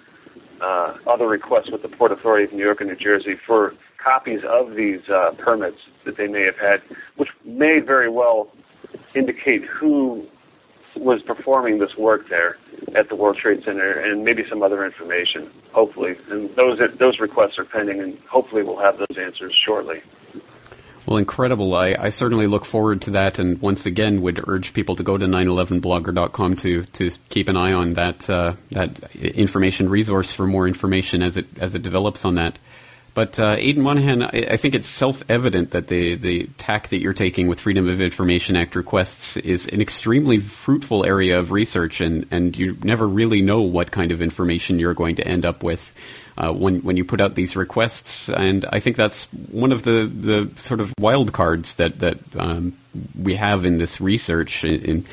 uh, 0.62 0.96
other 1.08 1.28
requests 1.28 1.72
with 1.72 1.82
the 1.82 1.90
Port 1.90 2.12
Authority 2.12 2.46
of 2.46 2.54
New 2.54 2.64
York 2.64 2.82
and 2.82 2.90
New 2.90 2.96
Jersey 2.96 3.36
for 3.46 3.74
copies 4.04 4.40
of 4.48 4.76
these 4.76 5.02
uh, 5.10 5.32
permits 5.44 5.78
that 6.06 6.18
they 6.18 6.28
may 6.28 6.44
have 6.44 6.58
had, 6.58 6.82
which 7.16 7.30
may 7.46 7.80
very 7.80 8.10
well 8.10 8.52
indicate 9.16 9.64
who 9.66 10.28
was 11.00 11.22
performing 11.24 11.80
this 11.80 11.96
work 11.98 12.30
there 12.30 12.58
at 12.96 13.10
the 13.10 13.16
World 13.16 13.38
Trade 13.38 13.64
Center, 13.66 13.92
and 13.92 14.24
maybe 14.24 14.44
some 14.50 14.64
other 14.64 14.86
information. 14.86 15.52
Hopefully, 15.72 16.16
and 16.30 16.50
those 16.56 16.80
those 17.00 17.20
requests 17.20 17.58
are 17.58 17.66
pending, 17.66 18.00
and 18.02 18.18
hopefully 18.30 18.64
we'll 18.64 18.80
have 18.80 18.98
those 18.98 19.18
answers 19.18 19.56
shortly. 19.66 20.02
Well, 21.08 21.18
incredible. 21.18 21.74
I, 21.74 21.96
I 21.98 22.10
certainly 22.10 22.48
look 22.48 22.66
forward 22.66 23.02
to 23.04 23.12
that, 23.12 23.40
and 23.40 23.62
once 23.62 23.86
again 23.86 24.22
would 24.22 24.44
urge 24.46 24.74
people 24.74 24.94
to 24.98 25.04
go 25.04 25.18
to 25.18 25.26
911blogger.com 25.26 26.56
to 26.58 26.84
to 26.84 27.12
keep 27.30 27.48
an 27.48 27.56
eye 27.56 27.72
on 27.72 27.94
that 27.94 28.30
uh, 28.30 28.56
that 28.72 29.16
information 29.16 29.90
resource 29.90 30.34
for 30.34 30.46
more 30.46 30.68
information 30.68 31.24
as 31.24 31.38
it 31.38 31.48
as 31.58 31.76
it 31.76 31.82
develops 31.82 32.26
on 32.26 32.36
that 32.36 32.60
But 33.18 33.40
uh, 33.40 33.56
Aidan 33.58 33.82
Monaghan, 33.82 34.22
I, 34.22 34.46
I, 34.52 34.58
think 34.58 34.76
it's 34.76 34.86
self-evident 34.86 35.72
that 35.72 35.88
the 35.88 36.14
the 36.14 36.44
tack 36.60 36.90
that 36.90 37.00
you're 37.00 37.16
taking 37.16 37.48
with 37.48 37.60
Freedom 37.60 37.90
of 37.90 38.00
Information 38.00 38.56
Act 38.56 38.76
requests 38.76 39.36
is 39.38 39.66
an 39.70 39.82
extremely 39.82 40.38
fruitful 40.38 41.04
area 41.04 41.40
of 41.40 41.52
research, 41.52 42.00
and 42.00 42.28
and 42.30 42.56
you 42.56 42.78
never 42.84 43.08
really 43.08 43.42
know 43.42 43.64
what 43.64 43.90
kind 43.90 44.12
of 44.12 44.22
information 44.22 44.78
you're 44.78 44.94
going 44.94 45.16
to 45.16 45.28
end 45.28 45.46
up 45.46 45.64
with. 45.64 45.96
Uh, 46.38 46.54
when 46.54 46.84
when 46.84 46.96
you 46.96 47.04
put 47.04 47.20
out 47.20 47.34
these 47.34 47.56
requests, 47.56 48.30
and 48.30 48.68
I 48.72 48.80
think 48.80 48.98
that's 48.98 49.24
one 49.34 49.72
of 49.72 49.82
the, 49.82 50.06
the 50.06 50.52
sort 50.56 50.80
of 50.80 50.94
wild 51.00 51.34
cards 51.34 51.74
that 51.78 51.98
that 51.98 52.20
um, 52.38 52.78
we 53.20 53.34
have 53.34 53.66
in 53.66 53.80
this 53.80 54.00
research. 54.00 54.64
In, 54.64 54.80
in 54.84 55.06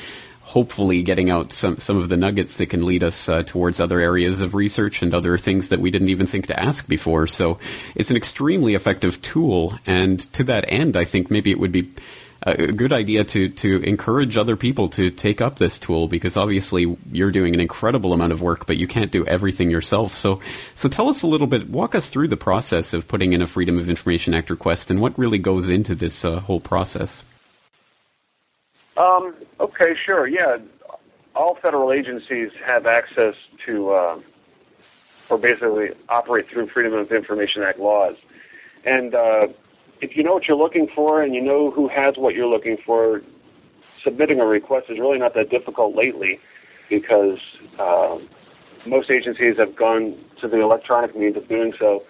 hopefully 0.45 1.03
getting 1.03 1.31
out 1.31 1.53
some 1.53 1.79
some 1.79 1.97
of 1.97 2.09
the 2.09 2.17
nuggets 2.17 2.59
that 2.59 2.67
can 2.67 2.85
lead 2.85 3.03
us 3.03 3.29
uh, 3.29 3.43
towards 3.43 3.81
other 3.81 3.99
areas 3.99 4.41
of 4.41 4.55
research 4.55 5.03
and 5.03 5.15
other 5.15 5.39
things 5.39 5.71
that 5.71 5.81
we 5.81 5.91
didn't 5.91 6.11
even 6.11 6.27
think 6.27 6.47
to 6.47 6.61
ask 6.61 6.87
before. 6.87 7.27
So 7.27 7.59
it's 7.95 8.11
an 8.11 8.17
extremely 8.17 8.75
effective 8.75 9.21
tool, 9.23 9.79
and 9.87 10.21
to 10.35 10.45
that 10.45 10.65
end, 10.69 10.97
I 10.97 11.05
think 11.05 11.31
maybe 11.31 11.51
it 11.51 11.59
would 11.59 11.73
be 11.73 11.93
a 12.47 12.73
good 12.73 12.93
idea 12.93 13.25
to 13.25 13.49
to 13.49 13.83
encourage 13.83 14.37
other 14.37 14.55
people 14.55 14.89
to 14.91 15.11
take 15.11 15.41
up 15.41 15.59
this 15.59 15.79
tool 15.79 16.09
because 16.09 16.37
obviously 16.37 16.95
you're 17.11 17.31
doing 17.31 17.55
an 17.55 17.61
incredible 17.61 18.13
amount 18.13 18.33
of 18.33 18.43
work, 18.43 18.67
but 18.67 18.77
you 18.77 18.87
can't 18.87 19.11
do 19.11 19.27
everything 19.27 19.71
yourself. 19.71 20.13
So 20.13 20.41
so 20.75 20.89
tell 20.89 21.09
us 21.09 21.23
a 21.23 21.27
little 21.27 21.47
bit, 21.47 21.71
walk 21.71 21.95
us 21.95 22.11
through 22.11 22.29
the 22.29 22.37
process 22.37 22.93
of 22.93 23.09
putting 23.09 23.33
in 23.33 23.41
a 23.41 23.47
Freedom 23.47 23.79
of 23.79 23.89
Information 23.89 24.35
Act 24.35 24.51
request 24.51 24.91
and 24.91 25.01
what 25.01 25.19
really 25.19 25.39
goes 25.39 25.71
into 25.71 25.95
this 25.95 26.23
uh, 26.23 26.41
whole 26.41 26.61
process. 26.61 27.25
Um, 28.97 29.35
okay, 29.61 29.95
sure. 30.05 30.27
Yeah, 30.27 30.59
all 31.35 31.59
federal 31.61 31.93
agencies 31.93 32.51
have 32.65 32.87
access 32.87 33.35
to, 33.67 33.91
uh, 33.91 34.21
or 35.31 35.39
basically 35.39 35.89
operate 36.09 36.47
through 36.53 36.69
Freedom 36.69 36.95
of 36.95 37.11
Information 37.11 37.63
Act 37.63 37.79
laws. 37.79 38.15
And 38.85 39.15
uh, 39.15 39.41
if 40.01 40.17
you 40.17 40.23
know 40.23 40.35
what 40.35 40.47
you're 40.47 40.57
looking 40.57 40.87
for 40.95 41.23
and 41.23 41.35
you 41.35 41.43
know 41.43 41.71
who 41.71 41.89
has 41.89 42.15
what 42.17 42.35
you're 42.35 42.49
looking 42.49 42.77
for, 42.85 43.23
submitting 44.05 44.41
a 44.41 44.47
request 44.47 44.87
is 44.91 44.99
really 44.99 45.19
not 45.19 45.35
that 45.35 45.51
difficult 45.51 45.97
lately 45.97 46.39
because 46.91 47.39
uh, 47.79 48.19
most 48.87 49.11
agencies 49.11 49.57
have 49.59 49.75
gone 49.75 50.17
to 50.41 50.47
the 50.47 50.61
electronic 50.61 51.17
means 51.17 51.37
of 51.37 51.49
doing 51.49 51.73
so. 51.79 52.03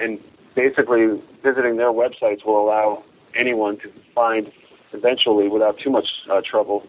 And 0.00 0.18
basically, 0.56 1.22
visiting 1.42 1.76
their 1.76 1.92
websites 1.92 2.44
will 2.44 2.60
allow 2.60 3.04
anyone 3.36 3.78
to 3.78 3.92
find 4.14 4.50
eventually, 4.94 5.48
without 5.48 5.78
too 5.78 5.90
much 5.90 6.06
uh, 6.30 6.40
trouble, 6.48 6.86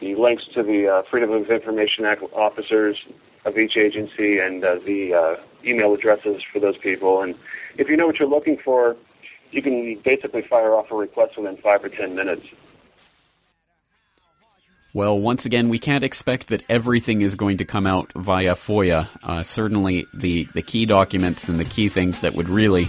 the 0.00 0.14
links 0.16 0.44
to 0.54 0.62
the 0.62 0.88
uh, 0.88 1.02
Freedom 1.10 1.30
of 1.30 1.50
Information 1.50 2.04
Act 2.04 2.22
officers 2.34 2.96
of 3.44 3.56
each 3.58 3.76
agency 3.76 4.38
and 4.38 4.64
uh, 4.64 4.76
the 4.86 5.14
uh, 5.14 5.42
email 5.64 5.94
addresses 5.94 6.42
for 6.52 6.60
those 6.60 6.76
people. 6.78 7.22
And 7.22 7.34
if 7.76 7.88
you 7.88 7.96
know 7.96 8.06
what 8.06 8.18
you're 8.18 8.28
looking 8.28 8.58
for, 8.64 8.96
you 9.50 9.62
can 9.62 10.00
basically 10.04 10.42
fire 10.42 10.74
off 10.74 10.90
a 10.90 10.94
request 10.94 11.38
within 11.38 11.56
five 11.58 11.84
or 11.84 11.88
ten 11.88 12.14
minutes. 12.14 12.46
Well, 14.94 15.18
once 15.18 15.44
again, 15.44 15.68
we 15.70 15.80
can't 15.80 16.04
expect 16.04 16.48
that 16.48 16.62
everything 16.68 17.20
is 17.22 17.34
going 17.34 17.58
to 17.58 17.64
come 17.64 17.84
out 17.84 18.12
via 18.14 18.54
FOIA. 18.54 19.08
Uh, 19.24 19.42
certainly, 19.42 20.06
the, 20.14 20.46
the 20.54 20.62
key 20.62 20.86
documents 20.86 21.48
and 21.48 21.58
the 21.58 21.64
key 21.64 21.88
things 21.88 22.20
that 22.20 22.34
would 22.34 22.48
really 22.48 22.88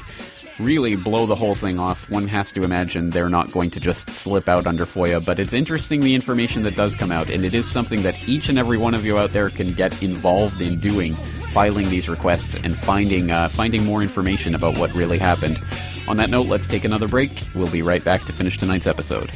really 0.59 0.95
blow 0.95 1.25
the 1.25 1.35
whole 1.35 1.55
thing 1.55 1.79
off, 1.79 2.09
one 2.09 2.27
has 2.27 2.51
to 2.53 2.63
imagine 2.63 3.09
they're 3.09 3.29
not 3.29 3.51
going 3.51 3.69
to 3.71 3.79
just 3.79 4.09
slip 4.09 4.47
out 4.47 4.67
under 4.67 4.85
FOIA. 4.85 5.23
But 5.23 5.39
it's 5.39 5.53
interesting 5.53 6.01
the 6.01 6.15
information 6.15 6.63
that 6.63 6.75
does 6.75 6.95
come 6.95 7.11
out, 7.11 7.29
and 7.29 7.45
it 7.45 7.53
is 7.53 7.69
something 7.69 8.01
that 8.03 8.27
each 8.27 8.49
and 8.49 8.57
every 8.57 8.77
one 8.77 8.93
of 8.93 9.05
you 9.05 9.17
out 9.17 9.33
there 9.33 9.49
can 9.49 9.73
get 9.73 10.01
involved 10.01 10.61
in 10.61 10.79
doing, 10.79 11.13
filing 11.53 11.89
these 11.89 12.09
requests 12.09 12.55
and 12.55 12.77
finding 12.77 13.31
uh, 13.31 13.49
finding 13.49 13.83
more 13.85 14.01
information 14.01 14.55
about 14.55 14.77
what 14.77 14.93
really 14.93 15.19
happened. 15.19 15.61
On 16.07 16.17
that 16.17 16.29
note, 16.29 16.47
let's 16.47 16.67
take 16.67 16.85
another 16.85 17.07
break. 17.07 17.43
We'll 17.53 17.71
be 17.71 17.81
right 17.81 18.03
back 18.03 18.25
to 18.25 18.33
finish 18.33 18.57
tonight's 18.57 18.87
episode. 18.87 19.31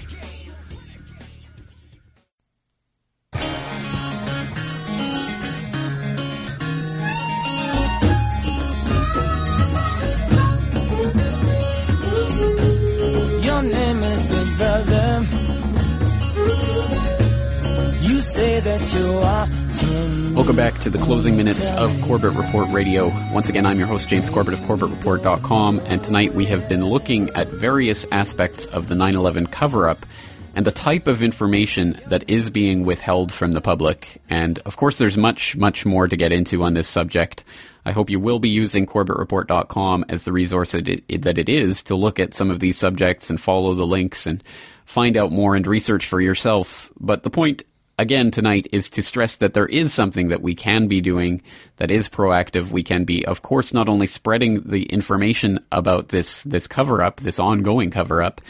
Welcome 18.92 20.56
back 20.56 20.80
to 20.80 20.90
the 20.90 20.98
closing 20.98 21.38
minutes 21.38 21.70
of 21.72 22.02
Corbett 22.02 22.34
Report 22.34 22.68
Radio. 22.70 23.10
Once 23.32 23.48
again, 23.48 23.66
I'm 23.66 23.78
your 23.78 23.88
host, 23.88 24.10
James 24.10 24.32
Corbett 24.32 24.56
of 24.56 24.62
CorbettReport.com, 24.62 25.82
and 25.86 26.04
tonight 26.04 26.34
we 26.34 26.46
have 26.46 26.68
been 26.68 26.84
looking 26.84 27.30
at 27.32 27.50
various 27.50 28.08
aspects 28.12 28.66
of 28.66 28.88
the 28.88 28.96
9 28.96 29.14
11 29.16 29.48
cover 29.48 29.88
up 29.88 30.08
and 30.56 30.66
the 30.66 30.72
type 30.72 31.06
of 31.06 31.22
information 31.22 32.02
that 32.08 32.28
is 32.28 32.50
being 32.50 32.84
withheld 32.84 33.32
from 33.32 33.52
the 33.52 33.62
public. 33.62 34.22
And 34.28 34.58
of 34.60 34.76
course, 34.76 34.98
there's 34.98 35.18
much, 35.18 35.56
much 35.56 35.86
more 35.86 36.08
to 36.08 36.18
get 36.18 36.32
into 36.32 36.64
on 36.64 36.74
this 36.74 36.88
subject. 36.88 37.44
I 37.86 37.92
hope 37.92 38.10
you 38.10 38.20
will 38.20 38.40
be 38.40 38.50
using 38.50 38.88
CorbettReport.com 38.88 40.06
as 40.10 40.26
the 40.26 40.32
resource 40.32 40.72
that 40.72 40.88
it, 40.88 41.22
that 41.22 41.38
it 41.38 41.48
is 41.48 41.84
to 41.84 41.96
look 41.96 42.20
at 42.20 42.34
some 42.34 42.50
of 42.50 42.60
these 42.60 42.78
subjects 42.78 43.30
and 43.30 43.40
follow 43.40 43.76
the 43.76 43.86
links 43.86 44.26
and 44.26 44.44
find 44.86 45.16
out 45.16 45.32
more 45.32 45.56
and 45.56 45.68
research 45.68 46.08
for 46.08 46.20
yourself. 46.20 46.92
But 47.00 47.22
the 47.22 47.30
point 47.30 47.64
again 48.00 48.32
tonight 48.32 48.68
is 48.72 48.89
to 48.91 49.04
stress 49.04 49.36
that 49.36 49.54
there 49.54 49.68
is 49.68 49.93
something 49.93 50.30
that 50.30 50.41
we 50.41 50.56
can 50.56 50.88
be 50.88 51.02
doing 51.02 51.41
that 51.76 51.91
is 51.91 52.10
proactive. 52.10 52.72
We 52.72 52.82
can 52.82 53.04
be, 53.04 53.26
of 53.26 53.41
course, 53.41 53.74
not 53.74 53.89
only 53.89 54.08
spreading 54.08 54.62
the 54.62 54.84
information 54.84 55.60
about 55.72 56.10
this 56.10 56.43
this 56.43 56.68
cover 56.68 57.04
up, 57.04 57.20
this 57.20 57.39
ongoing 57.39 57.91
cover 57.91 58.24
up, 58.24 58.41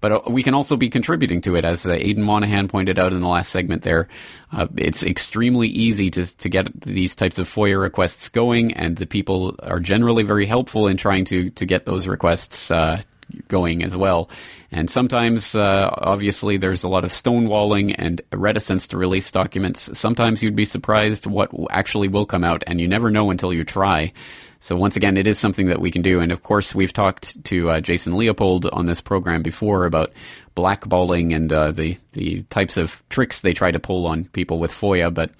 but 0.00 0.12
uh, 0.12 0.20
we 0.28 0.42
can 0.42 0.54
also 0.54 0.76
be 0.76 0.88
contributing 0.88 1.42
to 1.42 1.54
it. 1.54 1.64
As 1.64 1.86
uh, 1.86 1.92
Aidan 1.92 2.24
Monaghan 2.24 2.66
pointed 2.66 2.98
out 2.98 3.12
in 3.12 3.20
the 3.20 3.28
last 3.28 3.50
segment, 3.50 3.82
there, 3.82 4.08
uh, 4.52 4.66
it's 4.76 5.02
extremely 5.04 5.68
easy 5.68 6.10
to 6.10 6.36
to 6.38 6.48
get 6.48 6.80
these 6.80 7.14
types 7.14 7.38
of 7.38 7.48
FOIA 7.48 7.80
requests 7.80 8.30
going, 8.30 8.72
and 8.72 8.96
the 8.96 9.06
people 9.06 9.54
are 9.62 9.80
generally 9.80 10.22
very 10.22 10.46
helpful 10.46 10.88
in 10.88 10.96
trying 10.96 11.26
to 11.26 11.50
to 11.50 11.66
get 11.66 11.84
those 11.84 12.06
requests 12.06 12.70
uh, 12.70 13.02
going 13.48 13.82
as 13.82 13.96
well. 13.96 14.30
And 14.70 14.90
sometimes, 14.90 15.54
uh, 15.54 15.90
obviously, 15.92 16.56
there's 16.56 16.84
a 16.84 16.88
lot 16.88 17.04
of 17.04 17.10
stonewalling 17.10 17.94
and 17.96 18.20
reticence 18.32 18.88
to 18.88 18.96
release 18.96 19.30
documents. 19.30 19.96
Sometimes 19.98 20.42
you'd 20.42 20.56
be 20.56 20.64
surprised 20.64 21.26
what 21.26 21.50
actually 21.70 22.08
will 22.08 22.26
come 22.26 22.44
out, 22.44 22.64
and 22.66 22.80
you 22.80 22.88
never 22.88 23.10
know 23.10 23.30
until 23.30 23.52
you 23.52 23.64
try. 23.64 24.12
So 24.64 24.76
once 24.76 24.96
again, 24.96 25.18
it 25.18 25.26
is 25.26 25.38
something 25.38 25.66
that 25.66 25.80
we 25.80 25.90
can 25.90 26.00
do. 26.00 26.20
And 26.20 26.32
of 26.32 26.42
course, 26.42 26.74
we've 26.74 26.92
talked 26.92 27.44
to 27.44 27.68
uh, 27.68 27.80
Jason 27.82 28.16
Leopold 28.16 28.64
on 28.64 28.86
this 28.86 29.02
program 29.02 29.42
before 29.42 29.84
about 29.84 30.14
blackballing 30.56 31.36
and 31.36 31.52
uh, 31.52 31.70
the 31.70 31.98
the 32.14 32.44
types 32.44 32.78
of 32.78 33.02
tricks 33.10 33.42
they 33.42 33.52
try 33.52 33.70
to 33.70 33.78
pull 33.78 34.06
on 34.06 34.24
people 34.24 34.58
with 34.58 34.72
FOIA. 34.72 35.12
But 35.12 35.32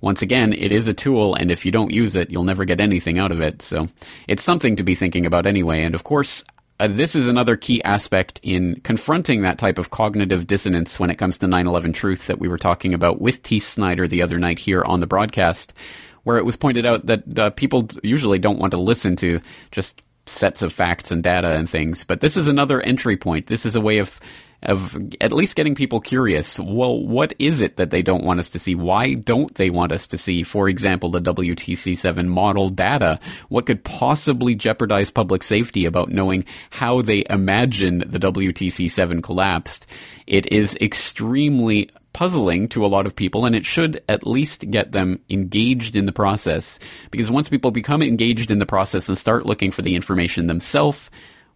once 0.00 0.22
again, 0.22 0.54
it 0.54 0.72
is 0.72 0.88
a 0.88 0.94
tool, 0.94 1.34
and 1.34 1.50
if 1.50 1.66
you 1.66 1.72
don't 1.72 1.92
use 1.92 2.16
it, 2.16 2.30
you'll 2.30 2.44
never 2.44 2.64
get 2.64 2.80
anything 2.80 3.18
out 3.18 3.32
of 3.32 3.42
it. 3.42 3.60
So 3.60 3.88
it's 4.26 4.42
something 4.42 4.76
to 4.76 4.82
be 4.82 4.94
thinking 4.94 5.26
about 5.26 5.44
anyway. 5.44 5.82
And 5.82 5.94
of 5.94 6.02
course, 6.02 6.42
uh, 6.80 6.88
this 6.88 7.14
is 7.14 7.28
another 7.28 7.56
key 7.56 7.82
aspect 7.84 8.40
in 8.42 8.80
confronting 8.80 9.42
that 9.42 9.58
type 9.58 9.78
of 9.78 9.90
cognitive 9.90 10.46
dissonance 10.46 10.98
when 10.98 11.10
it 11.10 11.16
comes 11.16 11.38
to 11.38 11.46
9/11 11.46 11.92
truth 11.94 12.26
that 12.26 12.38
we 12.38 12.48
were 12.48 12.58
talking 12.58 12.94
about 12.94 13.20
with 13.20 13.42
T. 13.42 13.60
Snyder 13.60 14.08
the 14.08 14.22
other 14.22 14.38
night 14.38 14.58
here 14.58 14.82
on 14.82 15.00
the 15.00 15.06
broadcast, 15.06 15.74
where 16.22 16.38
it 16.38 16.44
was 16.44 16.56
pointed 16.56 16.86
out 16.86 17.06
that 17.06 17.38
uh, 17.38 17.50
people 17.50 17.86
usually 18.02 18.38
don't 18.38 18.58
want 18.58 18.70
to 18.70 18.78
listen 18.78 19.14
to 19.16 19.40
just 19.70 20.02
sets 20.24 20.62
of 20.62 20.72
facts 20.72 21.10
and 21.10 21.22
data 21.22 21.50
and 21.50 21.68
things, 21.68 22.02
but 22.04 22.20
this 22.20 22.36
is 22.36 22.48
another 22.48 22.80
entry 22.80 23.16
point. 23.16 23.46
This 23.46 23.66
is 23.66 23.76
a 23.76 23.80
way 23.80 23.98
of 23.98 24.18
of 24.62 24.96
at 25.20 25.32
least 25.32 25.56
getting 25.56 25.74
people 25.74 26.00
curious. 26.00 26.58
Well, 26.58 27.00
what 27.00 27.34
is 27.38 27.60
it 27.60 27.76
that 27.76 27.90
they 27.90 28.02
don't 28.02 28.24
want 28.24 28.40
us 28.40 28.50
to 28.50 28.58
see? 28.58 28.74
Why 28.74 29.14
don't 29.14 29.54
they 29.54 29.70
want 29.70 29.92
us 29.92 30.06
to 30.08 30.18
see, 30.18 30.42
for 30.42 30.68
example, 30.68 31.10
the 31.10 31.20
WTC7 31.20 32.26
model 32.26 32.68
data? 32.68 33.18
What 33.48 33.66
could 33.66 33.84
possibly 33.84 34.54
jeopardize 34.54 35.10
public 35.10 35.42
safety 35.42 35.86
about 35.86 36.10
knowing 36.10 36.44
how 36.70 37.02
they 37.02 37.24
imagine 37.30 38.04
the 38.06 38.18
WTC7 38.18 39.22
collapsed? 39.22 39.86
It 40.26 40.52
is 40.52 40.76
extremely 40.80 41.90
puzzling 42.12 42.68
to 42.68 42.84
a 42.84 42.88
lot 42.88 43.06
of 43.06 43.16
people, 43.16 43.44
and 43.44 43.54
it 43.54 43.64
should 43.64 44.02
at 44.08 44.26
least 44.26 44.70
get 44.70 44.92
them 44.92 45.20
engaged 45.30 45.96
in 45.96 46.06
the 46.06 46.12
process. 46.12 46.78
Because 47.10 47.30
once 47.30 47.48
people 47.48 47.70
become 47.70 48.02
engaged 48.02 48.50
in 48.50 48.58
the 48.58 48.66
process 48.66 49.08
and 49.08 49.16
start 49.16 49.46
looking 49.46 49.70
for 49.70 49.82
the 49.82 49.94
information 49.94 50.46
themselves, 50.46 51.10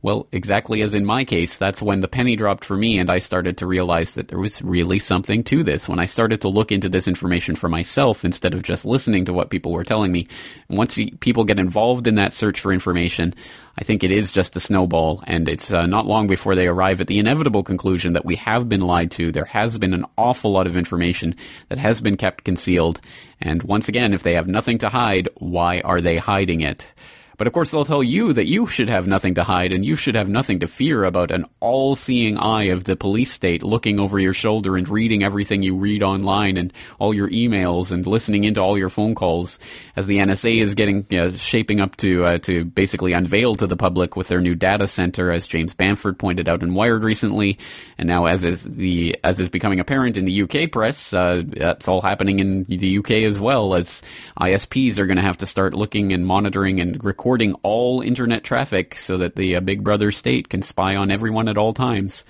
well, 0.05 0.29
exactly 0.33 0.83
as 0.83 0.93
in 0.93 1.07
my 1.07 1.25
case, 1.25 1.57
that's 1.57 1.81
when 1.81 2.01
the 2.01 2.09
penny 2.09 2.37
dropped 2.37 2.63
for 2.63 2.77
me 2.77 2.99
and 2.99 3.11
I 3.11 3.17
started 3.17 3.57
to 3.57 3.67
realize 3.67 4.13
that 4.13 4.29
there 4.29 4.39
was 4.39 4.61
really 4.61 4.99
something 4.99 5.43
to 5.45 5.63
this. 5.63 5.89
When 5.89 5.99
I 5.99 6.05
started 6.05 6.43
to 6.43 6.49
look 6.49 6.71
into 6.71 6.91
this 6.91 7.09
information 7.09 7.57
for 7.57 7.71
myself 7.71 8.23
instead 8.23 8.53
of 8.53 8.63
just 8.63 8.85
listening 8.85 9.25
to 9.25 9.33
what 9.33 9.49
people 9.49 9.73
were 9.73 9.83
telling 9.83 10.13
me. 10.13 10.27
once 10.69 10.99
people 11.21 11.45
get 11.45 11.59
involved 11.59 12.07
in 12.07 12.17
that 12.17 12.35
search 12.35 12.61
for 12.61 12.71
information, 12.71 13.33
I 13.79 13.85
think 13.85 14.05
it 14.05 14.11
is 14.11 14.31
just 14.31 14.55
a 14.57 14.61
snowball 14.61 15.25
and 15.27 15.49
it's 15.49 15.73
uh, 15.73 15.87
not 15.87 16.05
long 16.05 16.27
before 16.27 16.55
they 16.55 16.67
arrive 16.67 17.01
at 17.01 17.07
the 17.07 17.19
inevitable 17.19 17.63
conclusion 17.63 18.13
that 18.13 18.27
we 18.27 18.37
have 18.37 18.69
been 18.69 18.83
lied 18.83 19.11
to. 19.13 19.33
There 19.33 19.47
has 19.47 19.79
been 19.79 19.95
an 19.95 20.05
awful 20.19 20.53
lot 20.53 20.67
of 20.67 20.77
information 20.77 21.35
that 21.71 21.79
has 21.79 22.03
been 22.03 22.19
kept 22.19 22.45
concealed. 22.45 23.01
And 23.41 23.63
once 23.63 23.89
again, 23.89 24.13
if 24.13 24.23
they 24.23 24.35
have 24.35 24.49
nothing 24.49 24.77
to 24.79 24.91
hide, 24.91 25.31
why 25.39 25.81
are 25.81 26.03
they 26.03 26.19
hiding 26.19 26.61
it? 26.61 26.93
But 27.37 27.47
of 27.47 27.53
course, 27.53 27.71
they'll 27.71 27.85
tell 27.85 28.03
you 28.03 28.33
that 28.33 28.47
you 28.47 28.67
should 28.67 28.89
have 28.89 29.07
nothing 29.07 29.35
to 29.35 29.43
hide 29.43 29.73
and 29.73 29.85
you 29.85 29.97
should 29.97 30.15
have 30.15 30.29
nothing 30.29 30.61
to 30.61 30.67
fear 30.67 31.05
about 31.05 31.31
an 31.31 31.45
all 31.61 31.95
seeing 31.95 32.39
eye 32.39 32.65
of 32.65 32.85
the 32.85 32.97
police 32.97 33.33
state 33.33 33.63
looking 33.63 33.99
over 33.99 34.19
your 34.19 34.35
shoulder 34.35 34.77
and 34.77 34.89
reading 34.89 35.23
everything 35.23 35.63
you 35.63 35.75
read 35.75 36.03
online 36.03 36.57
and 36.57 36.73
all 36.99 37.13
your 37.13 37.29
emails 37.31 37.91
and 37.91 38.07
listening 38.07 38.45
into 38.45 38.61
all 38.61 38.79
your 38.79 38.89
phone 38.89 39.15
calls 39.15 39.59
as 39.97 40.07
the 40.07 40.19
NSA 40.19 40.61
is 40.61 40.75
getting, 40.75 41.07
you 41.11 41.19
know, 41.19 41.33
shaping 41.33 41.81
up 41.81 41.97
to, 41.97 42.25
uh, 42.25 42.39
to 42.39 42.65
basically 42.65 43.13
unveil 43.13 43.57
to 43.57 43.67
the 43.67 43.77
public 43.77 44.17
with 44.17 44.29
their 44.29 44.41
new 44.41 44.55
data 44.55 44.87
center, 44.87 45.31
as 45.31 45.47
James 45.47 45.75
Bamford 45.75 46.19
pointed 46.19 46.49
out 46.49 46.63
in 46.63 46.75
Wired 46.75 47.03
recently. 47.03 47.59
And 47.99 48.09
now, 48.09 48.27
as 48.27 48.45
is 48.45 48.65
the, 48.65 49.19
as 49.25 49.41
is 49.41 49.49
becoming 49.49 49.81
apparent 49.81 50.17
in 50.17 50.25
the 50.25 50.43
UK 50.43 50.71
press, 50.71 51.13
uh, 51.13 51.43
that's 51.47 51.89
all 51.89 52.01
happening 52.01 52.39
in 52.39 52.65
the 52.65 52.99
UK 52.99 53.11
as 53.11 53.41
well 53.41 53.75
as 53.75 54.03
ISPs 54.41 54.99
are 54.99 55.07
going 55.07 55.17
to 55.17 55.23
have 55.23 55.39
to 55.39 55.47
start 55.47 55.75
looking 55.75 56.13
and 56.13 56.27
monitoring 56.27 56.81
and 56.81 57.03
recording 57.03 57.24
recording 57.25 57.55
all 57.63 58.03
internet 58.03 58.45
traffic 58.45 58.99
so 58.99 59.17
that 59.17 59.35
the 59.35 59.57
uh, 59.57 59.61
Big 59.61 59.83
Brother 59.83 60.13
state 60.13 60.51
can 60.51 60.61
spy 60.61 60.95
on 60.95 61.11
everyone 61.11 61.49
at 61.49 61.57
all 61.57 61.73
times. 61.73 62.23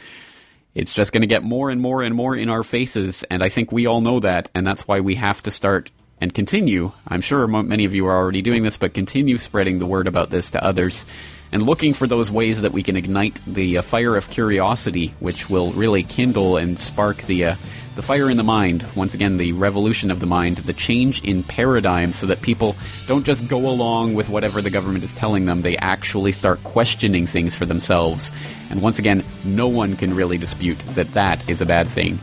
It's 0.73 0.95
just 0.95 1.13
going 1.13 1.23
to 1.23 1.27
get 1.27 1.43
more 1.43 1.69
and 1.69 1.81
more 1.81 2.01
and 2.01 2.15
more 2.15 2.37
in 2.37 2.49
our 2.49 2.63
faces, 2.63 3.25
and 3.25 3.43
I 3.43 3.49
think 3.49 3.73
we 3.73 3.87
all 3.87 4.01
know 4.01 4.21
that, 4.21 4.53
and 4.55 4.65
that's 4.65 4.87
why 4.87 5.01
we 5.01 5.17
have 5.17 5.43
to 5.43 5.51
start 5.51 5.91
and 6.21 6.33
continue. 6.33 6.93
I'm 7.09 7.23
sure 7.23 7.49
many 7.49 7.85
of 7.85 7.93
you 7.93 8.07
are 8.07 8.17
already 8.17 8.41
doing 8.41 8.63
this, 8.63 8.77
but 8.77 8.95
continue 8.95 9.37
spreading 9.37 9.81
the 9.81 9.87
word 9.87 10.07
about 10.07 10.31
this 10.31 10.53
to 10.53 10.63
others 10.63 11.07
and 11.55 11.63
looking 11.63 11.95
for 11.95 12.09
those 12.09 12.33
ways 12.33 12.63
that 12.63 12.73
we 12.73 12.83
can 12.83 12.97
ignite 12.97 13.41
the 13.47 13.79
uh, 13.79 13.83
fire 13.83 14.17
of 14.17 14.29
curiosity, 14.29 15.15
which 15.21 15.49
will 15.49 15.71
really 15.73 16.03
kindle 16.03 16.57
and 16.57 16.79
spark 16.79 17.17
the 17.23 17.45
uh, 17.45 17.55
the 17.95 18.03
fire 18.03 18.29
in 18.29 18.37
the 18.37 18.43
mind, 18.43 18.85
once 18.97 19.15
again, 19.15 19.37
the 19.37 19.53
revolution 19.53 20.11
of 20.11 20.19
the 20.19 20.27
mind, 20.27 20.57
the 20.57 20.73
change 20.73 21.23
in 21.23 21.45
paradigm 21.45 22.13
so 22.13 22.27
that 22.27 22.43
people 22.43 22.75
don't 23.07 23.25
just 23.25 23.47
go 23.47 23.69
along 23.69 24.15
with 24.15 24.29
whatever 24.29 24.61
the 24.61 24.69
government 24.69 25.05
is 25.05 25.13
telling 25.13 25.47
them, 25.47 25.61
they 25.61 25.77
actually 25.77 26.33
start 26.33 26.65
questioning 26.65 27.25
things 27.29 27.55
for 27.55 27.67
themselves. 27.67 28.33
And 28.69 28.83
once 28.83 28.99
again, 28.99 29.25
no 29.45 29.69
one 29.69 29.95
can 29.95 30.13
really 30.13 30.39
dispute 30.39 30.81
that 30.97 31.13
that 31.13 31.49
is 31.49 31.61
a 31.61 31.67
bad 31.67 31.87
thing. 31.87 32.19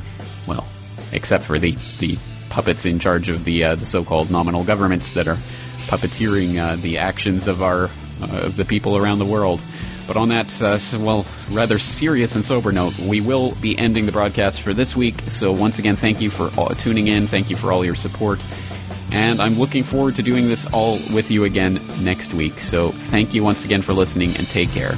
Well, 0.46 0.68
except 1.14 1.46
for 1.46 1.58
the, 1.58 1.78
the 2.00 2.18
puppets 2.50 2.86
in 2.86 3.00
charge 3.00 3.30
of 3.30 3.46
the, 3.46 3.64
uh, 3.64 3.76
the 3.76 3.86
so-called 3.86 4.30
nominal 4.30 4.66
governments 4.66 5.12
that 5.12 5.30
are 5.30 5.38
puppeteering 5.88 6.58
uh, 6.58 6.76
the 6.76 6.98
actions 6.98 7.48
of 7.48 7.64
our 7.64 7.90
of 8.24 8.56
the 8.56 8.66
people 8.66 8.98
around 8.98 9.20
the 9.20 9.26
world. 9.26 9.64
But 10.08 10.18
on 10.18 10.30
that, 10.30 10.62
uh, 10.62 10.78
well, 11.00 11.26
rather 11.52 11.80
serious 11.80 12.36
and 12.36 12.44
sober 12.44 12.72
note, 12.72 12.98
we 13.00 13.22
will 13.22 13.52
be 13.56 13.78
ending 13.78 14.06
the 14.06 14.12
broadcast 14.12 14.62
for 14.62 14.74
this 14.74 14.96
week. 14.96 15.22
So 15.30 15.52
once 15.52 15.80
again, 15.80 15.96
thank 15.96 16.22
you 16.22 16.30
for 16.30 16.52
all, 16.58 16.70
tuning 16.70 17.08
in. 17.08 17.28
Thank 17.28 17.50
you 17.50 17.56
for 17.56 17.72
all 17.72 17.86
your 17.86 17.96
support. 17.96 18.44
And 19.12 19.42
I'm 19.42 19.60
looking 19.60 19.84
forward 19.84 20.16
to 20.16 20.24
doing 20.24 20.48
this 20.48 20.66
all 20.68 21.00
with 21.14 21.32
you 21.32 21.44
again 21.44 21.82
next 22.02 22.34
week. 22.34 22.60
So 22.60 22.92
thank 22.92 23.34
you 23.34 23.44
once 23.44 23.66
again 23.66 23.82
for 23.82 23.94
listening 23.94 24.36
and 24.38 24.48
take 24.48 24.70
care. 24.72 24.96